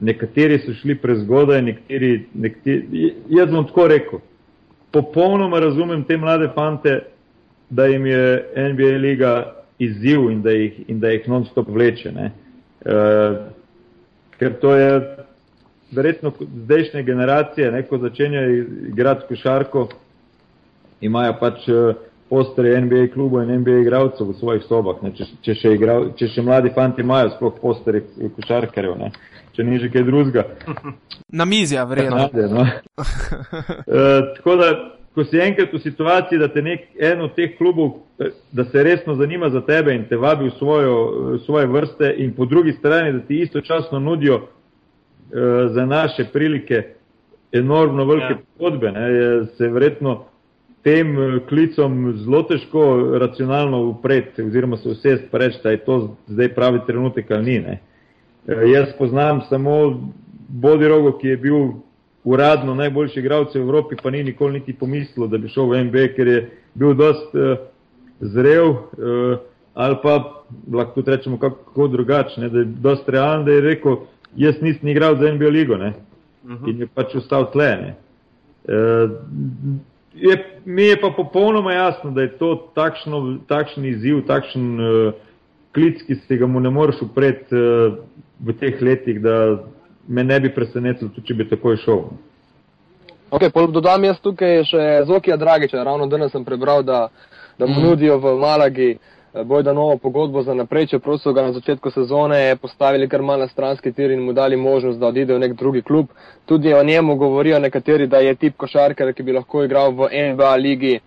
Nekateri 0.00 0.56
so 0.62 0.72
šli 0.80 0.96
prezgodaj, 0.98 1.60
nekateri, 1.62 2.12
nekateri. 2.34 3.10
Jaz 3.28 3.50
bom 3.52 3.66
tako 3.68 3.86
rekel. 3.92 4.22
Popolnoma 4.92 5.60
razumem 5.60 6.04
te 6.08 6.16
mlade 6.16 6.48
fante, 6.54 6.98
da 7.70 7.86
jim 7.88 8.06
je 8.06 8.22
NBA 8.72 8.96
liga 9.00 9.32
izziv 9.78 10.30
in 10.30 10.40
da 10.42 10.52
jih, 10.56 10.78
in 10.88 11.00
da 11.00 11.12
jih 11.12 11.28
non-stop 11.28 11.68
vleče. 11.68 12.12
Uh, 12.12 13.36
ker 14.40 14.56
to 14.60 14.72
je 14.76 14.94
verjetno 15.92 16.32
zdajšnje 16.64 17.02
generacije, 17.02 17.68
ne, 17.72 17.82
ko 17.84 17.98
začenjajo 18.00 18.56
igrati 18.88 19.28
košarko, 19.28 19.86
imajo 21.00 21.36
pač 21.40 21.68
uh, 21.68 22.08
postere 22.32 22.80
NBA 22.80 23.06
klubu 23.12 23.42
in 23.42 23.50
NBA 23.60 23.82
igralcev 23.82 24.30
v 24.30 24.34
svojih 24.38 24.62
sobah. 24.64 25.02
Ne, 25.04 25.10
če, 25.12 25.26
če, 25.44 25.54
še 25.60 25.74
igra, 25.76 25.98
če 26.16 26.30
še 26.32 26.44
mladi 26.46 26.72
fanti 26.72 27.04
imajo 27.04 27.34
sploh 27.34 27.58
postere 27.60 28.00
košarkarjev, 28.38 28.94
ne, 28.96 29.10
če 29.52 29.66
ni 29.68 29.80
že 29.82 29.90
kaj 29.92 30.06
drugega. 30.08 30.46
Na 31.38 31.44
mizja, 31.44 31.84
verjetno. 31.84 32.30
No. 32.54 32.64
uh, 32.64 34.32
tako 34.38 34.56
da 34.62 34.70
ko 35.12 35.26
si 35.28 35.42
enkrat 35.44 35.76
v 35.76 35.82
situaciji, 35.84 36.40
da 36.40 36.48
te 36.48 36.64
nek, 36.64 36.88
en 36.96 37.20
od 37.26 37.36
teh 37.36 37.52
klubov, 37.58 37.98
eh, 38.16 38.32
da 38.52 38.64
se 38.64 38.80
resno 38.80 39.18
zanima 39.20 39.52
za 39.52 39.60
tebe 39.68 39.92
in 39.92 40.08
te 40.08 40.16
vabi 40.16 40.48
v, 40.48 40.56
svojo, 40.56 40.96
v 41.36 41.38
svoje 41.44 41.68
vrste 41.68 42.14
in 42.24 42.32
po 42.32 42.48
drugi 42.48 42.72
strani, 42.80 43.12
da 43.12 43.20
ti 43.28 43.42
istočasno 43.44 44.00
nudijo 44.00 44.40
uh, 44.40 44.48
za 45.76 45.84
naše 45.86 46.30
prilike 46.32 46.82
enormno 47.52 48.08
velike 48.08 48.40
ja. 48.40 48.42
pogodbe, 48.56 48.86
ja. 48.86 49.46
se 49.52 49.68
verjetno 49.68 50.31
tem 50.82 51.16
eh, 51.18 51.38
klicom 51.48 52.12
zelo 52.24 52.42
težko 52.42 52.84
racionalno 53.20 53.84
upreti 53.90 54.42
oziroma 54.42 54.76
se 54.76 54.90
vsest 54.90 55.30
pa 55.30 55.38
reči, 55.38 55.60
da 55.62 55.70
je 55.70 55.84
to 55.84 56.16
zdaj 56.26 56.54
pravi 56.54 56.80
trenutek 56.86 57.30
ali 57.30 57.44
ni. 57.44 57.58
Ne. 57.60 57.80
Jaz 58.72 58.88
poznam 58.98 59.40
samo 59.48 60.00
Bodirogo, 60.48 61.12
ki 61.18 61.28
je 61.28 61.36
bil 61.36 61.68
uradno 62.24 62.74
najboljši 62.74 63.20
igralec 63.20 63.54
v 63.54 63.60
Evropi, 63.60 63.96
pa 64.02 64.10
ni 64.10 64.24
nikoli 64.24 64.52
niti 64.52 64.72
pomislil, 64.72 65.26
da 65.26 65.38
bi 65.38 65.48
šel 65.48 65.70
v 65.70 65.84
NBA, 65.84 66.08
ker 66.16 66.28
je 66.28 66.40
bil 66.74 66.94
dost 66.94 67.34
uh, 67.34 67.56
zrel 68.20 68.68
uh, 68.68 69.38
ali 69.74 69.96
pa 70.02 70.42
lahko 70.72 71.00
tudi 71.00 71.10
rečemo 71.10 71.38
kako 71.38 71.88
drugačne, 71.88 72.48
da 72.48 72.58
je 72.58 72.64
dost 72.64 73.08
realen, 73.08 73.44
da 73.44 73.52
je 73.52 73.60
rekel, 73.60 73.96
jaz 74.36 74.60
nisem 74.60 74.88
igral 74.88 75.16
za 75.16 75.32
NBA 75.32 75.48
ligo 75.48 75.76
ne? 75.76 75.92
Uh 76.44 76.50
mhm. 76.50 76.64
-huh. 76.64 76.70
in 76.70 76.80
je 76.80 76.86
pač 76.86 77.14
ostal 77.14 77.50
tle. 77.52 77.94
Uh, 78.64 79.10
je, 80.14 80.60
mi 80.64 80.82
je 80.82 81.00
pa 81.00 81.10
popolnoma 81.16 81.72
jasno, 81.72 82.10
da 82.10 82.22
je 82.22 82.38
to 82.38 82.54
takšno, 82.74 83.38
takšen 83.48 83.84
izziv, 83.86 84.22
takšen 84.26 84.80
uh, 84.80 85.14
klic, 85.74 86.02
ki 86.06 86.14
se 86.14 86.36
ga 86.36 86.46
mu 86.46 86.60
ne 86.60 86.70
moreš 86.70 87.02
upreti 87.02 87.56
uh, 87.56 87.96
v 88.40 88.56
teh 88.60 88.82
letih, 88.82 89.20
da 89.22 89.62
me 90.08 90.24
ne 90.24 90.40
bi 90.40 90.54
presenetilo, 90.54 91.10
tudi 91.14 91.26
če 91.26 91.34
bi 91.34 91.48
takoj 91.48 91.76
šel. 91.84 92.04
Okay, 93.32 93.48
dodam 93.72 94.04
jaz 94.04 94.18
tukaj 94.20 94.64
še 94.68 94.82
Zokija 95.08 95.38
Dragiča. 95.40 95.84
Ravno 95.84 96.06
danes 96.06 96.34
sem 96.34 96.44
prebral, 96.44 96.82
da, 96.84 97.06
da 97.58 97.66
mu 97.66 97.78
mm. 97.78 97.84
nudijo 97.86 98.18
v 98.20 98.34
Malagi 98.40 98.90
eh, 98.90 99.21
bojda 99.44 99.72
novo 99.72 99.96
pogodbo 99.96 100.42
za 100.42 100.54
naprej, 100.54 100.86
čeprav 100.86 101.18
so 101.18 101.32
ga 101.32 101.42
na 101.42 101.52
začetku 101.52 101.90
sezone 101.90 102.56
postavili 102.56 103.08
kar 103.08 103.22
malo 103.22 103.48
stranski 103.48 103.92
tir 103.92 104.10
in 104.10 104.20
mu 104.20 104.32
dali 104.32 104.56
možnost, 104.56 104.98
da 104.98 105.06
odide 105.06 105.34
v 105.34 105.38
nek 105.38 105.52
drugi 105.52 105.82
klub. 105.82 106.06
Tudi 106.46 106.74
o 106.74 106.82
njemu 106.84 107.16
govorijo 107.16 107.58
nekateri, 107.58 108.06
da 108.06 108.18
je 108.18 108.34
tip 108.34 108.56
košarkar, 108.56 109.12
ki 109.12 109.22
bi 109.22 109.32
lahko 109.32 109.64
igral 109.64 109.90
v 109.90 110.08
NBA 110.32 110.56
ligi. 110.56 111.00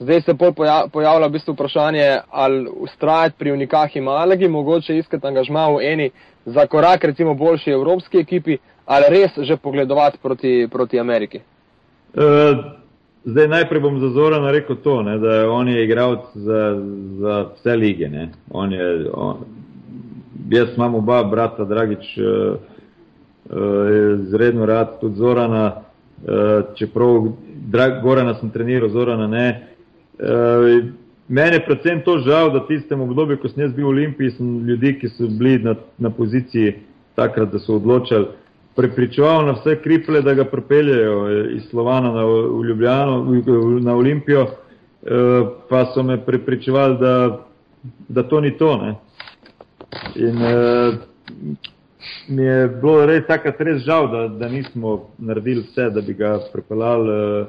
Zdaj 0.00 0.20
se 0.20 0.34
pol 0.34 0.52
pojavlja 0.92 1.26
v 1.26 1.30
bistvu 1.30 1.52
vprašanje, 1.54 2.18
ali 2.30 2.68
ustrajati 2.70 3.36
pri 3.38 3.52
unikahi 3.52 4.00
Malagi, 4.00 4.48
mogoče 4.48 4.98
iskati 4.98 5.26
angažma 5.26 5.68
v 5.68 5.80
eni 5.82 6.10
za 6.46 6.66
korak 6.66 7.04
recimo 7.04 7.34
boljši 7.34 7.70
evropski 7.70 8.18
ekipi 8.18 8.58
ali 8.86 9.04
res 9.08 9.30
že 9.38 9.56
pogledovati 9.56 10.18
proti, 10.22 10.68
proti 10.72 11.00
Ameriki? 11.00 11.40
Uh, 12.14 12.77
zdaj 13.30 13.48
najprej 13.48 13.80
bom 13.80 14.00
za 14.00 14.08
Zorana 14.08 14.50
rekel 14.50 14.76
to, 14.76 15.02
ne, 15.02 15.18
da 15.18 15.50
on 15.50 15.68
je 15.68 15.84
igralec 15.84 16.20
za, 16.34 16.82
za 17.18 17.48
vse 17.54 17.76
lige. 17.76 18.08
Ne. 18.08 18.28
On 18.50 18.72
je, 18.72 19.10
on, 19.12 19.36
jaz 20.50 20.68
imam 20.76 20.94
oba 20.94 21.22
brata, 21.24 21.64
Dragič, 21.64 22.18
uh, 22.18 22.56
uh, 23.50 23.56
zredno 24.30 24.66
rad 24.66 25.00
tudi 25.00 25.16
Zorana, 25.16 25.72
uh, 25.76 26.74
čeprav 26.74 27.32
drag, 27.68 28.02
Gorana 28.02 28.34
sem 28.34 28.50
treniral, 28.50 28.88
Zorana 28.88 29.26
ne. 29.26 29.68
Uh, 30.18 30.88
Mene 31.28 31.60
predvsem 31.60 32.00
to 32.04 32.18
žal, 32.24 32.48
da 32.50 32.62
tistem 32.66 33.00
obdobju, 33.04 33.36
ko 33.36 33.48
sem 33.52 33.66
jaz 33.66 33.72
bil 33.76 33.84
v 33.84 33.88
Olimpiji, 33.88 34.30
sem 34.32 34.52
ljudi, 34.64 34.94
ki 34.96 35.10
so 35.12 35.26
bili 35.28 35.58
na, 35.60 35.74
na 36.00 36.08
poziciji 36.10 36.72
takrat, 37.20 37.50
da 37.52 37.60
so 37.60 37.76
odločali, 37.76 38.30
prepričeval 38.78 39.46
na 39.46 39.56
vse 39.58 39.74
kriple, 39.82 40.22
da 40.22 40.34
ga 40.34 40.44
propeljajo 40.44 41.16
eh, 41.26 41.50
iz 41.56 41.66
Slovana 41.70 42.12
na, 42.14 42.24
v 42.24 42.64
Ljubljano, 42.68 43.42
na 43.80 43.94
Olimpijo, 43.94 44.46
eh, 44.46 45.46
pa 45.68 45.84
so 45.94 46.02
me 46.02 46.20
prepričevali, 46.26 46.98
da, 46.98 47.38
da 48.08 48.22
to 48.22 48.40
ni 48.40 48.54
to. 48.58 48.76
Ne. 48.76 48.94
In 50.14 50.42
eh, 50.42 50.92
mi 52.28 52.42
je 52.42 52.68
bilo 52.68 53.06
res 53.06 53.26
takrat 53.26 53.60
res 53.60 53.82
žal, 53.82 54.10
da, 54.12 54.28
da 54.28 54.48
nismo 54.48 55.08
naredili 55.18 55.66
vse, 55.66 55.90
da 55.90 56.00
bi 56.00 56.14
ga 56.14 56.38
prepeljali, 56.52 57.46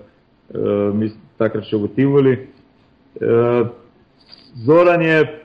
mi 0.94 1.12
takrat 1.38 1.68
še 1.70 1.78
ugotivali. 1.78 2.34
Eh, 3.22 3.66
Zoran 4.66 5.02
je 5.02 5.44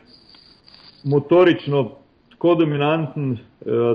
motorično 1.04 1.90
tako 2.30 2.54
dominanten, 2.54 3.36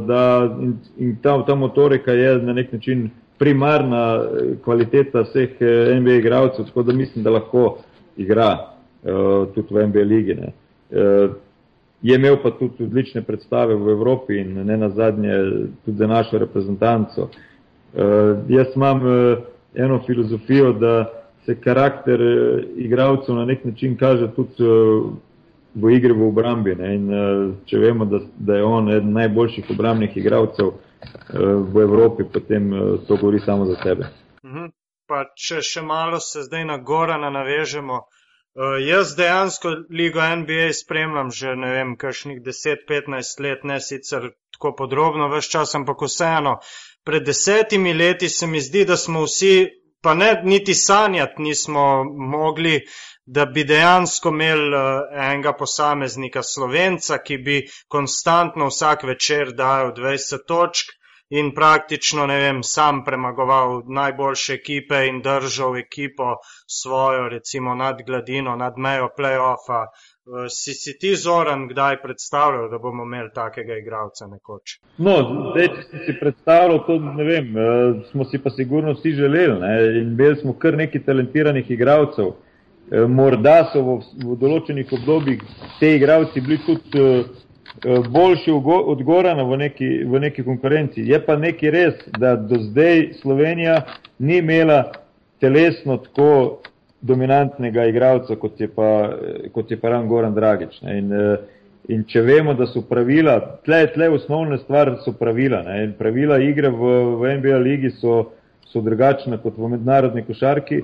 da 0.07 0.55
in, 0.61 0.73
in 0.97 1.15
ta, 1.21 1.45
ta 1.45 1.55
motorika 1.55 2.11
je 2.11 2.37
na 2.37 2.53
nek 2.53 2.73
način 2.73 3.09
primarna 3.37 4.15
eh, 4.15 4.55
kvaliteta 4.63 5.21
vseh 5.21 5.49
NBA 6.01 6.15
igralcev, 6.19 6.65
tako 6.65 6.83
da 6.83 6.93
mislim, 6.93 7.23
da 7.23 7.31
lahko 7.31 7.77
igra 8.17 8.57
tudi 9.55 9.73
v 9.73 9.87
NBA 9.87 9.99
ligi. 9.99 10.33
Ne. 10.35 10.51
Je 12.01 12.15
imel 12.15 12.35
pa 12.43 12.51
tudi 12.51 12.83
odlične 12.83 13.21
predstave 13.21 13.75
v 13.75 13.89
Evropi 13.89 14.41
in 14.41 14.65
ne 14.65 14.77
na 14.77 14.89
zadnje 14.89 15.31
tudi 15.85 15.97
za 15.97 16.07
našo 16.07 16.37
reprezentanco. 16.37 17.29
Jaz 18.47 18.75
imam 18.75 19.01
eno 19.75 20.01
filozofijo, 20.05 20.73
da 20.73 21.05
se 21.49 21.55
karakter 21.55 22.21
uh, 22.21 22.59
igralcev 22.77 23.35
na 23.35 23.45
nek 23.45 23.65
način 23.65 23.97
kaže 23.97 24.27
tudi 24.35 24.63
uh, 24.63 25.11
v 25.81 25.95
igri 25.95 26.13
v 26.13 26.27
obrambi. 26.27 26.71
In 26.71 27.07
uh, 27.09 27.55
če 27.65 27.79
vemo, 27.79 28.05
da, 28.05 28.21
da 28.37 28.59
je 28.59 28.63
on 28.63 28.91
eden 28.91 29.13
najboljših 29.13 29.71
obrambnih 29.75 30.17
igralcev 30.17 30.67
uh, 30.67 30.79
v 31.73 31.83
Evropi, 31.83 32.27
potem 32.33 32.71
uh, 32.73 32.99
to 33.07 33.17
govori 33.17 33.39
samo 33.45 33.65
za 33.65 33.79
sebe. 33.83 34.11
Mhm. 34.45 34.71
Pa 35.09 35.23
če 35.33 35.63
še 35.65 35.81
malo 35.81 36.19
se 36.21 36.43
zdaj 36.45 36.67
na 36.69 36.77
Gorana 36.77 37.31
navežemo. 37.33 38.03
Uh, 38.59 38.75
jaz 38.81 39.15
dejansko 39.17 39.71
ligo 39.89 40.21
NBA 40.21 40.69
spremljam 40.73 41.31
že 41.31 41.55
ne 41.55 41.71
vem, 41.73 41.95
kakšnih 41.97 42.41
10-15 42.45 43.41
let, 43.45 43.63
ne 43.63 43.79
sicer 43.81 44.31
tako 44.53 44.75
podrobno, 44.75 45.29
vse 45.33 45.49
čas, 45.49 45.75
ampak 45.75 46.01
vseeno. 46.05 46.59
Pred 47.05 47.25
desetimi 47.25 47.93
leti 47.93 48.29
se 48.29 48.47
mi 48.47 48.61
zdi, 48.61 48.85
da 48.85 48.97
smo 48.97 49.23
vsi 49.25 49.79
pa 50.01 50.13
ne 50.13 50.41
niti 50.43 50.73
sanjati 50.73 51.41
nismo 51.41 52.03
mogli, 52.03 52.81
da 53.35 53.45
bi 53.45 53.63
dejansko 53.63 54.29
imeli 54.29 54.75
eh, 54.75 55.01
enega 55.25 55.53
posameznika 55.53 56.41
slovenca, 56.43 57.17
ki 57.25 57.37
bi 57.37 57.57
konstantno 57.87 58.69
vsak 58.73 59.03
večer 59.03 59.53
dajal 59.53 59.93
20 59.97 60.47
točk 60.47 60.95
in 61.29 61.51
praktično, 61.55 62.25
ne 62.25 62.37
vem, 62.41 62.63
sam 62.63 63.03
premagoval 63.05 63.83
najboljše 63.85 64.53
ekipe 64.53 65.03
in 65.07 65.21
držal 65.21 65.77
ekipo 65.77 66.39
svojo, 66.79 67.29
recimo 67.29 67.75
nad 67.75 68.01
gladino, 68.07 68.55
nad 68.55 68.73
mejo 68.77 69.11
playoffa. 69.17 69.83
Eh, 69.83 70.49
si, 70.49 70.73
si 70.73 70.97
ti 70.99 71.13
zoran, 71.15 71.67
kdaj 71.67 72.01
predstavljal, 72.01 72.69
da 72.73 72.81
bomo 72.81 73.03
imeli 73.03 73.29
takega 73.35 73.77
igralca 73.77 74.25
nekoč? 74.33 74.79
No, 74.97 75.15
zdaj, 75.53 75.69
če 75.77 75.87
si 75.91 76.05
si 76.07 76.19
predstavljal, 76.19 76.83
to 76.89 76.97
ne 77.13 77.31
vem, 77.31 77.55
uh, 77.55 78.03
smo 78.09 78.25
si 78.25 78.41
pa 78.41 78.49
sigurno 78.57 78.97
vsi 78.97 79.13
želeli 79.21 79.61
ne? 79.61 79.73
in 80.01 80.13
imeli 80.17 80.41
smo 80.41 80.57
kar 80.57 80.77
nekaj 80.77 81.05
talentiranih 81.05 81.71
igralcev. 81.77 82.33
Uh, 82.89 83.05
morda 83.07 83.69
so 83.73 83.83
v, 83.85 83.97
v 84.23 84.37
določenih 84.41 84.93
obdobjih 84.97 85.43
te 85.79 85.93
igralci 85.97 86.41
bili 86.41 86.57
tudi 86.65 87.03
uh, 87.03 88.07
boljši 88.09 88.55
od 88.55 89.03
Gorana 89.05 89.45
v 89.45 89.59
neki, 89.65 89.89
v 90.09 90.23
neki 90.25 90.43
konkurenci. 90.47 91.05
Je 91.05 91.19
pa 91.25 91.37
nekaj 91.37 91.75
res, 91.75 92.01
da 92.17 92.35
do 92.35 92.61
zdaj 92.69 93.05
Slovenija 93.21 93.83
ni 94.19 94.39
imela 94.41 94.81
telesno 95.39 95.99
tako 96.01 96.61
dominantnega 96.99 97.85
igralca, 97.87 98.35
kot 98.35 98.59
je 98.59 98.67
pa, 98.67 98.89
kot 99.53 99.71
je 99.71 99.77
pa 99.79 99.93
Ran 99.93 100.09
Goran 100.09 100.35
Dragič. 100.35 100.81
In 100.89 101.13
In 101.89 102.03
če 102.05 102.21
vemo, 102.21 102.53
da 102.53 102.67
so 102.69 102.83
pravila, 102.85 103.39
tle, 103.65 103.79
tle 103.95 104.11
osnovne 104.13 104.59
stvar 104.61 104.91
so 105.01 105.15
pravila. 105.17 105.63
Ne? 105.65 105.79
In 105.87 105.95
pravila 105.97 106.37
igre 106.43 106.69
v, 106.69 106.91
v 107.17 107.31
NBA 107.39 107.61
ligi 107.63 107.89
so, 107.97 108.19
so 108.69 108.83
drugačne 108.85 109.39
kot 109.41 109.57
v 109.57 109.71
mednarodni 109.73 110.21
košarki 110.27 110.83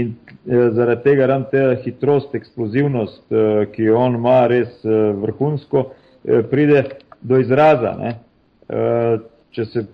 in 0.00 0.12
eh, 0.46 0.68
zaradi 0.76 1.02
tega 1.04 1.26
ram 1.30 1.46
te 1.50 1.62
hitrost, 1.84 2.34
eksplozivnost, 2.38 3.24
eh, 3.30 3.66
ki 3.72 3.88
jo 3.88 3.98
on 4.00 4.18
ima 4.20 4.38
res 4.50 4.72
eh, 4.84 5.10
vrhunsko, 5.24 5.84
eh, 6.24 6.42
pride 6.50 6.84
do 7.20 7.40
izraza. 7.42 7.96
Eh, 8.06 9.18
če 9.56 9.64
se 9.72 9.86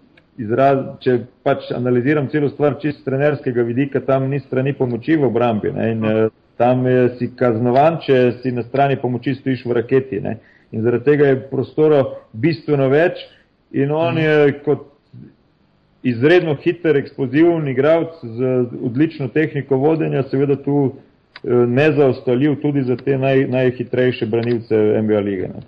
izraz, 0.42 0.78
če 1.04 1.18
pač 1.44 1.70
analiziram 1.76 2.30
celo 2.32 2.48
stvar 2.50 2.78
čist 2.82 3.04
trenerskega 3.04 3.62
vidika, 3.68 4.00
tam 4.00 4.30
ni 4.30 4.40
strani 4.40 4.72
pomoči 4.74 5.16
v 5.16 5.28
obrambi. 5.28 5.72
Ne? 5.74 5.90
In 5.92 6.08
eh, 6.08 6.22
tam 6.58 6.86
eh, 6.86 7.12
si 7.18 7.30
kaznovan, 7.36 8.00
če 8.02 8.22
si 8.42 8.52
na 8.52 8.64
strani 8.66 8.98
pomoči 9.00 9.36
stojiš 9.38 9.66
v 9.68 9.78
raketi. 9.82 10.20
Ne? 10.24 10.40
in 10.72 10.82
zaradi 10.82 11.04
tega 11.04 11.26
je 11.26 11.40
prostora 11.50 12.02
bistveno 12.32 12.88
več 12.88 13.20
in 13.76 13.92
on 13.92 14.18
je 14.18 14.52
kot 14.64 14.88
izredno 16.02 16.54
hiter, 16.54 16.96
eksploziven 16.96 17.68
igralec 17.68 18.14
z 18.22 18.64
odlično 18.84 19.28
tehniko 19.28 19.76
vodenja, 19.76 20.22
seveda 20.22 20.56
tu 20.56 20.92
eh, 20.92 21.50
nezaostaljiv 21.66 22.60
tudi 22.62 22.82
za 22.82 22.96
te 22.96 23.18
naj, 23.18 23.46
najhitrejše 23.48 24.26
branilce 24.26 24.76
NBA 25.02 25.20
lige. 25.20 25.48
Ne. 25.48 25.62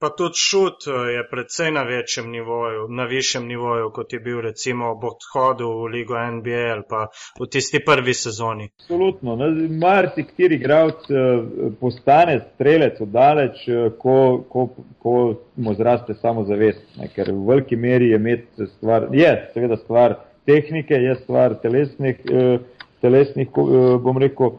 Pa 0.00 0.08
tudi 0.18 0.38
šut 0.38 0.86
eh, 0.86 1.12
je 1.12 1.22
predvsej 1.30 1.70
na 1.74 1.82
večjem 1.82 2.30
nivoju, 2.30 2.86
na 2.88 3.04
višjem 3.04 3.46
nivoju, 3.46 3.90
kot 3.94 4.12
je 4.12 4.20
bil 4.20 4.40
recimo 4.40 4.92
ob 4.92 5.04
odhodu 5.04 5.66
v 5.80 5.88
ligo 5.94 6.14
NBA 6.34 6.60
ali 6.74 6.84
pa 6.88 7.08
v 7.40 7.48
tisti 7.50 7.80
prvi 7.86 8.14
sezoni. 8.14 8.68
Absolutno. 8.78 9.34
Mar 9.80 10.10
si 10.14 10.22
kateri 10.22 10.54
igralec 10.54 11.10
eh, 11.10 11.42
postane 11.80 12.38
strelec 12.54 13.00
oddaleč, 13.00 13.66
eh, 13.68 13.90
ko, 13.98 14.14
ko, 14.48 14.68
ko 15.02 15.16
mu 15.56 15.74
zraste 15.74 16.14
samozavest. 16.14 16.84
Ker 17.16 17.34
v 17.34 17.42
veliki 17.50 17.76
meri 17.76 18.12
je 18.12 18.22
imeti 18.22 18.70
stvar, 18.76 19.10
je 19.12 19.34
seveda 19.54 19.82
stvar 19.82 20.14
tehnike, 20.46 20.94
je 20.94 21.14
stvar 21.24 21.58
telesnih, 21.62 22.22
telesnih 23.02 23.50
bom 24.02 24.18
rekel, 24.18 24.54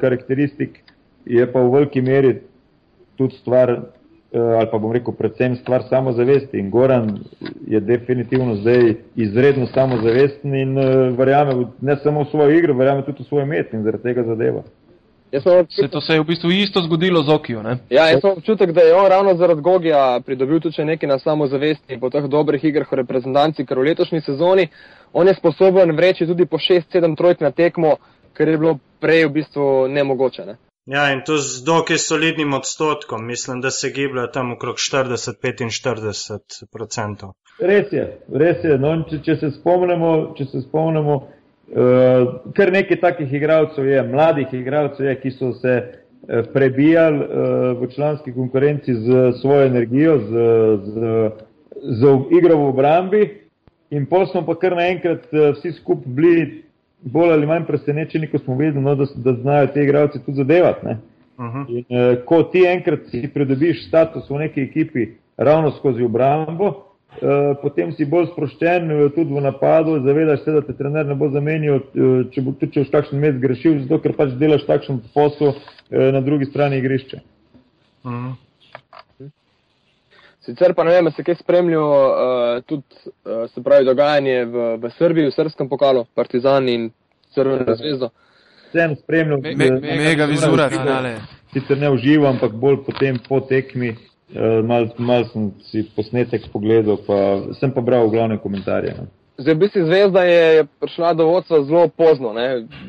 karakteristik, 0.00 0.82
je 1.24 1.46
pa 1.52 1.62
v 1.64 1.72
veliki 1.72 2.04
meri 2.04 2.36
tudi 3.18 3.34
stvar 3.40 3.72
ali 4.32 4.68
pa 4.70 4.78
bom 4.78 4.92
rekel, 4.92 5.14
predvsem 5.16 5.56
stvar 5.56 5.82
samozavesti. 5.88 6.58
In 6.58 6.70
Goran 6.70 7.18
je 7.66 7.80
definitivno 7.80 8.54
zdaj 8.54 8.94
izredno 9.16 9.66
samozavesten 9.66 10.54
in 10.54 10.78
uh, 10.78 11.18
verjame 11.18 11.66
ne 11.80 11.96
samo 11.96 12.24
v 12.24 12.30
svojo 12.30 12.58
igro, 12.58 12.74
verjame 12.74 13.04
tudi 13.04 13.22
v 13.22 13.26
svoj 13.26 13.46
met 13.46 13.72
in 13.72 13.82
zaradi 13.82 14.02
tega 14.02 14.24
zadeva. 14.24 14.62
Občutek, 15.32 15.66
se 15.70 15.88
to 15.88 16.00
se 16.00 16.12
je 16.12 16.20
v 16.20 16.24
bistvu 16.24 16.50
isto 16.50 16.80
zgodilo 16.80 17.22
z 17.22 17.28
Okijo. 17.28 17.62
Ja, 17.90 18.08
jaz 18.08 18.20
sem 18.20 18.30
občutek, 18.30 18.72
da 18.72 18.80
je 18.80 18.94
on 18.94 19.06
ravno 19.06 19.34
zaradi 19.36 19.60
Gogija 19.60 20.20
pridobil 20.26 20.60
tudi 20.60 20.84
nekaj 20.84 21.08
na 21.08 21.18
samozavesti 21.18 22.00
po 22.00 22.10
teh 22.10 22.24
dobrih 22.24 22.64
igrah 22.64 22.92
v 22.92 22.96
reprezentanci, 22.96 23.66
ker 23.66 23.78
v 23.78 23.90
letošnji 23.92 24.20
sezoni 24.20 24.68
on 25.12 25.28
je 25.28 25.34
sposoben 25.34 25.96
vreči 25.96 26.26
tudi 26.26 26.46
po 26.46 26.56
6-7 26.56 27.16
trojk 27.16 27.40
na 27.40 27.50
tekmo, 27.50 27.96
kar 28.32 28.48
je 28.48 28.58
bilo 28.58 28.78
prej 29.00 29.26
v 29.26 29.32
bistvu 29.32 29.88
nemogoče. 29.88 30.46
Ne? 30.46 30.56
Ja, 30.88 31.10
in 31.12 31.20
to 31.20 31.36
z 31.36 31.64
dokaj 31.64 31.98
solidnim 32.00 32.54
odstotkom, 32.56 33.26
mislim, 33.26 33.60
da 33.60 33.70
se 33.70 33.90
giblje 33.90 34.22
tam 34.32 34.52
okrog 34.52 34.76
40-45 34.76 36.06
odstotkov. 36.80 37.34
Res 37.60 37.92
je, 37.92 38.04
res 38.32 38.64
je. 38.64 38.78
No, 38.80 38.94
če, 39.10 39.18
če 39.26 39.34
se 39.36 39.50
spomnimo, 39.58 40.12
če 40.38 40.46
se 40.48 40.62
spomnimo 40.64 41.16
uh, 41.18 42.30
kar 42.56 42.72
nekaj 42.72 43.00
takih 43.02 43.34
igralcev 43.36 43.84
je, 43.90 44.02
mladih 44.08 44.54
igralcev 44.56 45.10
je, 45.10 45.16
ki 45.20 45.34
so 45.36 45.50
se 45.60 45.74
uh, 45.82 46.48
prebijali 46.54 47.20
uh, 47.20 47.82
v 47.82 47.90
članski 47.92 48.32
konkurenci 48.32 48.94
z 48.94 49.26
svojo 49.42 49.66
energijo, 49.68 50.16
z, 50.24 50.46
z, 50.86 51.12
z 52.00 52.14
igro 52.38 52.56
v 52.62 52.70
obrambi 52.70 53.22
in 53.92 54.08
pol 54.08 54.24
smo 54.32 54.46
pa 54.48 54.56
kar 54.56 54.78
naenkrat 54.80 55.28
uh, 55.34 55.50
vsi 55.58 55.74
skupaj 55.82 56.16
bili 56.16 56.48
bolj 57.00 57.32
ali 57.32 57.46
manj 57.46 57.64
presenečeni, 57.66 58.26
ko 58.30 58.38
smo 58.38 58.56
videli, 58.56 58.82
no, 58.82 58.94
da, 58.94 59.06
da 59.14 59.32
znajo 59.32 59.66
te 59.74 59.82
igralce 59.82 60.18
tudi 60.24 60.36
zadevati. 60.36 60.86
Uh 61.38 61.44
-huh. 61.44 61.64
in, 61.68 61.84
eh, 61.88 62.16
ko 62.24 62.42
ti 62.42 62.64
enkrat 62.66 63.00
si 63.10 63.28
pridobiš 63.34 63.86
status 63.88 64.30
v 64.30 64.38
neki 64.38 64.60
ekipi 64.60 65.08
ravno 65.36 65.70
skozi 65.70 66.02
obrambo, 66.02 66.66
eh, 67.22 67.54
potem 67.62 67.92
si 67.92 68.04
bolj 68.04 68.26
sproščen 68.26 68.90
eh, 68.90 69.08
tudi 69.14 69.34
v 69.34 69.40
napadu, 69.40 70.00
zavedaš 70.00 70.40
se, 70.40 70.52
da 70.52 70.60
te 70.60 70.72
trener 70.72 71.06
ne 71.06 71.14
bo 71.14 71.30
zamenil, 71.30 71.74
eh, 71.74 72.24
če 72.30 72.42
bo 72.42 72.52
tudi 72.52 72.72
če 72.72 72.80
boš 72.80 72.90
kakšen 72.90 73.20
med 73.20 73.40
grešil, 73.40 73.78
zato 73.82 74.00
ker 74.02 74.16
pač 74.16 74.34
delaš 74.40 74.66
takšen 74.66 75.00
posel 75.14 75.54
eh, 75.54 76.12
na 76.12 76.20
drugi 76.20 76.44
strani 76.44 76.78
igrišča. 76.78 77.20
Uh 78.04 78.12
-huh. 78.12 78.47
Sicer 80.48 80.72
pa 80.74 80.84
ne 80.84 80.94
vem, 80.96 81.10
se 81.12 81.20
kaj 81.20 81.34
spremljajo 81.42 81.88
uh, 82.08 82.62
tudi, 82.64 83.00
uh, 83.04 83.42
se 83.52 83.60
pravi, 83.62 83.84
dogajanje 83.84 84.44
v, 84.48 84.68
v 84.80 84.90
Srbiji, 84.96 85.28
v 85.28 85.34
srpskem 85.34 85.68
pokalu, 85.68 86.06
Partizan 86.16 86.70
in 86.72 86.86
Crvena 87.34 87.74
zvezda. 87.76 88.08
Sem 88.72 88.94
spremljal, 88.96 89.42
me, 89.44 89.52
me, 89.60 89.68
me, 89.76 89.98
mega 90.06 90.24
vizura, 90.30 90.70
finale. 90.72 91.18
Sicer 91.52 91.76
ne 91.76 91.90
uživam, 91.92 92.38
ampak 92.38 92.56
bolj 92.56 92.80
potem 92.86 93.20
po 93.28 93.42
tekmi, 93.44 93.92
uh, 93.92 94.64
mal, 94.64 94.88
mal 94.96 95.28
sem 95.34 95.52
si 95.68 95.84
posnetek 95.92 96.48
pogledal, 96.54 96.96
pa 97.04 97.20
sem 97.60 97.76
pa 97.76 97.84
bral 97.84 98.08
glavne 98.08 98.40
komentarje. 98.40 98.96
Ne. 98.96 99.06
Zdaj, 99.38 99.54
v 99.54 99.64
bistvu 99.66 99.84
zvezda 99.84 100.24
je, 100.24 100.42
je 100.56 100.66
prišla 100.80 101.14
do 101.14 101.28
vodstva 101.28 101.62
zelo 101.68 101.86
pozno, 101.92 102.32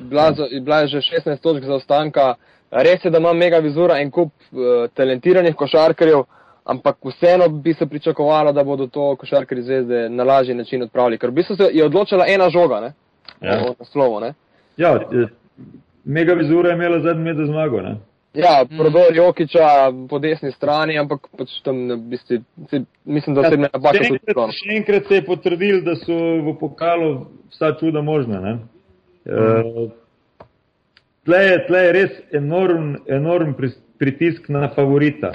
bila, 0.08 0.32
bila 0.64 0.82
je 0.86 0.96
že 0.96 1.06
16 1.12 1.44
točk 1.44 1.68
za 1.68 1.76
ostanka. 1.84 2.34
Res 2.72 3.04
je, 3.04 3.12
da 3.12 3.20
ima 3.20 3.34
mega 3.34 3.60
vizura 3.60 4.00
in 4.00 4.12
kup 4.14 4.32
uh, 4.32 4.88
talentiranih 4.96 5.56
košarkarjev 5.60 6.24
ampak 6.70 6.98
vseeno 7.06 7.50
bi 7.50 7.74
se 7.74 7.86
pričakovalo, 7.86 8.52
da 8.54 8.64
bodo 8.64 8.88
to 8.88 9.16
košarkari 9.16 9.62
zvezde 9.62 10.10
na 10.10 10.24
lažji 10.24 10.56
način 10.56 10.84
odpravili, 10.84 11.18
ker 11.18 11.30
v 11.30 11.34
bistvu 11.42 11.56
se 11.56 11.70
je 11.74 11.86
odločila 11.86 12.26
ena 12.28 12.50
žoga, 12.50 12.80
ne? 12.80 12.94
Ja. 13.42 13.74
Slovo, 13.92 14.20
ne? 14.20 14.34
Ja, 14.78 14.96
eh, 14.96 15.28
mega 16.06 16.34
vizura 16.34 16.70
je 16.70 16.76
imela 16.76 17.00
zadnji 17.00 17.24
med 17.24 17.46
zmago, 17.46 17.82
ne? 17.82 17.96
Ja, 18.34 18.66
prodor 18.78 19.16
Jokiča 19.16 19.68
po 20.10 20.20
desni 20.20 20.52
strani, 20.52 21.00
ampak 21.00 21.28
pač 21.38 21.56
tam 21.66 21.88
v 21.90 21.98
bistvu, 22.12 22.38
mislim, 23.06 23.36
da 23.36 23.44
se 23.44 23.56
jim 23.56 23.62
ne 23.66 23.70
napaka 23.74 24.04
tudi 24.06 24.34
to. 24.34 24.46
Še 24.54 24.76
enkrat 24.78 25.08
se 25.10 25.18
je 25.18 25.26
potrdil, 25.26 25.80
da 25.86 25.96
so 25.98 26.18
v 26.46 26.54
pokalu 26.60 27.10
vsa 27.50 27.74
čuda 27.80 28.06
možna, 28.06 28.42
ne? 28.44 28.54
Mm. 29.26 29.34
Uh, 29.34 30.46
tle, 31.26 31.40
je, 31.48 31.58
tle 31.68 31.82
je 31.86 31.96
res 31.98 32.20
enorm, 32.38 32.92
enorm 33.10 33.56
pritisk 33.98 34.50
na 34.54 34.70
favorita. 34.76 35.34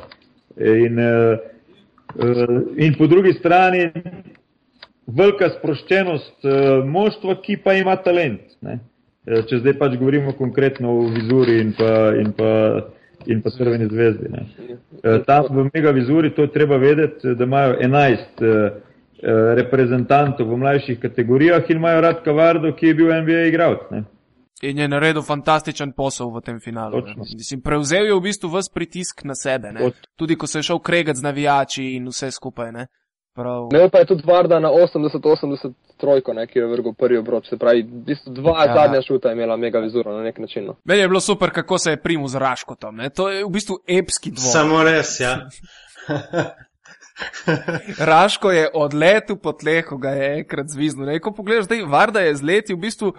In, 0.57 0.99
eh, 0.99 1.41
eh, 2.21 2.63
in 2.77 2.95
po 2.97 3.07
drugi 3.07 3.33
strani 3.33 3.91
velika 5.07 5.49
sproščenost 5.59 6.45
eh, 6.47 6.85
moštva, 6.87 7.41
ki 7.43 7.59
pa 7.65 7.75
ima 7.75 7.97
talent. 7.97 8.55
Ne? 8.63 8.79
Če 9.25 9.63
zdaj 9.63 9.79
pač 9.81 9.95
govorimo 9.97 10.35
konkretno 10.37 10.93
o 10.93 11.07
vizuri 11.09 11.57
in 11.63 11.71
pa, 11.73 12.13
in 12.21 12.35
pa, 12.37 12.51
in 13.33 13.39
pa 13.41 13.51
Crveni 13.55 13.89
zvezdi. 13.89 14.29
Ne? 14.29 14.43
Tam 15.25 15.49
v 15.49 15.65
mega 15.73 15.95
vizuri 15.97 16.35
to 16.37 16.45
je 16.45 16.53
treba 16.53 16.77
vedeti, 16.77 17.33
da 17.33 17.49
imajo 17.49 17.79
11 17.81 18.45
reprezentantov 19.57 20.51
v 20.51 20.59
mlajših 20.61 21.01
kategorijah 21.01 21.71
in 21.73 21.81
imajo 21.81 22.03
Radka 22.05 22.35
Vardo, 22.37 22.75
ki 22.77 22.93
je 22.93 22.99
bil 23.01 23.15
NBA 23.25 23.47
igralec. 23.49 23.89
In 24.65 24.79
je 24.79 24.89
naredil 24.89 25.23
fantastičen 25.23 25.93
posel 25.93 26.31
v 26.33 26.41
tem 26.41 26.61
finalu. 26.61 27.03
Mislim, 27.21 27.61
prevzel 27.61 28.07
je 28.07 28.15
v 28.15 28.21
bistvu 28.25 28.49
vse 28.55 28.73
pritisk 28.75 29.25
na 29.29 29.35
sebe, 29.37 29.75
tudi 30.17 30.37
ko 30.37 30.47
se 30.47 30.59
je 30.59 30.71
šel 30.71 30.79
kregati 30.79 31.21
z 31.21 31.23
navijači 31.23 31.85
in 31.99 32.09
vse 32.09 32.31
skupaj. 32.31 32.73
Ne, 32.73 32.87
Prav... 33.35 33.69
ne 33.73 33.89
pa 33.91 33.99
je 33.99 34.07
tudi 34.07 34.23
Varda 34.27 34.61
na 34.61 34.71
80-80 34.71 35.73
trojko, 36.01 36.33
ne, 36.33 36.47
ki 36.47 36.59
je 36.59 36.67
vrgel 36.67 36.93
prvi 36.95 37.19
obroč. 37.19 37.49
Se 37.49 37.59
pravi, 37.59 37.83
v 37.83 38.05
bistvu 38.07 38.33
dva 38.33 38.65
ja. 38.65 38.75
zadnja 38.75 39.01
šuta 39.03 39.29
je 39.29 39.35
imela 39.35 39.57
mega 39.57 39.81
vizuro 39.83 40.13
na 40.17 40.23
nek 40.23 40.39
način. 40.39 40.67
No. 40.67 40.77
Meni 40.85 41.01
je 41.01 41.09
bilo 41.09 41.21
super, 41.21 41.51
kako 41.51 41.79
se 41.79 41.91
je 41.91 42.03
primu 42.03 42.29
z 42.29 42.39
Raškotom. 42.39 42.97
Ne. 42.97 43.11
To 43.11 43.29
je 43.29 43.45
v 43.45 43.51
bistvu 43.51 43.81
epski 43.89 44.31
dvom. 44.31 44.53
Samo 44.53 44.83
res, 44.83 45.19
ja. 45.21 45.49
Raško 48.13 48.51
je 48.51 48.69
odletel 48.75 49.37
po 49.37 49.53
tleh, 49.53 49.85
ko 49.87 49.99
ga 49.99 50.15
je 50.15 50.31
enkrat 50.39 50.71
zviznil. 50.71 51.19
Ko 51.21 51.35
pogledaš, 51.35 51.69
da 51.69 51.75
je 51.75 51.87
Varda 51.87 52.21
je 52.21 52.37
zletel 52.37 52.77
v 52.77 52.87
bistvu 52.87 53.15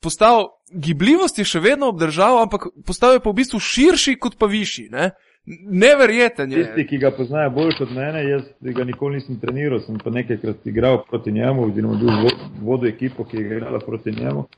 postal, 0.00 0.48
gibljivost 0.72 1.38
je 1.38 1.46
še 1.46 1.60
vedno 1.60 1.90
obdržal, 1.92 2.40
ampak 2.42 2.68
postal 2.86 3.16
je 3.16 3.22
pa 3.22 3.30
v 3.30 3.40
bistvu 3.42 3.60
širši 3.62 4.16
kot 4.20 4.36
pa 4.38 4.48
višji. 4.50 4.88
Ne? 4.92 5.10
Neverjeten 5.46 6.52
je. 6.52 6.64
Tisti, 6.64 6.86
ki 6.90 6.98
ga 7.04 7.12
poznajo 7.14 7.52
bolj 7.54 7.76
kot 7.78 7.92
mene, 7.94 8.24
jaz 8.26 8.46
ga 8.74 8.86
nikoli 8.86 9.20
nisem 9.20 9.38
treniral, 9.42 9.78
sem 9.84 9.98
pa 10.02 10.10
nekajkrat 10.10 10.64
igral 10.66 11.04
proti 11.06 11.32
njemu, 11.32 11.68
oziroma 11.68 11.98
bil 12.00 12.32
vodo 12.66 12.88
ekipo, 12.90 13.24
ki 13.24 13.36
je 13.36 13.44
igrala 13.46 13.78
proti 13.78 14.14
njemu. 14.16 14.48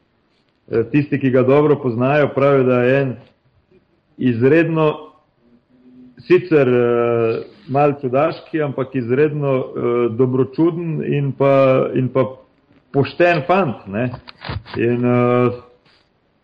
E, 0.68 0.84
tisti, 0.92 1.20
ki 1.20 1.30
ga 1.34 1.42
dobro 1.44 1.76
poznajo, 1.82 2.30
pravijo, 2.34 2.64
da 2.64 2.80
je 2.82 3.02
en 3.02 3.12
izredno, 4.18 4.88
sicer 6.26 6.68
uh, 6.68 7.44
mal 7.68 7.92
čudaški, 8.00 8.62
ampak 8.62 8.94
izredno 8.98 9.52
uh, 9.58 10.16
dobročuden 10.18 11.04
in 11.06 11.32
pa, 11.32 11.52
in 11.94 12.08
pa 12.12 12.24
pošten 12.92 13.42
fant. 13.46 13.86
In, 14.76 15.04
uh, 15.04 15.62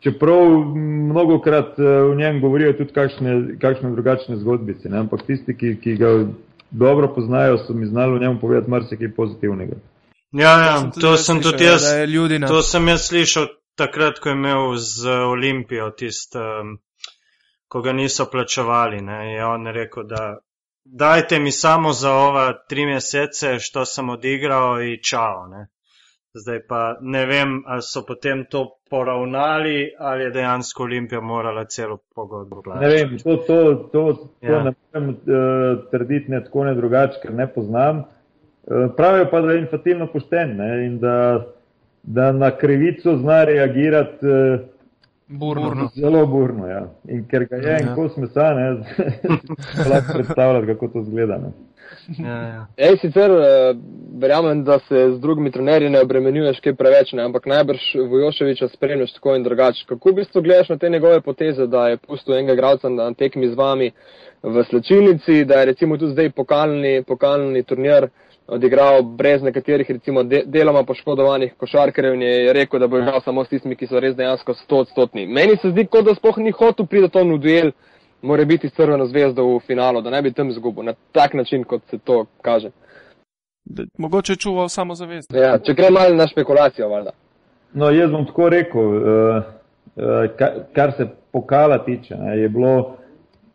čeprav 0.04 0.74
mnogo 0.76 1.38
krat 1.40 1.78
v 1.78 2.14
njem 2.16 2.40
govorijo 2.40 2.72
tudi 2.72 2.92
kakšne, 2.92 3.56
kakšne 3.60 3.90
drugačne 3.96 4.36
zgodbice, 4.36 4.88
ne? 4.88 4.98
ampak 4.98 5.24
tisti, 5.26 5.56
ki, 5.56 5.76
ki 5.80 5.96
ga 5.96 6.10
dobro 6.70 7.08
poznajo, 7.14 7.58
so 7.58 7.72
mi 7.72 7.86
znali 7.86 8.18
v 8.18 8.20
njem 8.20 8.40
povedati 8.40 8.70
marsikaj 8.70 9.14
pozitivnega. 9.16 9.76
Ja, 10.32 10.52
ja, 10.60 10.90
to 11.00 11.16
sem 11.16 11.42
tudi 11.42 11.64
jaz, 11.64 11.86
to 12.48 12.62
sem 12.62 12.88
jaz 12.88 13.06
slišal 13.08 13.46
takrat, 13.78 14.18
ko 14.18 14.28
je 14.28 14.34
imel 14.34 14.76
z 14.76 15.10
Olimpijo 15.30 15.90
tist, 15.90 16.36
um, 16.36 16.78
ko 17.68 17.82
ga 17.82 17.92
niso 17.92 18.26
plačevali, 18.30 19.00
ne, 19.00 19.20
je 19.34 19.46
on 19.46 19.66
rekel, 19.66 20.04
da 20.10 20.36
dajte 20.84 21.38
mi 21.38 21.52
samo 21.52 21.92
za 21.92 22.12
ova 22.12 22.52
tri 22.68 22.86
mesece, 22.86 23.58
što 23.58 23.84
sem 23.84 24.10
odigral 24.10 24.82
in 24.82 24.98
čao, 25.10 25.46
ne. 25.46 25.68
Zdaj 26.34 26.60
pa 26.68 26.96
ne 27.00 27.26
vem, 27.26 27.62
ali 27.66 27.82
so 27.82 28.02
potem 28.06 28.44
to 28.50 28.64
poravnali, 28.90 29.92
ali 29.98 30.24
je 30.24 30.30
dejansko 30.30 30.82
Olimpija 30.82 31.20
morala 31.20 31.64
celo 31.64 31.98
pogodbo 32.14 32.62
plačati. 32.62 32.84
Ne 32.84 32.94
vem, 32.94 33.18
to, 33.18 33.36
to, 33.36 33.74
to, 33.92 34.12
to 34.40 34.52
ja. 34.52 34.62
ne 34.62 34.72
morem 34.72 35.10
uh, 35.10 35.90
trditi 35.90 36.30
ne 36.30 36.44
tako 36.44 36.64
ne 36.64 36.74
drugače, 36.74 37.20
ker 37.22 37.34
ne 37.34 37.46
poznam. 37.46 37.98
Uh, 37.98 38.90
pravijo 38.96 39.28
pa, 39.30 39.40
da 39.40 39.52
je 39.52 39.60
infatilno 39.60 40.06
pošten 40.12 40.56
ne, 40.56 40.86
in 40.86 40.98
da 40.98 41.44
da 42.06 42.32
na 42.32 42.50
krivico 42.56 43.16
zna 43.16 43.44
reagirati 43.44 44.26
uh, 44.26 44.60
burno. 45.26 45.88
zelo 45.94 46.26
burno. 46.26 46.66
Ja. 46.66 46.86
In 47.08 47.28
ker 47.28 47.44
ga 47.44 47.56
je 47.56 47.70
ja. 47.70 47.78
en 47.80 47.94
kos 47.94 48.16
mesa, 48.16 48.54
ne 48.54 48.70
lahko 49.90 50.12
predstavljati, 50.12 50.66
kako 50.66 50.88
to 50.88 51.02
zgleda. 51.02 51.38
Ne. 51.38 51.52
Ja, 52.18 52.38
ja. 52.48 52.66
Ej, 52.76 52.98
sicer 53.00 53.30
uh, 53.30 53.76
verjamem, 54.20 54.64
da 54.64 54.78
se 54.88 55.12
z 55.14 55.20
drugimi 55.20 55.50
trenerji 55.50 55.90
ne 55.90 56.02
obremenjuješ 56.04 56.60
kaj 56.64 56.74
preveč, 56.76 57.12
ne, 57.12 57.24
ampak 57.24 57.46
najbrž 57.46 57.86
Vojoševiča 58.10 58.68
spremljaš 58.68 59.14
tako 59.16 59.36
in 59.36 59.46
drugače. 59.46 59.86
Kako 59.88 60.10
v 60.10 60.20
bistvu 60.20 60.42
gledaš 60.42 60.68
na 60.68 60.78
te 60.78 60.90
njegove 60.90 61.20
poteze, 61.20 61.66
da 61.66 61.88
je 61.88 61.96
pustil 61.96 62.34
enega 62.34 62.52
igralca 62.52 62.88
na 62.88 63.12
tekmi 63.14 63.48
z 63.48 63.54
vami 63.54 63.90
v 64.42 64.64
slčilnici, 64.70 65.44
da 65.44 65.60
je 65.60 65.70
recimo 65.72 65.96
tudi 65.96 66.12
zdaj 66.12 66.30
pokalni, 66.30 67.02
pokalni 67.02 67.62
turnir 67.62 68.08
odigral 68.46 69.02
brez 69.02 69.42
nekaterih, 69.42 69.90
recimo, 69.90 70.22
de, 70.22 70.42
deloma 70.46 70.82
poškodovanih 70.84 71.54
košarkarjev 71.58 72.14
in 72.14 72.22
je 72.22 72.52
rekel, 72.52 72.80
da 72.80 72.86
bo 72.86 72.98
igral 72.98 73.20
samo 73.24 73.44
s 73.44 73.48
tistimi, 73.48 73.76
ki 73.76 73.88
so 73.88 74.00
res 74.00 74.16
dejansko 74.16 74.54
stotstotni. 74.54 75.26
Meni 75.26 75.56
se 75.62 75.70
zdi, 75.72 75.86
kot 75.86 76.04
da 76.04 76.14
sploh 76.14 76.36
ni 76.44 76.52
hotel 76.52 76.86
priti 76.86 77.08
to 77.08 77.24
v 77.24 77.38
duel, 77.40 77.72
mora 78.24 78.44
biti 78.44 78.70
crveno 78.70 79.06
zvezdo 79.06 79.44
v 79.44 79.60
finalu, 79.66 80.02
da 80.02 80.10
ne 80.10 80.22
bi 80.22 80.32
tam 80.32 80.52
zgubil 80.52 80.84
na 80.84 80.94
tak 81.12 81.34
način, 81.34 81.64
kot 81.64 81.82
se 81.90 81.98
to 81.98 82.24
kaže. 82.42 82.70
Da, 83.64 83.84
mogoče 83.98 84.32
je 84.32 84.36
čuval 84.36 84.68
samo 84.68 84.94
zavest. 84.94 85.32
Ja, 85.34 85.58
če 85.58 85.74
gre 85.74 85.90
malo 85.90 86.14
na 86.14 86.26
špekulacijo, 86.28 86.88
valjda. 86.88 87.12
No, 87.74 87.90
jaz 87.90 88.10
bom 88.10 88.26
tako 88.26 88.48
rekel, 88.48 88.80
uh, 88.80 89.42
uh, 89.96 90.62
kar 90.74 90.92
se 90.96 91.08
pokala 91.32 91.78
tiče, 91.84 92.16
ne, 92.16 92.38
je 92.38 92.48
bilo 92.48 92.96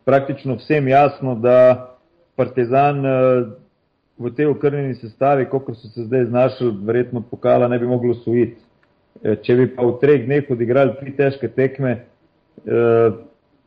praktično 0.04 0.56
vsem 0.58 0.88
jasno, 0.88 1.34
da 1.34 1.86
Partizan 2.36 2.98
uh, 2.98 3.48
v 4.18 4.34
tej 4.36 4.50
okrnjeni 4.52 4.94
sestavi, 4.94 5.48
kot 5.48 5.70
so 5.76 5.88
se 5.88 6.04
zdaj 6.04 6.24
znašli, 6.24 6.74
verjetno 6.84 7.22
pokala 7.30 7.68
ne 7.68 7.78
bi 7.78 7.86
moglo 7.86 8.14
sujiti. 8.14 8.60
Če 9.20 9.56
bi 9.56 9.66
pa 9.74 9.84
v 9.84 9.96
treh 10.00 10.24
dneh 10.24 10.48
odigrali 10.48 10.94
tri 11.00 11.12
težke 11.16 11.48
tekme, 11.52 11.90
e, 12.64 12.84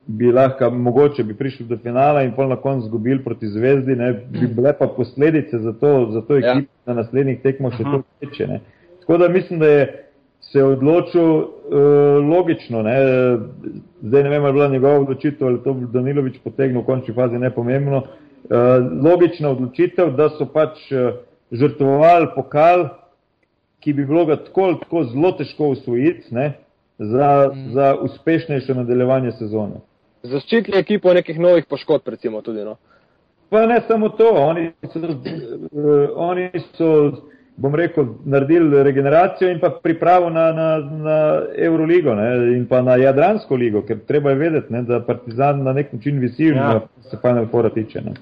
bi 0.07 0.31
lahko, 0.31 0.69
mogoče 0.69 1.23
bi 1.23 1.33
prišli 1.33 1.65
do 1.65 1.77
finala 1.77 2.23
in 2.23 2.33
pol 2.35 2.49
na 2.49 2.55
koncu 2.55 2.87
zgubili 2.87 3.23
proti 3.23 3.47
zvezdi, 3.47 3.95
ne, 3.95 4.13
bi 4.13 4.47
bile 4.47 4.73
pa 4.79 4.87
posledice 4.87 5.59
za 5.59 5.73
to, 5.73 6.09
za 6.11 6.21
to 6.21 6.37
ja. 6.37 6.39
ekipo 6.39 6.71
ja. 6.71 6.93
na 6.93 7.01
naslednjih 7.01 7.41
tekmah 7.41 7.77
še 7.77 7.83
to 7.83 8.01
večje. 8.21 8.59
Tako 8.99 9.17
da 9.17 9.29
mislim, 9.29 9.59
da 9.59 9.67
je 9.67 10.03
se 10.53 10.63
odločil 10.63 11.23
uh, 11.23 11.45
logično. 12.29 12.81
Ne. 12.81 12.97
Zdaj 14.01 14.23
ne 14.23 14.29
vem, 14.29 14.43
ali 14.43 14.49
je 14.49 14.53
bila 14.53 14.67
njegova 14.67 14.99
odločitev 14.99 15.47
ali 15.47 15.63
to 15.63 15.73
Danilovič 15.73 16.39
potegnil 16.43 16.81
v 16.81 16.85
končni 16.85 17.13
fazi, 17.13 17.39
ne 17.39 17.49
pomembno. 17.49 18.03
Uh, 18.03 18.59
logična 19.03 19.49
odločitev, 19.49 20.11
da 20.17 20.27
so 20.35 20.45
pač 20.51 20.91
eh, 20.91 21.13
žrtvovali 21.51 22.27
pokal, 22.35 22.89
ki 23.79 23.93
bi 23.93 24.05
bilo 24.05 24.25
ga 24.25 24.35
tako, 24.43 24.73
tako 24.81 25.03
zelo 25.03 25.31
težko 25.39 25.69
usvojiti 25.73 26.35
ne, 26.35 26.53
za, 26.99 27.29
mm. 27.53 27.71
za 27.73 27.95
uspešnejše 28.03 28.75
nadaljevanje 28.75 29.31
sezone. 29.39 29.79
Zaščitili 30.23 30.77
ekipo 30.79 31.13
nekih 31.13 31.39
novih 31.39 31.65
poškodb, 31.67 32.07
recimo 32.15 32.41
tudi. 32.41 32.63
No. 32.63 32.77
Pa 33.51 33.65
ne 33.67 33.81
samo 33.87 34.09
to, 34.09 34.29
oni 34.31 34.69
so, 34.93 34.99
uh, 34.99 36.13
oni 36.15 36.45
so, 36.77 36.91
bom 37.59 37.75
rekel, 37.75 38.07
naredili 38.25 38.83
regeneracijo 38.83 39.49
in 39.51 39.59
pa 39.59 39.69
pripravo 39.83 40.29
na, 40.29 40.45
na, 40.51 40.67
na 40.79 41.17
Euroligo 41.57 42.15
ne, 42.15 42.29
in 42.55 42.63
pa 42.69 42.81
na 42.81 42.95
Jadransko 43.01 43.55
ligo, 43.55 43.83
ker 43.85 43.99
treba 44.07 44.31
je 44.31 44.39
vedeti, 44.39 44.73
ne, 44.73 44.85
da 44.87 45.01
Partizan 45.05 45.61
na 45.63 45.73
nek 45.73 45.91
način 45.93 46.23
visi, 46.23 46.53
ja. 46.55 46.79
se 47.11 47.19
Final 47.21 47.51
Four 47.51 47.69
tiče. 47.73 48.01
Ne. 48.01 48.15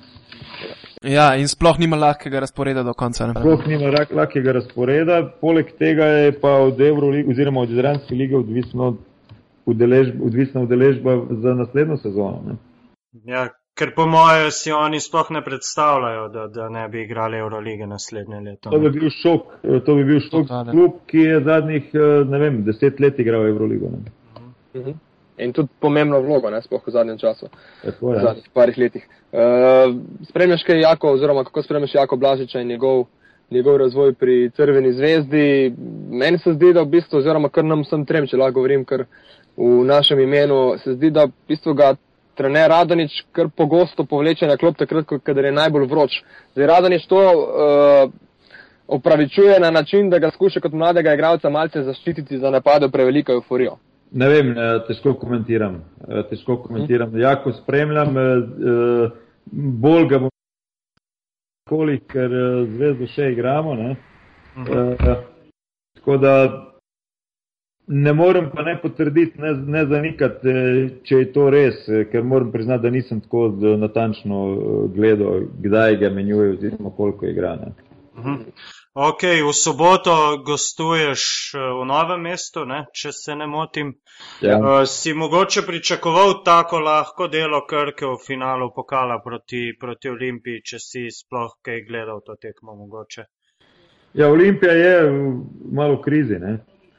Ja, 1.05 1.35
in 1.37 1.47
sploh 1.47 1.79
nima 1.79 1.97
lahkega 1.97 2.39
razporeda 2.39 2.83
do 2.83 2.93
konca. 2.93 3.27
Ne? 3.27 3.37
Sploh 3.37 3.63
nima 3.67 3.93
lahkega 4.09 4.57
razporeda, 4.57 5.21
poleg 5.41 5.71
tega 5.77 6.05
je 6.05 6.35
pa 6.41 6.57
od 6.65 6.81
Euroliga 6.81 7.29
oziroma 7.29 7.61
od 7.61 7.69
Jadranske 7.69 8.15
lige 8.15 8.37
odvisno 8.37 8.95
udeležba, 9.65 10.25
odvisna 10.25 10.61
udeležba 10.61 11.17
za 11.29 11.53
naslednjo 11.53 11.97
sezono. 11.97 12.41
Ne? 12.45 12.55
Ja, 13.25 13.47
ker 13.77 13.93
po 13.95 14.05
mojem 14.07 14.51
si 14.51 14.71
oni 14.71 14.99
sploh 14.99 15.29
ne 15.31 15.43
predstavljajo, 15.43 16.27
da, 16.29 16.47
da 16.47 16.69
ne 16.69 16.87
bi 16.89 17.03
igrali 17.03 17.37
Eurolige 17.37 17.87
naslednje 17.87 18.39
leto. 18.39 18.69
To 18.69 18.79
bi 18.79 18.89
bil 18.89 19.09
šok, 19.21 19.53
to 19.85 19.95
bi 19.95 20.03
bil 20.03 20.19
šok 20.31 20.51
klub, 20.71 20.99
ki 21.05 21.27
je 21.27 21.43
zadnjih, 21.45 21.93
ne 22.29 22.39
vem, 22.39 22.63
deset 22.65 22.99
let 22.99 23.19
igral 23.19 23.47
Euroligo. 23.47 23.89
Ne? 23.89 24.03
-huh. 24.73 24.83
-huh 24.85 24.99
in 25.41 25.53
tudi 25.53 25.69
pomembno 25.79 26.21
vlogo, 26.21 26.49
ne 26.49 26.61
sploh 26.61 26.83
v 26.85 26.91
zadnjem 26.91 27.17
času, 27.17 27.49
v 27.83 28.19
zadnjih 28.21 28.49
parih 28.53 28.77
letih. 28.77 29.05
Uh, 29.31 29.95
spremljaš 30.29 30.63
kaj 30.67 30.81
jako, 30.81 31.13
oziroma 31.17 31.43
kako 31.43 31.63
spremljaš 31.63 31.95
jako 31.95 32.17
Blažiča 32.17 32.61
in 32.61 32.67
njegov, 32.67 33.05
njegov 33.51 33.77
razvoj 33.77 34.13
pri 34.13 34.49
Crveni 34.55 34.93
zvezdi. 34.93 35.73
Meni 36.09 36.37
se 36.37 36.53
zdi, 36.53 36.73
da 36.73 36.81
v 36.81 36.91
bistvu, 36.95 37.19
oziroma 37.19 37.49
kar 37.49 37.65
nam 37.65 37.83
sem 37.83 38.05
trem, 38.05 38.27
če 38.27 38.39
lahko 38.39 38.61
govorim, 38.61 38.85
ker 38.85 39.05
v 39.57 39.83
našem 39.85 40.19
imenu 40.19 40.77
se 40.83 40.95
zdi, 40.95 41.11
da 41.11 41.27
v 41.27 41.33
bistvu 41.51 41.75
ga 41.75 41.93
trener 42.39 42.69
Radonič 42.71 43.21
kar 43.35 43.49
pogosto 43.57 44.05
povleče 44.07 44.47
na 44.47 44.57
klop 44.57 44.79
takrat, 44.79 45.11
kadar 45.23 45.45
je 45.45 45.51
najbolj 45.51 45.87
vroč. 45.91 46.21
Zdaj 46.55 46.67
Radonič 46.67 47.05
to 47.11 47.19
uh, 47.19 48.11
opravičuje 48.87 49.59
na 49.59 49.71
način, 49.71 50.09
da 50.09 50.19
ga 50.19 50.31
skuša 50.31 50.63
kot 50.63 50.73
mladega 50.73 51.13
igralca 51.13 51.49
malce 51.49 51.83
zaščititi 51.83 52.39
za 52.39 52.49
napade 52.49 52.89
preveliko 52.89 53.35
euforijo. 53.35 53.77
Ne 54.11 54.27
vem, 54.27 54.49
eh, 54.51 54.79
težko 54.87 55.13
komentiram. 55.13 55.77
Eh, 56.07 56.23
težko 56.29 56.57
komentiram. 56.57 57.15
Jako 57.19 57.51
spremljam, 57.51 58.15
bolj 59.51 60.07
ga 60.09 60.19
bom 60.19 60.30
koli, 61.71 62.01
ker 62.11 62.33
zvezdo 62.75 63.07
še 63.15 63.31
igramo. 63.31 63.75
Ne? 63.79 63.95
Uh 64.57 64.67
-huh. 64.67 65.15
Tako 65.95 66.17
da 66.17 66.33
ne 67.87 68.13
morem 68.13 68.49
pa 68.55 68.63
ne 68.63 68.77
potrditi, 68.81 69.41
ne, 69.41 69.53
ne 69.53 69.85
zanikati, 69.85 70.53
če 71.03 71.15
je 71.15 71.31
to 71.33 71.49
res, 71.49 71.85
ker 72.11 72.23
moram 72.23 72.51
priznati, 72.51 72.83
da 72.83 72.89
nisem 72.89 73.19
tako 73.21 73.49
natančno 73.77 74.41
gledal, 74.95 75.47
kdaj 75.63 75.97
ga 76.03 76.09
menjujejo, 76.09 76.53
oziroma 76.53 76.91
koliko 76.97 77.25
igra. 77.25 77.57
Uh 78.17 78.25
-huh. 78.25 78.37
Ok, 78.93 79.23
v 79.23 79.53
soboto 79.55 80.43
gostuješ 80.43 81.21
eh, 81.55 81.59
v 81.63 81.85
novem 81.87 82.27
mestu, 82.27 82.65
ne, 82.67 82.91
če 82.91 83.13
se 83.15 83.35
ne 83.39 83.47
motim. 83.47 83.93
Ja. 84.43 84.57
Uh, 84.59 84.83
si 84.83 85.13
mogoče 85.15 85.63
pričakoval 85.63 86.43
tako 86.43 86.81
lahko 86.83 87.29
delo 87.31 87.61
Krke 87.63 88.03
v 88.05 88.17
finalu 88.19 88.67
pokala 88.75 89.21
proti, 89.23 89.71
proti 89.79 90.11
Olimpiji, 90.11 90.59
če 90.67 90.79
si 90.83 91.05
sploh 91.07 91.55
kaj 91.63 91.85
gledal 91.87 92.19
to 92.19 92.35
tekmo 92.35 92.75
mogoče? 92.75 93.23
Ja, 94.13 94.27
Olimpija 94.27 94.75
je 94.75 94.93
malo 95.71 95.95
v 95.95 96.03
krizi. 96.03 96.43
Ne. 96.43 96.57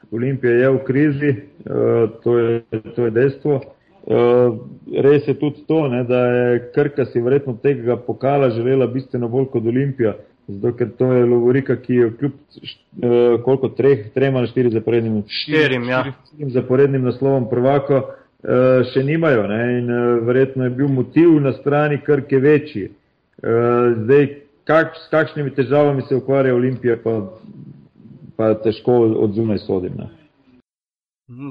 Olimpija 0.09 0.57
je 0.63 0.73
v 0.73 0.83
krizi, 0.89 1.31
uh, 1.37 2.09
to, 2.25 2.37
je, 2.39 2.83
to 2.97 3.05
je 3.05 3.17
dejstvo. 3.21 3.61
Uh, 4.03 4.59
res 4.97 5.29
je 5.29 5.37
tudi 5.37 5.67
to, 5.69 5.85
ne, 5.93 6.01
da 6.09 6.25
je 6.25 6.59
Krka 6.73 7.05
si 7.05 7.21
verjetno 7.21 7.53
tega 7.61 8.01
pokala 8.01 8.49
želela 8.49 8.89
bistveno 8.89 9.29
bolj 9.29 9.51
kot 9.53 9.69
Olimpija. 9.69 10.17
Zato, 10.47 10.73
ker 10.77 10.89
to 10.97 11.13
je 11.13 11.25
Lovorika, 11.25 11.75
ki 11.75 11.93
je 11.93 12.09
kljub 12.17 12.31
uh, 12.33 13.43
koliko 13.43 13.69
treh, 13.69 14.09
trem 14.13 14.35
ali 14.35 14.47
štiri 14.47 14.69
zaporednim, 14.69 15.21
štirim, 15.27 15.87
ja. 15.89 16.03
štirim 16.27 16.51
zaporednim 16.51 17.05
naslovom 17.07 17.47
prvako, 17.49 18.01
uh, 18.03 18.83
še 18.93 19.05
nimajo. 19.07 19.45
Ne? 19.47 19.61
In 19.79 19.91
uh, 19.91 20.25
verjetno 20.27 20.67
je 20.67 20.75
bil 20.75 20.91
motiv 20.91 21.37
na 21.41 21.53
strani 21.53 22.01
krke 22.03 22.41
večji. 22.43 22.89
Uh, 22.89 23.95
zdaj, 24.03 24.27
kak, 24.67 24.99
s 24.99 25.07
kakšnimi 25.11 25.55
težavami 25.55 26.03
se 26.09 26.19
ukvarja 26.19 26.55
Olimpija, 26.55 26.99
pa, 27.03 27.15
pa 28.35 28.53
težko 28.59 28.99
od 29.23 29.39
zunaj 29.39 29.63
sodim. 29.63 29.95
Ne? 29.97 30.11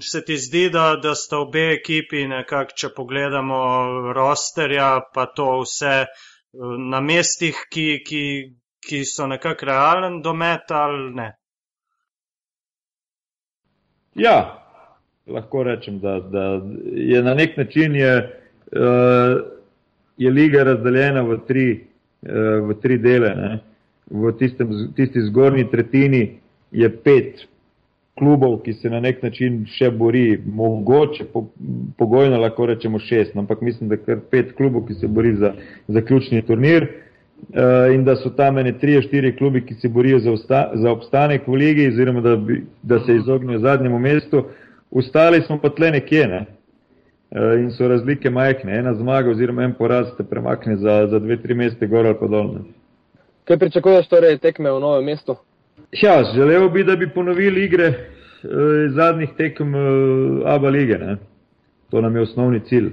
Se 0.05 0.21
ti 0.25 0.37
zdi, 0.37 0.69
da, 0.71 0.99
da 1.03 1.15
sta 1.17 1.41
obe 1.41 1.71
ekipi, 1.79 2.27
nekako, 2.29 2.77
če 2.77 2.93
pogledamo 2.97 3.57
rosterja, 4.13 4.99
pa 5.15 5.31
to 5.33 5.63
vse 5.63 6.03
na 6.93 7.01
mestih, 7.01 7.57
ki, 7.73 7.87
ki 8.05 8.25
ki 8.89 9.05
so 9.05 9.27
nekako 9.27 9.67
realen 9.67 10.23
domet 10.23 10.71
ali 10.71 11.15
ne? 11.15 11.29
Ja, 14.15 14.37
lahko 15.27 15.63
rečem, 15.63 15.99
da, 15.99 16.21
da 16.21 16.61
je 16.93 17.23
na 17.23 17.35
nek 17.35 17.57
način 17.57 17.95
je, 17.97 18.41
uh, 18.73 19.41
je 20.17 20.31
liga 20.31 20.65
razdeljena 20.65 21.23
v 21.23 21.39
tri, 21.49 21.69
uh, 22.23 22.69
v 22.69 22.77
tri 22.83 22.99
dele. 22.99 23.35
Ne. 23.37 23.59
V 24.11 24.33
tistem, 24.39 24.93
tisti 24.97 25.23
zgornji 25.31 25.71
tretjini 25.71 26.39
je 26.71 26.91
pet 27.03 27.47
klubov, 28.19 28.59
ki 28.67 28.75
se 28.75 28.91
na 28.91 29.01
nek 29.01 29.23
način 29.23 29.63
še 29.79 29.89
bori, 29.91 30.37
mogoče 30.45 31.25
po, 31.33 31.47
pogojno 31.99 32.41
lahko 32.43 32.67
rečemo 32.69 32.99
šest, 33.01 33.37
ampak 33.37 33.63
mislim, 33.63 33.89
da 33.89 33.97
kar 33.97 34.21
pet 34.31 34.53
klubov, 34.59 34.85
ki 34.91 34.99
se 35.01 35.09
bori 35.09 35.33
za 35.41 35.55
zaključni 35.89 36.43
turnir 36.47 36.83
uh, 36.83 37.12
in 37.95 38.05
da 38.05 38.17
so 38.17 38.31
tam 38.31 38.59
ene 38.59 38.73
tri, 38.79 39.01
štiri 39.03 39.37
klubi, 39.37 39.65
ki 39.67 39.75
se 39.75 39.89
borijo 39.89 40.19
za, 40.19 40.33
osta, 40.33 40.71
za 40.75 40.91
obstanek 40.91 41.47
v 41.47 41.59
ligi, 41.59 41.89
oziroma 41.89 42.21
da, 42.21 42.37
bi, 42.37 42.63
da 42.83 43.01
se 43.01 43.17
izognejo 43.17 43.59
zadnjemu 43.59 43.99
mestu. 43.99 44.45
Ostali 44.91 45.43
smo 45.43 45.59
pa 45.61 45.69
tle 45.69 45.91
nekje, 45.91 46.27
ne? 46.29 46.45
Uh, 47.33 47.61
in 47.61 47.71
so 47.71 47.89
razlike 47.89 48.31
majhne. 48.31 48.79
Ena 48.79 48.95
zmaga 48.95 49.31
oziroma 49.31 49.65
en 49.65 49.73
poraz 49.75 50.11
te 50.17 50.25
premakne 50.25 50.77
za, 50.77 51.07
za 51.11 51.19
dve, 51.19 51.37
tri 51.43 51.55
meste 51.55 51.87
gor 51.87 52.07
ali 52.07 52.17
pa 52.21 52.27
dol. 52.29 52.51
Kaj 53.49 53.59
pričakuješ 53.59 54.09
torej 54.09 54.39
tekme 54.39 54.71
v 54.71 54.81
novem 54.81 55.05
mestu? 55.05 55.37
Ja, 55.93 56.23
želel 56.35 56.69
bi, 56.69 56.85
da 56.85 56.97
bi 56.97 57.09
ponovili 57.09 57.65
igre 57.65 57.87
eh, 57.87 57.97
zadnjih 58.95 59.31
tekem 59.37 59.75
eh, 59.75 59.81
ABA 60.45 60.69
lige. 60.69 60.99
Ne? 60.99 61.17
To 61.91 62.01
nam 62.01 62.17
je 62.17 62.23
osnovni 62.23 62.61
cilj. 62.61 62.93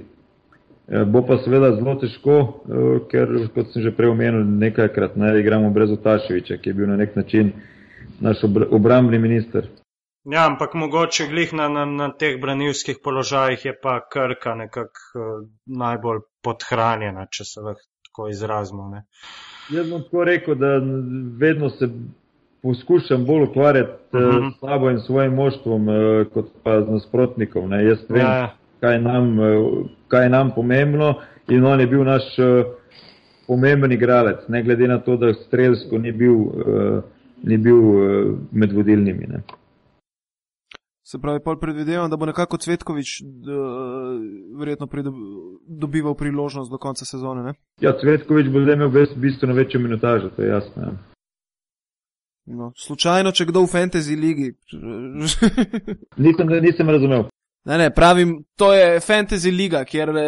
Eh, 0.92 1.06
bo 1.06 1.22
pa 1.22 1.38
seveda 1.38 1.76
zelo 1.76 1.94
težko, 2.02 2.36
eh, 2.66 3.02
ker, 3.12 3.34
kot 3.54 3.68
sem 3.74 3.84
že 3.86 3.92
prej 3.94 4.10
omenil, 4.10 4.42
nekajkrat 4.42 5.18
ne 5.22 5.36
igramo 5.40 5.70
brez 5.70 5.92
Otaševiča, 5.94 6.58
ki 6.58 6.70
je 6.70 6.74
bil 6.74 6.88
na 6.90 6.96
nek 6.98 7.16
način 7.16 7.52
naš 8.20 8.42
obrambni 8.72 9.20
minister. 9.20 9.68
Ja, 10.26 10.48
ampak 10.50 10.74
mogoče 10.74 11.28
glih 11.30 11.54
na, 11.54 11.68
na, 11.70 11.86
na 11.86 12.08
teh 12.12 12.40
branilskih 12.42 12.98
položajih 13.04 13.66
je 13.66 13.74
pa 13.84 14.00
krka 14.14 14.56
nekako 14.56 14.98
uh, 15.16 15.46
najbolj 15.66 16.20
podhranjena, 16.44 17.28
če 17.32 17.46
se 17.46 17.62
lahko 17.62 17.86
tako 18.10 18.28
izrazimo. 18.34 18.90
Ne? 18.90 19.04
Jaz 19.70 19.90
bom 19.90 20.02
tako 20.04 20.26
rekel, 20.26 20.58
da 20.58 20.74
vedno 21.40 21.70
se 21.70 21.88
poskušam 22.66 23.26
bolj 23.26 23.46
ukvarjati 23.52 24.18
uh 24.18 24.20
-huh. 24.20 24.52
s 24.58 24.60
sabo 24.60 24.90
in 24.90 25.00
svojim 25.00 25.34
moštvom, 25.34 25.88
kot 26.34 26.52
pa 26.64 26.82
z 26.82 26.90
nasprotnikom. 26.90 27.70
Ne. 27.70 27.86
Jaz 27.86 28.04
vem, 28.10 28.26
ja, 28.26 28.36
ja. 28.36 28.50
kaj, 28.82 29.02
nam, 29.02 29.38
kaj 30.10 30.26
je 30.26 30.34
nam 30.34 30.52
pomembno 30.56 31.14
in 31.48 31.66
on 31.66 31.80
je 31.80 31.88
bil 31.88 32.04
naš 32.04 32.24
uh, 32.40 32.66
pomemben 33.48 33.92
igralec, 33.92 34.48
ne 34.48 34.64
glede 34.64 34.88
na 34.88 35.00
to, 35.00 35.18
da 35.18 35.34
strelsko 35.34 35.98
ni 35.98 36.12
bil, 36.12 36.36
uh, 36.36 37.00
ni 37.44 37.58
bil 37.58 37.80
uh, 37.80 38.38
med 38.52 38.74
vodilnimi. 38.74 39.28
Ne. 39.30 39.42
Se 41.10 41.18
pravi, 41.18 41.40
pol 41.42 41.58
predvidevam, 41.58 42.10
da 42.10 42.18
bo 42.18 42.28
nekako 42.30 42.58
Cvetkovič 42.62 43.22
verjetno 44.60 44.88
dobival 45.68 46.14
priložnost 46.14 46.70
do 46.72 46.78
konca 46.78 47.06
sezone. 47.06 47.44
Ne? 47.44 47.54
Ja, 47.82 47.96
Cvetkovič 47.98 48.52
bo 48.54 48.62
zdaj 48.62 48.78
imel 48.78 48.92
bistveno 49.16 49.54
večjo 49.58 49.80
minutažo, 49.80 50.30
to 50.36 50.44
je 50.44 50.50
jasno. 50.50 50.84
Ja. 50.84 50.92
No, 52.46 52.72
slučajno, 52.78 53.32
če 53.32 53.46
kdo 53.46 53.62
v 53.66 53.70
fantasy 53.70 54.16
ligi. 54.18 54.54
nisem, 56.18 56.54
nisem 56.62 56.90
razumel. 56.90 57.28
Ne, 57.70 57.78
ne, 57.78 57.90
pravim, 57.94 58.44
to 58.58 58.74
je 58.74 59.00
fantasy 59.00 59.52
liga, 59.52 59.84
kjer 59.86 60.10
e, 60.10 60.24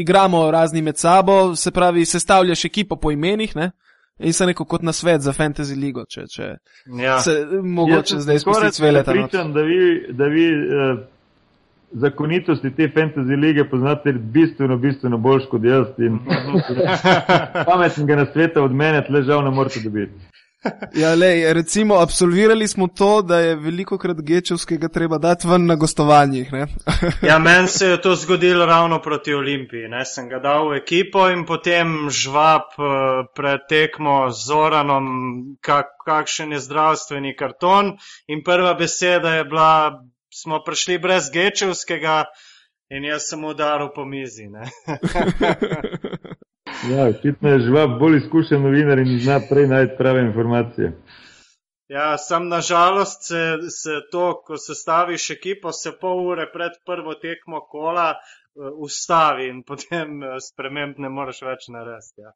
igramo 0.00 0.50
razni 0.50 0.82
med 0.82 0.96
sabo, 0.98 1.56
se 1.56 1.70
pravi, 1.70 2.04
sestavljaš 2.04 2.64
ekipo 2.64 2.96
po 2.96 3.12
imenih 3.12 3.56
ne? 3.56 3.70
in 4.18 4.32
se 4.32 4.46
neko 4.46 4.64
kot 4.64 4.82
na 4.82 4.92
svet 4.92 5.20
za 5.20 5.32
fantasy 5.32 5.78
ligo, 5.78 6.02
če, 6.10 6.24
če 6.26 6.48
ja. 7.02 7.20
se 7.20 7.36
mogoče 7.62 8.18
zdaj 8.18 8.38
spustiti 8.38 8.80
svele 8.80 9.04
tam. 9.04 9.14
Pričam, 9.14 9.52
da 9.52 9.62
vi, 9.62 9.78
da 10.10 10.26
vi 10.26 10.46
eh, 10.48 10.96
zakonitosti 11.92 12.74
te 12.74 12.90
fantasy 12.96 13.38
lige 13.38 13.68
poznate 13.70 14.12
bistveno, 14.12 14.76
bistveno 14.76 15.18
bolj 15.18 15.46
kot 15.50 15.64
jaz 15.64 15.86
in 16.02 16.18
pametnega 17.70 18.16
na 18.24 18.26
sveta 18.32 18.62
od 18.62 18.74
mene 18.74 19.04
tle 19.06 19.22
žal 19.22 19.44
ne 19.44 19.54
morete 19.54 19.84
dobiti. 19.84 20.18
Ja, 20.94 21.14
lej, 21.14 21.52
recimo, 21.52 21.94
absolvirali 21.94 22.68
smo 22.68 22.86
to, 22.86 23.22
da 23.22 23.38
je 23.40 23.56
veliko 23.56 23.98
krat 23.98 24.20
gečevskega 24.20 24.88
treba 24.88 25.18
dati 25.18 25.48
ven 25.48 25.66
na 25.66 25.74
gostovanjih. 25.74 26.50
ja, 27.30 27.38
meni 27.38 27.68
se 27.68 27.86
je 27.86 28.00
to 28.00 28.14
zgodilo 28.14 28.66
ravno 28.66 29.02
proti 29.02 29.34
Olimpiji. 29.34 29.88
Ne? 29.88 30.04
Sem 30.04 30.28
ga 30.28 30.38
dal 30.38 30.68
v 30.68 30.76
ekipo 30.82 31.28
in 31.30 31.46
potem 31.46 32.10
žvab 32.10 32.74
uh, 32.78 33.26
pred 33.34 33.66
tekmo 33.68 34.30
z 34.30 34.46
Zoranom, 34.46 35.06
kak, 35.60 35.94
kakšen 36.06 36.52
je 36.52 36.60
zdravstveni 36.60 37.36
karton. 37.36 37.96
In 38.26 38.42
prva 38.44 38.74
beseda 38.74 39.34
je 39.34 39.44
bila, 39.44 40.02
smo 40.34 40.62
prišli 40.64 40.98
brez 40.98 41.30
gečevskega 41.32 42.24
in 42.90 43.04
jaz 43.04 43.28
sem 43.28 43.44
udaril 43.44 43.90
po 43.94 44.04
mizi. 44.04 44.48
Ja, 46.86 47.08
očitno 47.08 47.48
je 47.48 47.60
žvab 47.66 47.98
bolj 47.98 48.16
izkušen 48.16 48.62
novinar 48.62 48.98
in 48.98 49.18
zna 49.20 49.40
prej 49.50 49.66
najti 49.66 49.96
prave 49.98 50.20
informacije. 50.20 50.92
Ja, 51.88 52.18
sam 52.18 52.48
nažalost 52.48 53.26
se, 53.28 53.42
se 53.82 53.90
to, 54.12 54.42
ko 54.46 54.56
se 54.56 54.74
staviš 54.74 55.30
ekipo, 55.30 55.72
se 55.72 55.92
pol 56.00 56.26
ure 56.28 56.46
pred 56.52 56.72
prvo 56.86 57.14
tekmo 57.14 57.60
kola 57.60 58.12
uh, 58.14 58.70
ustavi 58.84 59.48
in 59.48 59.62
potem 59.66 60.22
uh, 60.22 60.36
sprememb 60.50 60.98
ne 60.98 61.08
moreš 61.08 61.42
več 61.42 61.66
narediti. 61.74 62.22
Ja. 62.22 62.34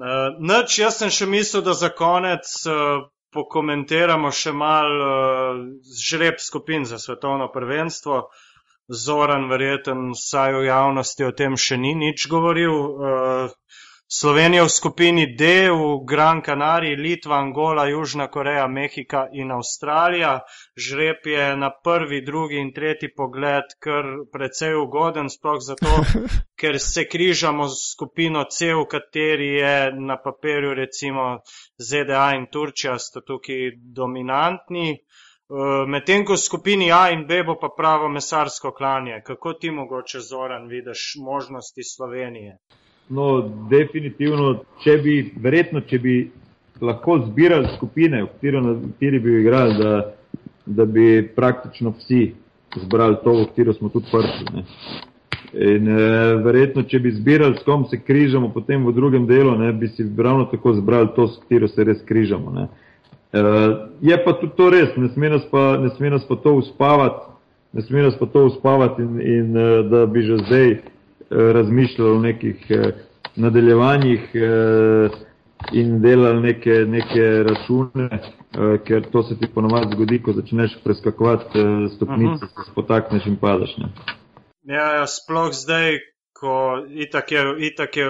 Uh, 0.00 0.40
Noč, 0.40 0.78
jaz 0.78 1.02
sem 1.02 1.12
še 1.12 1.26
mislil, 1.26 1.64
da 1.66 1.74
za 1.74 1.90
konec 1.92 2.54
uh, 2.70 3.04
pokomentiramo 3.34 4.30
še 4.32 4.52
mal 4.52 4.96
uh, 4.96 5.66
žreb 6.08 6.40
skupin 6.40 6.88
za 6.88 6.98
svetovno 6.98 7.50
prvenstvo. 7.52 8.22
Uh, 8.24 8.49
Zoran, 8.90 9.48
verjeten, 9.48 10.10
vsaj 10.18 10.52
v 10.58 10.66
javnosti 10.66 11.24
o 11.24 11.30
tem 11.30 11.56
še 11.56 11.76
ni 11.78 11.94
nič 11.94 12.26
govoril. 12.26 12.74
Uh, 12.74 13.52
Slovenija 14.10 14.64
v 14.66 14.70
skupini 14.74 15.24
D, 15.38 15.70
v 15.70 16.02
Gran 16.02 16.42
Canaria, 16.42 16.98
Litva, 16.98 17.38
Angola, 17.38 17.84
Južna 17.86 18.26
Koreja, 18.26 18.66
Mehika 18.66 19.28
in 19.30 19.52
Avstralija. 19.54 20.40
Žreb 20.74 21.30
je 21.30 21.46
na 21.56 21.70
prvi, 21.70 22.18
drugi 22.26 22.58
in 22.58 22.72
tretji 22.74 23.12
pogled 23.14 23.70
kar 23.78 24.26
precej 24.32 24.74
ugoden, 24.74 25.30
sploh 25.30 25.62
zato, 25.62 26.02
ker 26.60 26.80
se 26.82 27.06
križamo 27.06 27.70
z 27.70 27.78
skupino 27.92 28.42
C, 28.50 28.74
v 28.74 28.88
kateri 28.90 29.54
je 29.62 29.92
na 29.94 30.18
papirju 30.18 30.74
recimo 30.74 31.30
ZDA 31.78 32.32
in 32.34 32.50
Turčija 32.50 32.98
sta 32.98 33.22
tukaj 33.22 33.76
dominantni. 33.78 34.98
Eh, 34.98 35.29
medtem 35.86 36.24
ko 36.24 36.32
v 36.32 36.38
skupini 36.38 36.92
A 36.92 37.10
in 37.10 37.26
B 37.26 37.42
bo 37.42 37.56
pa 37.58 37.68
pravo 37.76 38.08
mesarsko 38.08 38.70
klanje. 38.70 39.22
Kako 39.26 39.52
ti 39.52 39.70
mogoče, 39.70 40.20
Zoran, 40.20 40.68
vidiš 40.68 41.14
možnosti 41.18 41.82
Slovenije? 41.82 42.56
No, 43.08 43.42
definitivno, 43.70 44.60
če 44.84 44.96
bi, 45.02 45.14
verjetno, 45.42 45.80
če 45.80 45.98
bi 45.98 46.14
lahko 46.80 47.18
zbirali 47.26 47.72
skupine, 47.76 48.22
v 48.22 48.28
kateri 48.30 49.18
bi 49.18 49.40
igrali, 49.40 49.74
da, 49.78 50.14
da 50.66 50.84
bi 50.84 51.32
praktično 51.36 51.90
vsi 51.98 52.34
zbrali 52.76 53.18
to, 53.24 53.34
v 53.40 53.48
katero 53.50 53.74
smo 53.74 53.88
tudi 53.88 54.06
prvi. 54.12 54.62
In 55.50 55.88
e, 55.90 56.04
verjetno, 56.44 56.84
če 56.86 57.00
bi 57.02 57.10
zbirali, 57.10 57.58
s 57.58 57.66
kom 57.66 57.88
se 57.90 57.98
križamo, 57.98 58.52
potem 58.54 58.86
v 58.86 58.94
drugem 58.94 59.26
delu, 59.26 59.56
ne, 59.58 59.72
bi 59.72 59.88
si 59.90 60.06
ravno 60.16 60.46
tako 60.52 60.76
zbrali 60.78 61.10
to, 61.16 61.26
s 61.26 61.42
katero 61.42 61.68
se 61.68 61.84
res 61.84 62.04
križamo. 62.06 62.54
Ne. 62.54 62.68
Uh, 63.32 63.88
je 64.00 64.24
pa 64.24 64.32
tudi 64.32 64.52
to 64.56 64.70
res, 64.70 64.96
ne 64.96 65.08
sme 65.14 65.28
nas 65.30 65.44
pa, 65.50 65.78
sme 65.96 66.10
nas 66.10 66.24
pa 66.26 66.34
to 66.36 66.54
uspavati, 66.58 67.30
ne 67.72 67.82
sme 67.82 68.02
nas 68.02 68.16
pa 68.18 68.26
to 68.26 68.44
uspavati 68.50 69.02
in, 69.02 69.20
in 69.20 69.56
uh, 69.56 69.90
da 69.90 70.06
bi 70.06 70.22
že 70.22 70.36
zdaj 70.46 70.70
uh, 70.72 70.80
razmišljali 71.54 72.10
o 72.10 72.18
nekih 72.18 72.66
uh, 72.70 72.90
nadaljevanjih 73.36 74.20
uh, 74.34 75.14
in 75.72 76.00
delali 76.02 76.42
neke, 76.42 76.70
neke 76.70 77.26
račune, 77.46 78.08
uh, 78.10 78.74
ker 78.84 79.06
to 79.12 79.22
se 79.22 79.38
ti 79.38 79.46
ponovadi 79.54 79.94
zgodi, 79.94 80.22
ko 80.22 80.32
začneš 80.32 80.78
preskakovati 80.84 81.60
uh, 81.60 81.90
stopnice, 81.94 82.44
uh 82.44 82.50
-huh. 82.50 82.64
se 82.64 82.70
spotakneš 82.72 83.26
in 83.26 83.36
padaš. 83.36 83.76
Ne? 83.76 83.88
Ja, 84.62 84.94
ja, 84.94 85.06
sploh 85.06 85.52
zdaj, 85.52 85.98
ko 86.40 86.82
itak 86.88 87.32
je, 87.32 87.42
itak 87.58 87.96
je 87.96 88.06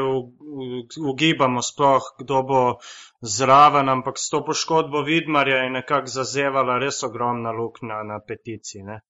ugibamo 1.11 1.63
sploh, 1.63 2.03
kdo 2.21 2.43
bo 2.43 2.63
zraven, 3.21 3.89
ampak 3.89 4.19
s 4.19 4.31
to 4.31 4.45
poškodbo 4.45 5.03
Vidmarja 5.03 5.57
je 5.57 5.71
nekako 5.71 6.07
zazevala 6.07 6.79
res 6.79 7.03
ogromna 7.03 7.51
luknja 7.51 8.03
na 8.03 8.21
peticiji. 8.29 8.83
Ne? 8.83 9.01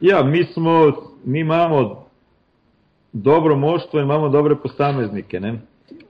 Ja, 0.00 0.22
mi, 0.22 0.44
smo, 0.44 0.92
mi 1.24 1.40
imamo 1.40 2.06
dobro 3.12 3.56
moštvo 3.56 4.00
in 4.00 4.04
imamo 4.04 4.28
dobre 4.28 4.56
posameznike. 4.56 5.40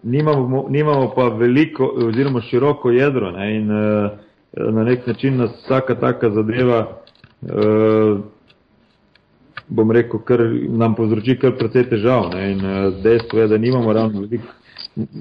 Nimamo, 0.02 0.66
nimamo 0.68 1.12
pa 1.16 1.28
veliko 1.28 1.86
oziroma 1.96 2.40
široko 2.40 2.90
jedro 2.90 3.30
ne? 3.30 3.56
in 3.56 3.70
uh, 3.70 4.10
na 4.52 4.84
nek 4.84 5.06
način 5.06 5.36
nas 5.36 5.50
vsaka 5.64 5.94
taka 5.94 6.30
zadeva, 6.30 6.86
uh, 7.42 8.20
bom 9.68 9.90
rekel, 9.90 10.20
kar 10.20 10.40
nam 10.68 10.94
povzroči 10.94 11.38
kar 11.38 11.56
precej 11.58 11.88
težav. 11.90 12.30
Ne? 12.34 12.52
In 12.52 12.66
uh, 12.66 13.02
dejstvo 13.02 13.40
je, 13.40 13.48
da 13.48 13.58
nimamo 13.58 13.92
ravno 13.92 14.20
veliko 14.20 14.63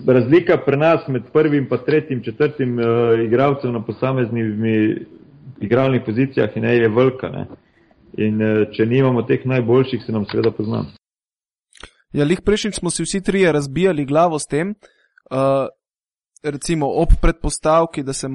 razlika 0.07 0.57
pri 0.65 0.78
nas 0.78 1.07
med 1.07 1.24
prvim 1.34 1.67
in 1.71 1.80
tretjim, 1.86 2.24
četrtim 2.24 2.80
uh, 2.80 2.86
igralcem 3.26 3.74
na 3.74 3.86
posameznih 3.86 4.45
igralnih 5.61 6.01
pozicijah 6.05 6.49
ne, 6.55 6.76
je 6.78 6.89
velika. 6.89 7.30
Ne. 7.30 7.47
In 8.17 8.41
uh, 8.41 8.67
če 8.76 8.86
nimamo 8.86 9.21
teh 9.21 9.45
najboljših, 9.45 10.03
se 10.05 10.11
nam 10.11 10.26
seveda 10.32 10.51
poznam. 10.51 10.91
Ja, 12.13 12.26
lih 12.26 12.41
prejšnjič 12.45 12.78
smo 12.78 12.89
si 12.89 13.03
vsi 13.03 13.24
trije 13.24 13.51
razbijali 13.51 14.05
glavo 14.05 14.39
s 14.39 14.45
tem, 14.45 14.76
uh, 15.32 15.67
recimo 16.43 16.88
ob 17.01 17.15
predpostavki, 17.21 18.03
da 18.03 18.13
se, 18.13 18.28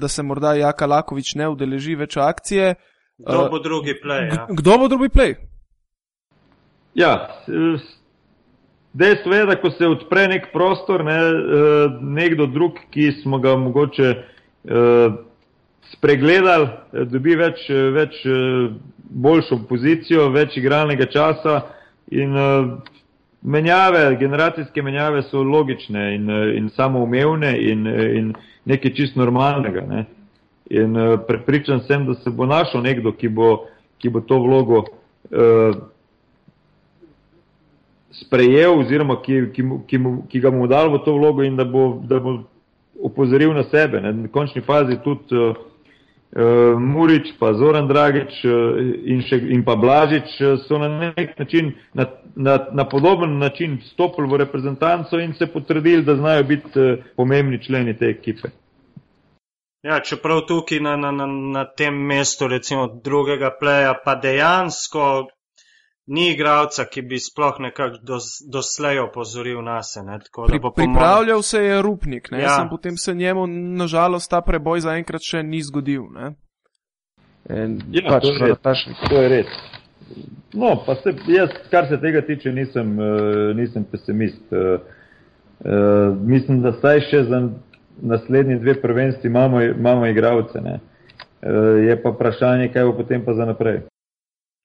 da 0.00 0.08
se 0.08 0.22
morda 0.22 0.54
Jaka 0.54 0.86
Lakovič 0.86 1.34
ne 1.34 1.48
udeleži 1.48 1.94
več 1.96 2.16
akcije. 2.16 2.74
Kdo 3.18 3.48
bo 3.50 3.58
drugi 3.58 3.94
play? 4.04 4.28
Ja? 4.28 4.46
Kdo 4.50 4.78
bo 4.78 4.88
drugi 4.88 5.08
play? 5.08 5.34
Ja, 6.94 7.28
dejstvo 8.92 9.34
je, 9.34 9.46
da 9.46 9.56
ko 9.60 9.70
se 9.70 9.86
odpre 9.86 10.26
nek 10.28 10.50
prostor, 10.52 11.04
ne, 11.04 11.18
nekdo 12.00 12.46
drug, 12.46 12.78
ki 12.90 13.10
smo 13.22 13.38
ga 13.38 13.56
mogoče 13.56 14.14
spregledali, 15.92 16.68
dobi 17.10 17.36
več, 17.36 17.66
več 17.68 18.20
boljšo 19.12 19.62
pozicijo, 19.68 20.28
več 20.32 20.56
igralnega 20.56 21.08
časa 21.12 21.60
in 22.12 22.36
menjave, 23.42 24.16
generacijske 24.20 24.82
menjave 24.82 25.22
so 25.30 25.42
logične 25.42 26.14
in, 26.14 26.30
in 26.56 26.68
samoumevne 26.76 27.52
in, 27.58 27.86
in 27.86 28.32
nekaj 28.64 28.94
čist 28.94 29.16
normalnega. 29.16 29.84
Ne. 29.88 30.04
In 30.70 30.96
prepričan 31.26 31.82
sem, 31.88 32.06
da 32.06 32.14
se 32.14 32.30
bo 32.30 32.46
našel 32.46 32.84
nekdo, 32.86 33.12
ki 33.12 33.28
bo, 33.28 33.66
ki 33.98 34.12
bo 34.14 34.22
to 34.24 34.38
vlogo 34.40 34.84
uh, 34.84 35.82
sprejel 38.12 38.78
oziroma 38.78 39.22
ki, 39.22 39.50
ki, 39.54 39.62
ki, 39.88 40.00
ki 40.28 40.40
ga 40.40 40.50
bomo 40.50 40.66
dali 40.66 40.92
v 40.92 41.02
to 41.04 41.14
vlogo 41.16 41.42
in 41.42 41.56
da 41.56 41.64
bo, 41.64 42.00
da 42.04 42.20
bo 42.20 42.38
opozoril 43.02 43.54
na 43.54 43.64
sebe. 43.64 44.00
Ne. 44.00 44.12
V 44.12 44.30
končni 44.32 44.62
fazi 44.62 44.98
tudi 45.04 45.36
uh, 45.36 45.56
uh, 46.36 46.78
Murič, 46.80 47.34
pa 47.38 47.52
Zoran 47.54 47.88
Dragič 47.88 48.44
uh, 48.44 48.80
in, 49.04 49.22
še, 49.26 49.40
in 49.52 49.64
pa 49.64 49.76
Blažič 49.76 50.38
uh, 50.40 50.56
so 50.66 50.78
na 50.78 51.12
nek 51.16 51.38
način, 51.38 51.74
na, 51.94 52.06
na, 52.36 52.58
na 52.72 52.88
podoben 52.88 53.38
način 53.38 53.80
stopili 53.92 54.28
v 54.28 54.42
reprezentanco 54.44 55.20
in 55.20 55.34
se 55.34 55.46
potrdili, 55.46 56.04
da 56.04 56.16
znajo 56.16 56.44
biti 56.44 56.72
uh, 56.78 57.04
pomembni 57.16 57.62
členi 57.62 57.96
te 57.98 58.12
ekipe. 58.12 58.52
Ja, 59.82 59.98
čeprav 59.98 60.44
tukaj 60.46 60.78
na, 60.80 60.96
na, 60.96 61.10
na, 61.10 61.26
na 61.26 61.64
tem 61.66 61.96
mestu, 62.06 62.46
recimo 62.46 62.86
drugega 62.86 63.50
pleja, 63.58 63.96
pa 64.04 64.14
dejansko 64.14 65.26
ni 66.06 66.30
igralca, 66.32 66.84
ki 66.84 67.02
bi 67.02 67.18
sploh 67.20 67.60
nekako 67.60 67.96
dos, 68.02 68.24
doslej 68.52 68.98
opozoril 68.98 69.62
nas. 69.62 69.96
Pri, 70.46 70.60
pripravljal 70.76 71.42
se 71.42 71.64
je 71.64 71.82
Rupnik, 71.82 72.30
ne? 72.30 72.42
Ja. 72.42 72.56
Sem 72.56 72.68
potem 72.68 72.96
se 72.96 73.14
njemu 73.14 73.46
nažalost 73.76 74.30
ta 74.30 74.40
preboj 74.40 74.80
zaenkrat 74.80 75.22
še 75.22 75.42
ni 75.42 75.62
zgodil. 75.62 76.08
En, 77.48 77.78
ja, 77.90 78.06
pač, 78.08 78.26
to, 78.26 78.46
je 78.46 78.56
pač, 78.62 78.86
to 79.08 79.22
je 79.22 79.28
res. 79.28 79.54
No, 80.54 80.74
pa 80.86 80.94
se, 81.00 81.14
jaz, 81.32 81.54
kar 81.70 81.88
se 81.88 81.98
tega 82.00 82.20
tiče, 82.26 82.52
nisem, 82.52 82.96
uh, 82.98 83.52
nisem 83.56 83.84
pesimist. 83.84 84.42
Uh, 84.50 84.82
uh, 85.64 86.18
mislim, 86.18 86.60
da 86.62 86.74
saj 86.82 87.06
še 87.10 87.24
za 87.30 87.40
naslednji 88.02 88.58
dve 88.60 88.74
prvenstvi 88.82 89.30
imamo, 89.30 89.62
imamo 89.62 90.06
igralce. 90.06 90.58
Uh, 90.58 90.78
je 91.86 91.96
pa 92.02 92.12
vprašanje, 92.12 92.68
kaj 92.74 92.90
bo 92.90 92.98
potem 93.00 93.24
pa 93.24 93.34
za 93.38 93.48
naprej. 93.48 93.82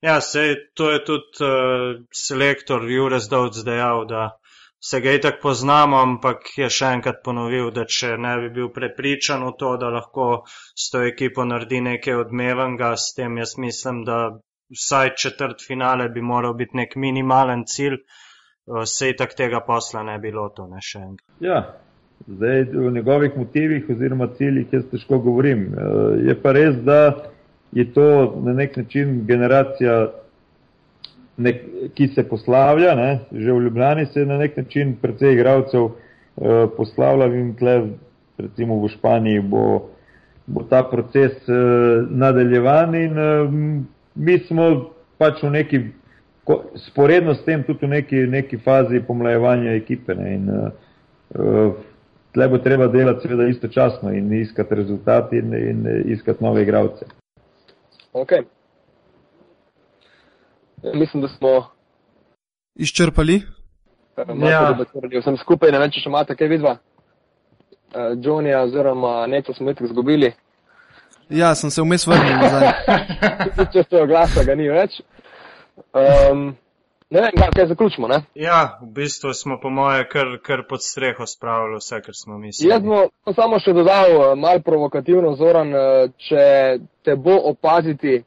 Ja, 0.02 0.22
sej, 0.22 0.56
to 0.74 0.92
je 0.92 1.00
tudi 1.06 1.42
uh, 1.42 2.04
selektor 2.14 2.84
Jurek 2.86 3.22
Zdovc 3.22 3.64
dejal, 3.66 4.06
da 4.06 4.38
se 4.80 5.02
ga 5.02 5.12
itak 5.12 5.40
poznamo, 5.42 5.98
ampak 5.98 6.52
je 6.58 6.68
še 6.70 6.92
enkrat 7.00 7.24
ponovil, 7.26 7.72
da 7.74 7.88
če 7.90 8.14
ne 8.22 8.36
bi 8.44 8.52
bil 8.60 8.70
prepričan 8.76 9.42
v 9.48 9.56
to, 9.58 9.72
da 9.82 9.90
lahko 9.90 10.28
s 10.78 10.92
to 10.94 11.02
ekipo 11.02 11.48
naredi 11.50 11.82
nekaj 11.82 12.22
odmevenga, 12.28 12.92
s 12.94 13.18
tem 13.18 13.40
jaz 13.42 13.56
mislim, 13.58 14.04
da 14.06 14.38
vsaj 14.70 15.16
četrt 15.18 15.66
finale 15.66 16.12
bi 16.14 16.22
moral 16.22 16.54
biti 16.54 16.78
nek 16.78 16.94
minimalen 16.96 17.66
cilj, 17.66 17.98
uh, 17.98 18.86
sej 18.86 19.16
tak 19.18 19.34
tega 19.34 19.64
posla 19.66 20.06
ne 20.06 20.20
bi 20.22 20.30
to, 20.30 20.68
ne 20.70 20.84
še 20.84 21.02
enkrat. 21.08 21.42
Ja. 21.42 21.64
Zdaj, 22.28 22.64
v 22.74 22.92
njegovih 22.92 23.36
motivih 23.38 23.90
oziroma 23.94 24.26
ciljih 24.38 24.72
jaz 24.74 24.86
težko 24.92 25.20
govorim. 25.26 25.68
Uh, 25.74 26.18
je 26.28 26.38
pa 26.42 26.54
res, 26.54 26.78
da 26.86 27.00
je 27.72 27.94
to 27.94 28.36
na 28.44 28.54
nek 28.54 28.78
način 28.78 29.26
generacija, 29.28 30.08
nek, 31.38 31.62
ki 31.94 32.08
se 32.08 32.24
poslavlja, 32.30 32.96
ne? 32.96 33.20
že 33.32 33.52
v 33.52 33.62
Ljubljani 33.62 34.06
se 34.06 34.20
je 34.20 34.26
na 34.26 34.38
nek 34.38 34.58
način 34.58 34.96
precej 35.02 35.34
igralcev 35.34 35.84
uh, 35.84 35.94
poslavljal 36.78 37.36
in 37.36 37.54
tle, 37.56 37.82
recimo 38.38 38.80
v 38.82 38.90
Španiji 38.90 39.40
bo, 39.40 39.90
bo 40.46 40.64
ta 40.64 40.84
proces 40.84 41.38
uh, 41.48 42.08
nadaljevan 42.10 42.96
in 42.96 43.20
uh, 43.20 43.54
mi 44.16 44.40
smo 44.48 44.90
pač 45.18 45.44
v 45.44 45.52
neki, 45.52 45.82
ko, 46.44 46.64
sporedno 46.90 47.36
s 47.36 47.46
tem 47.46 47.64
tudi 47.64 47.86
v 47.86 47.90
neki, 47.90 48.16
neki 48.16 48.58
fazi 48.58 49.04
pomlajevanja 49.08 49.76
ekipe. 49.78 50.16
Ne? 50.16 50.34
In, 50.34 50.50
uh, 50.50 50.72
uh, 51.36 51.86
Tle 52.38 52.46
bo 52.52 52.60
treba 52.62 52.86
delati 52.88 53.24
seveda 53.26 53.48
istočasno 53.50 54.12
in 54.14 54.34
iskati 54.34 54.76
rezultati 54.76 55.38
in, 55.38 55.54
in 55.54 55.88
iskati 56.06 56.44
nove 56.44 56.62
igralce. 56.62 57.08
Okay. 58.18 58.44
Ja, 60.84 60.94
mislim, 60.94 61.22
da 61.22 61.28
smo 61.28 61.70
izčrpali. 62.76 63.42
Ja. 64.50 64.78
Sem 65.24 65.38
skupaj, 65.38 65.72
ne 65.72 65.80
vem, 65.80 65.92
če 65.94 66.02
še 66.02 66.10
imate 66.10 66.36
kaj 66.36 66.50
vidva. 66.50 66.78
Uh, 67.94 68.14
Johnnyja 68.18 68.64
oziroma 68.66 69.28
Neco 69.30 69.54
smo 69.54 69.72
itak 69.72 69.88
zgubili. 69.92 70.34
Ja, 71.30 71.54
sem 71.56 71.72
se 71.72 71.82
vmes 71.82 72.08
vrnil 72.08 72.40
nazaj. 72.40 72.72
če 73.74 73.84
se 73.84 74.02
oglasa, 74.02 74.44
ga 74.48 74.56
ni 74.56 74.70
več. 74.72 75.02
Um, 75.94 76.50
Ne 77.10 77.22
vem, 77.22 77.32
kaj 77.56 77.68
zaključimo. 77.68 78.08
Ne? 78.08 78.22
Ja, 78.36 78.80
v 78.82 78.86
bistvu 78.92 79.34
smo 79.34 79.60
po 79.62 79.70
moje 79.70 80.10
kar, 80.10 80.28
kar 80.44 80.64
pod 80.70 80.84
streho 80.84 81.26
spravili 81.26 81.78
vse, 81.78 82.02
kar 82.02 82.16
smo 82.16 82.38
mislili. 82.38 82.72
Jaz 82.72 82.82
bom 82.84 83.36
samo 83.36 83.60
še 83.64 83.74
dodal 83.74 84.12
eh, 84.12 84.36
mal 84.36 84.60
provokativno, 84.62 85.36
Zoran, 85.40 85.72
eh, 85.72 86.10
če 86.28 86.44
te 87.08 87.16
bo 87.16 87.38
opaziti, 87.52 88.16
eh, 88.20 88.24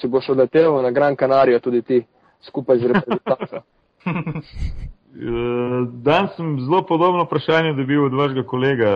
če 0.00 0.08
boš 0.08 0.30
odletel 0.32 0.80
na 0.82 0.90
Gran 0.96 1.16
Canaria 1.16 1.60
tudi 1.60 1.82
ti 1.82 2.00
skupaj 2.48 2.78
z 2.78 2.82
reprezentanco. 2.92 3.56
Dan 6.08 6.28
sem 6.36 6.60
zelo 6.60 6.82
podobno 6.88 7.24
vprašanje 7.24 7.72
dobil 7.76 8.04
od 8.04 8.14
vašega 8.14 8.42
kolega 8.46 8.90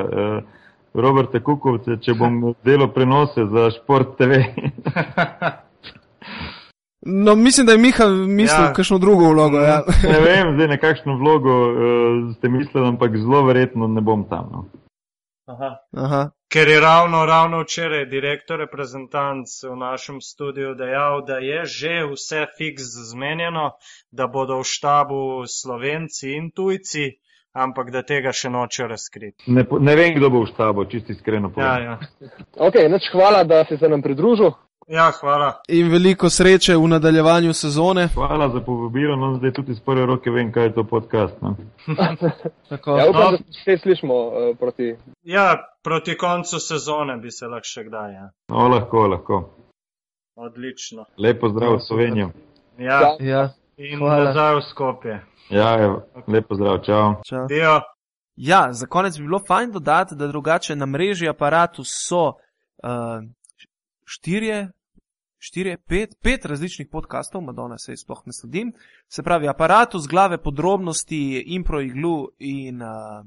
Roberta 0.94 1.40
Kukovca, 1.40 1.96
če 2.00 2.14
bom 2.14 2.52
delo 2.68 2.88
prenose 2.94 3.44
za 3.52 3.70
Šport 3.76 4.16
TV. 4.16 4.32
No, 7.06 7.34
mislim, 7.34 7.66
da 7.66 7.72
je 7.72 7.78
Miha 7.78 8.06
mislil 8.06 8.64
ja. 8.64 8.72
kakšno 8.72 8.98
drugo 8.98 9.28
vlogo. 9.28 9.58
Ja. 9.58 9.82
ne 10.12 10.20
vem, 10.20 10.54
zdaj 10.54 10.68
nekakšno 10.68 11.16
vlogo 11.18 11.50
uh, 11.50 12.36
ste 12.36 12.48
mislili, 12.48 12.88
ampak 12.88 13.16
zelo 13.16 13.42
verjetno 13.46 13.88
ne 13.88 14.00
bom 14.00 14.28
tam. 14.28 14.48
No. 14.52 14.64
Aha. 15.46 15.76
Aha. 15.96 16.30
Ker 16.52 16.68
je 16.68 16.80
ravno, 16.80 17.26
ravno 17.26 17.62
včeraj 17.62 18.06
direktor 18.06 18.58
reprezentanc 18.58 19.48
v 19.70 19.76
našem 19.76 20.20
studiu 20.20 20.74
dejal, 20.74 21.24
da 21.26 21.38
je 21.38 21.64
že 21.64 21.94
vse 22.12 22.46
fiks 22.58 22.82
zmenjeno, 23.10 23.70
da 24.10 24.26
bodo 24.26 24.60
v 24.60 24.64
štabu 24.64 25.42
slovenci 25.46 26.36
in 26.36 26.50
tujci, 26.50 27.18
ampak 27.52 27.90
da 27.90 28.02
tega 28.02 28.32
še 28.32 28.50
nočejo 28.50 28.88
razkriti. 28.88 29.50
Ne, 29.50 29.66
ne 29.80 29.96
vem, 29.96 30.14
kdo 30.14 30.30
bo 30.30 30.44
v 30.44 30.52
štabu, 30.52 30.84
čisti 30.84 31.16
iskreno 31.16 31.50
povedano. 31.50 31.98
Ja, 31.98 31.98
ja. 32.20 32.30
okay, 32.68 32.86
hvala, 33.12 33.44
da 33.44 33.64
si 33.64 33.76
se 33.76 33.88
nam 33.88 34.02
pridružil. 34.02 34.54
Ja, 34.92 35.12
hvala. 35.20 35.62
In 35.68 35.88
veliko 35.88 36.30
sreče 36.30 36.74
v 36.76 36.88
nadaljevanju 36.88 37.54
sezone. 37.54 38.08
Hvala 38.14 38.48
za 38.48 38.60
povabilo, 38.60 39.16
no 39.16 39.36
zdaj 39.36 39.52
tudi 39.52 39.72
iz 39.72 39.80
prve 39.80 40.06
roke 40.06 40.30
vem, 40.30 40.50
kaj 40.52 40.64
je 40.64 40.74
to 40.74 40.84
podcast. 40.84 41.34
No. 41.40 41.54
ja, 42.98 43.08
upam, 43.10 43.32
no. 43.32 43.38
da 43.38 43.52
se 43.64 43.78
slišmo 43.82 44.14
uh, 44.14 44.56
proti. 44.58 44.96
Ja, 45.22 45.56
proti 45.82 46.16
koncu 46.18 46.60
sezone 46.60 47.16
bi 47.16 47.30
se 47.30 47.46
lahko 47.46 47.64
še 47.64 47.84
kdaj. 47.84 48.12
Ja. 48.12 48.26
No, 48.48 48.68
lahko, 48.68 49.06
lahko. 49.06 49.38
Odlično. 50.36 51.04
Lepo 51.18 51.48
zdrav, 51.48 51.78
Slovenijo. 51.86 52.28
Ja, 52.78 53.00
ja. 53.20 53.48
in 53.76 54.04
nazaj 54.04 54.54
v 54.54 54.62
Skopje. 54.70 55.16
Ja, 55.50 55.72
lepo 56.26 56.54
zdrav, 56.54 56.82
čau. 56.84 57.14
čau. 57.24 57.46
Ja, 58.36 58.72
za 58.72 58.86
konec 58.86 59.16
bi 59.16 59.24
bilo 59.24 59.40
fajn 59.46 59.72
dodati, 59.72 60.14
da 60.14 60.28
drugače 60.28 60.76
na 60.76 60.86
mreži 60.86 61.28
aparatu 61.28 61.84
so 61.84 62.26
uh, 62.28 63.24
štirje, 64.04 64.68
štirje 65.42 65.78
pet, 65.88 66.14
pet 66.22 66.44
različnih 66.44 66.88
podkastov, 66.92 67.42
Madonna 67.42 67.78
se 67.78 67.92
jih 67.92 68.00
sploh 68.00 68.22
ne 68.26 68.32
sledim, 68.32 68.72
se 69.08 69.22
pravi 69.22 69.48
aparatus, 69.48 70.06
glave 70.08 70.38
podrobnosti, 70.42 71.42
impro 71.56 71.80
iglu 71.80 72.28
in 72.38 72.82
uh, 72.82 73.26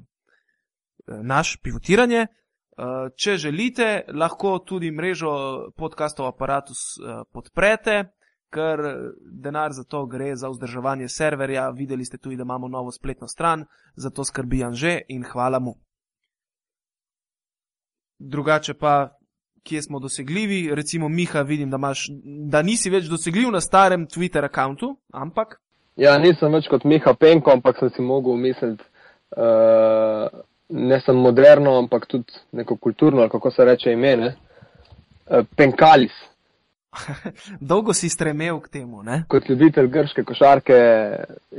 naš 1.24 1.58
pivotiranje. 1.64 2.28
Uh, 2.76 3.12
če 3.16 3.38
želite, 3.38 4.06
lahko 4.14 4.60
tudi 4.60 4.92
mrežo 4.92 5.32
podkastov 5.76 6.28
aparatus 6.28 6.80
uh, 7.00 7.24
podprete, 7.32 8.04
ker 8.52 8.80
denar 9.44 9.76
za 9.76 9.84
to 9.84 10.06
gre 10.06 10.36
za 10.36 10.50
vzdrževanje 10.50 11.10
serverja. 11.10 11.70
Videli 11.70 12.06
ste 12.06 12.18
tudi, 12.18 12.36
da 12.36 12.44
imamo 12.44 12.68
novo 12.68 12.92
spletno 12.92 13.28
stran, 13.28 13.66
zato 13.96 14.24
skrbi 14.24 14.64
Anže 14.64 15.02
in 15.10 15.24
hvala 15.24 15.60
mu. 15.60 15.76
Drugače 18.20 18.74
pa 18.74 19.15
kje 19.66 19.82
smo 19.82 20.00
dosegljivi. 20.00 20.76
Recimo, 20.76 21.10
Miha, 21.10 21.42
vidim, 21.42 21.70
da, 21.70 21.78
imaš, 21.82 22.08
da 22.24 22.62
nisi 22.62 22.90
več 22.94 23.10
dosegljiv 23.10 23.52
na 23.52 23.62
starem 23.62 24.08
Twitter 24.08 24.46
računu, 24.46 24.96
ampak. 25.14 25.58
Ja, 25.98 26.18
nisem 26.22 26.54
več 26.54 26.70
kot 26.72 26.86
Miha 26.86 27.16
Penko, 27.20 27.54
ampak 27.56 27.80
sem 27.80 27.92
si 27.96 28.06
mogel 28.06 28.38
misliti, 28.38 28.84
uh, 29.38 30.28
ne 30.70 31.02
samo 31.06 31.28
moderno, 31.30 31.78
ampak 31.82 32.08
tudi 32.12 32.40
neko 32.52 32.78
kulturno, 32.78 33.28
kako 33.32 33.52
se 33.52 33.66
reče 33.66 33.94
ime, 33.96 34.16
uh, 34.32 35.44
Penkalis. 35.58 36.16
Dolgo 37.60 37.94
si 37.94 38.10
stremel 38.10 38.60
k 38.64 38.70
temu. 38.80 39.04
Ne? 39.04 39.24
Kot 39.28 39.50
ljubitelj 39.50 39.90
grške 39.92 40.24
košarke 40.28 40.78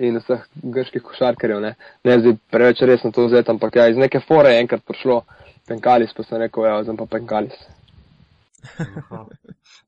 in 0.00 0.20
vseh 0.22 0.44
grških 0.62 1.02
košarkarjev, 1.04 1.60
ne, 1.60 1.74
ne 2.04 2.18
zdaj 2.20 2.36
preveč 2.52 2.82
resno 2.88 3.12
to 3.12 3.26
vzeti, 3.26 3.52
ampak 3.52 3.76
ja, 3.76 3.88
iz 3.92 4.00
neke 4.00 4.20
fore 4.28 4.54
je 4.54 4.62
enkrat 4.64 4.84
prišlo 4.86 5.22
penkalis, 5.68 6.14
pa 6.16 6.24
sem 6.24 6.40
rekel, 6.40 6.68
ja, 6.68 6.78
zdaj 6.86 7.00
pa 7.02 7.08
penkalis. 7.18 7.58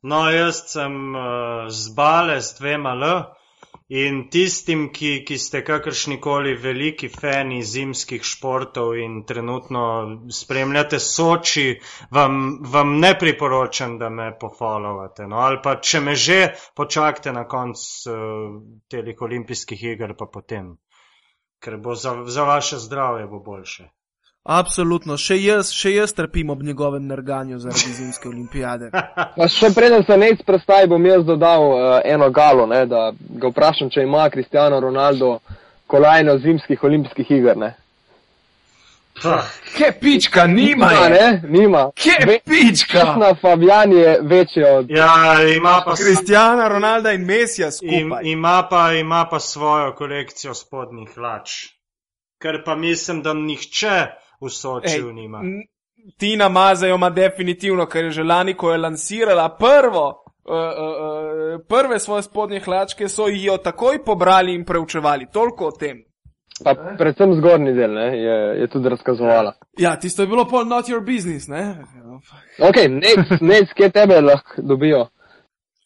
No, 0.03 0.31
jaz 0.31 0.63
sem 0.73 0.95
uh, 1.15 1.67
zbale 1.71 2.41
s 2.43 2.55
dvema 2.59 2.95
L. 2.95 3.05
In 3.89 4.19
tistim, 4.29 4.83
ki, 4.93 5.25
ki 5.25 5.39
ste 5.41 5.63
kakršnikoli 5.65 6.53
veliki 6.61 7.09
fani 7.09 7.63
zimskih 7.65 8.21
športov 8.21 8.93
in 9.01 9.23
trenutno 9.25 9.85
spremljate 10.29 11.01
Soči, 11.01 11.81
vam, 12.13 12.59
vam 12.69 12.99
ne 13.01 13.15
priporočam, 13.19 13.97
da 13.99 14.11
me 14.13 14.29
pofollowate. 14.41 15.25
No? 15.27 15.41
Ali 15.41 15.63
pa 15.65 15.79
če 15.81 16.03
me 16.05 16.15
že 16.15 16.39
počakate 16.77 17.33
na 17.33 17.47
konc 17.49 17.81
uh, 18.13 18.61
teh 18.93 19.23
olimpijskih 19.29 19.85
iger, 19.95 20.13
pa 20.21 20.29
potem, 20.29 20.75
ker 21.59 21.81
bo 21.81 21.97
za, 21.97 22.19
za 22.29 22.45
vaše 22.45 22.77
zdravje 22.77 23.27
bo 23.27 23.41
boljše. 23.41 23.89
Absolutno, 24.49 25.19
še 25.21 25.37
jaz, 25.43 25.69
še 25.77 25.91
jaz 25.93 26.15
trpim 26.17 26.49
ob 26.49 26.63
njegovem 26.65 27.05
nerganju 27.07 27.59
zaradi 27.61 27.93
zimske 27.93 28.31
olimpijade. 28.31 28.89
še 29.59 29.69
preden 29.77 30.07
se 30.09 30.17
nec 30.17 30.41
predstavi, 30.47 30.89
bom 30.89 31.05
jaz 31.05 31.27
dodal 31.29 31.65
uh, 31.69 31.81
eno 32.05 32.31
galo, 32.33 32.65
ne, 32.67 32.87
da 32.89 33.11
ga 33.13 33.51
vprašam, 33.53 33.91
če 33.93 34.07
ima 34.09 34.25
Cristiano 34.33 34.81
Ronaldo 34.81 35.35
kolajno 35.87 36.39
zimskih 36.41 36.81
olimpijskih 36.89 37.35
iger. 37.37 37.61
Ne. 37.61 37.75
Kje 39.77 39.91
pička, 40.01 40.47
nima, 40.47 40.89
nima 40.89 41.09
ne, 41.13 41.43
nima. 41.49 41.83
Kje 41.95 42.39
pička? 42.47 43.03
Na 43.21 43.35
Fabijan 43.35 43.93
je 43.93 44.19
večji 44.23 44.65
od. 44.65 44.91
Ja, 44.91 45.43
ima 45.57 45.83
pa. 45.85 45.97
Cristiano 45.97 46.69
Ronaldo 46.69 47.13
in 47.13 47.25
Mesija 47.27 47.71
skupaj. 47.71 48.01
Im, 48.01 48.13
ima, 48.23 48.63
pa, 48.71 48.93
ima 48.93 49.27
pa 49.31 49.41
svojo 49.41 49.93
kolekcijo 49.95 50.55
spodnjih 50.55 51.11
hlač. 51.15 51.51
Ker 52.43 52.63
pa 52.65 52.77
mislim, 52.77 53.23
da 53.23 53.35
nihče 53.35 54.07
v 54.41 54.51
Sočiju 54.51 55.13
nima. 55.13 55.43
Tina 56.17 56.49
Mazejo 56.49 56.95
ima 56.95 57.11
definitivno, 57.11 57.87
ker 57.87 58.05
je 58.05 58.11
že 58.11 58.23
lani, 58.23 58.55
ko 58.55 58.73
je 58.73 58.79
lansirala 58.79 59.49
prvo. 59.59 60.25
Uh, 60.49 60.55
uh, 60.55 60.61
uh, 60.61 61.65
prve 61.69 61.99
svoje 61.99 62.23
spodnje 62.23 62.61
hlačke 62.61 63.09
so 63.09 63.27
jo 63.29 63.57
takoj 63.57 64.05
pobrali 64.05 64.55
in 64.55 64.65
preučevali. 64.65 65.27
Toliko 65.33 65.67
o 65.67 65.71
tem. 65.71 66.09
Pa 66.65 66.75
predvsem 66.99 67.35
zgornji 67.39 67.73
del 67.73 67.93
ne, 67.95 68.07
je, 68.19 68.37
je 68.61 68.69
tudi 68.73 68.89
razkazovala. 68.89 69.53
Ja, 69.79 69.97
tisto 69.97 70.23
je 70.23 70.27
bilo 70.29 70.45
pol 70.49 70.65
not 70.65 70.89
your 70.89 71.05
business. 71.05 71.49
Ne? 71.49 71.85
Ok, 72.59 72.77
nec, 73.41 73.73
kje 73.77 73.91
tebe 73.95 74.21
lahko 74.21 74.63
dobijo? 74.63 75.07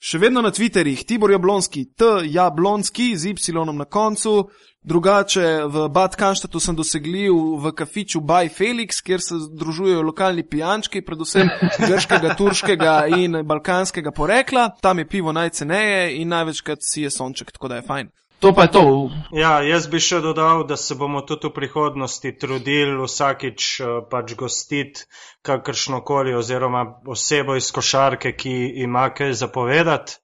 Še 0.02 0.18
vedno 0.18 0.42
na 0.42 0.50
Twitterih, 0.50 1.04
Tibor 1.06 1.30
Jablonski, 1.30 1.84
T. 1.94 2.06
Jablonski 2.26 3.12
z 3.16 3.34
Y 3.34 3.74
na 3.76 3.84
koncu, 3.84 4.48
drugače 4.82 5.64
v 5.66 5.88
Bad 5.88 6.16
Kanštatu 6.16 6.60
sem 6.60 6.76
dosegljiv 6.76 7.34
v 7.62 7.72
kafiču 7.76 8.20
By 8.20 8.48
Felix, 8.48 9.00
kjer 9.02 9.20
se 9.20 9.38
združujejo 9.38 10.02
lokalni 10.02 10.42
pijančki, 10.42 11.02
predvsem 11.02 11.50
grškega, 11.78 12.34
turškega 12.38 12.96
in 13.16 13.42
balkanskega 13.44 14.10
porekla. 14.10 14.70
Tam 14.80 14.98
je 14.98 15.08
pivo 15.08 15.32
najceneje 15.32 16.16
in 16.16 16.28
največkrat 16.28 16.78
si 16.82 17.02
je 17.02 17.10
sonček, 17.10 17.52
tako 17.52 17.68
da 17.68 17.80
je 17.80 17.86
fajn. 17.86 18.10
To 18.42 18.50
pa 18.52 18.62
je 18.62 18.70
to. 18.74 19.10
Ja, 19.30 19.60
jaz 19.62 19.86
bi 19.86 20.00
še 20.02 20.18
dodal, 20.18 20.64
da 20.66 20.74
se 20.76 20.96
bomo 20.98 21.20
tudi 21.22 21.46
v 21.46 21.54
prihodnosti 21.54 22.32
trudili 22.34 22.96
vsakič 22.98 23.66
pač 24.10 24.34
gostiti 24.34 25.04
kakršno 25.46 26.00
koli 26.02 26.34
oziroma 26.34 26.82
osebo 27.06 27.54
iz 27.54 27.70
košarke, 27.70 28.32
ki 28.34 28.56
ima 28.82 29.06
kaj 29.14 29.36
zapovedati. 29.44 30.18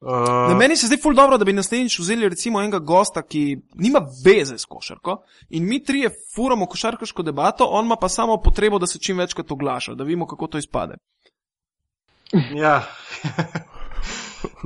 Uh, 0.00 0.56
meni 0.56 0.76
se 0.76 0.86
zdi 0.86 0.96
ful 0.96 1.14
dobro, 1.14 1.36
da 1.38 1.44
bi 1.44 1.52
naslednjič 1.52 1.98
vzeli 1.98 2.28
recimo 2.28 2.60
enega 2.60 2.78
gosta, 2.78 3.20
ki 3.22 3.58
nima 3.74 4.00
veze 4.24 4.56
s 4.58 4.64
košarko 4.64 5.18
in 5.50 5.66
mi 5.68 5.82
trije 5.84 6.08
furamo 6.34 6.66
košarkaško 6.66 7.22
debato, 7.22 7.66
on 7.70 7.84
ima 7.84 7.96
pa 8.00 8.08
samo 8.08 8.38
potrebo, 8.40 8.78
da 8.78 8.86
se 8.86 8.98
čim 8.98 9.18
večkrat 9.18 9.50
oglaša, 9.50 9.94
da 9.94 10.04
vidimo, 10.04 10.26
kako 10.26 10.46
to 10.46 10.58
izpade. 10.58 10.94
Ja. 12.54 12.82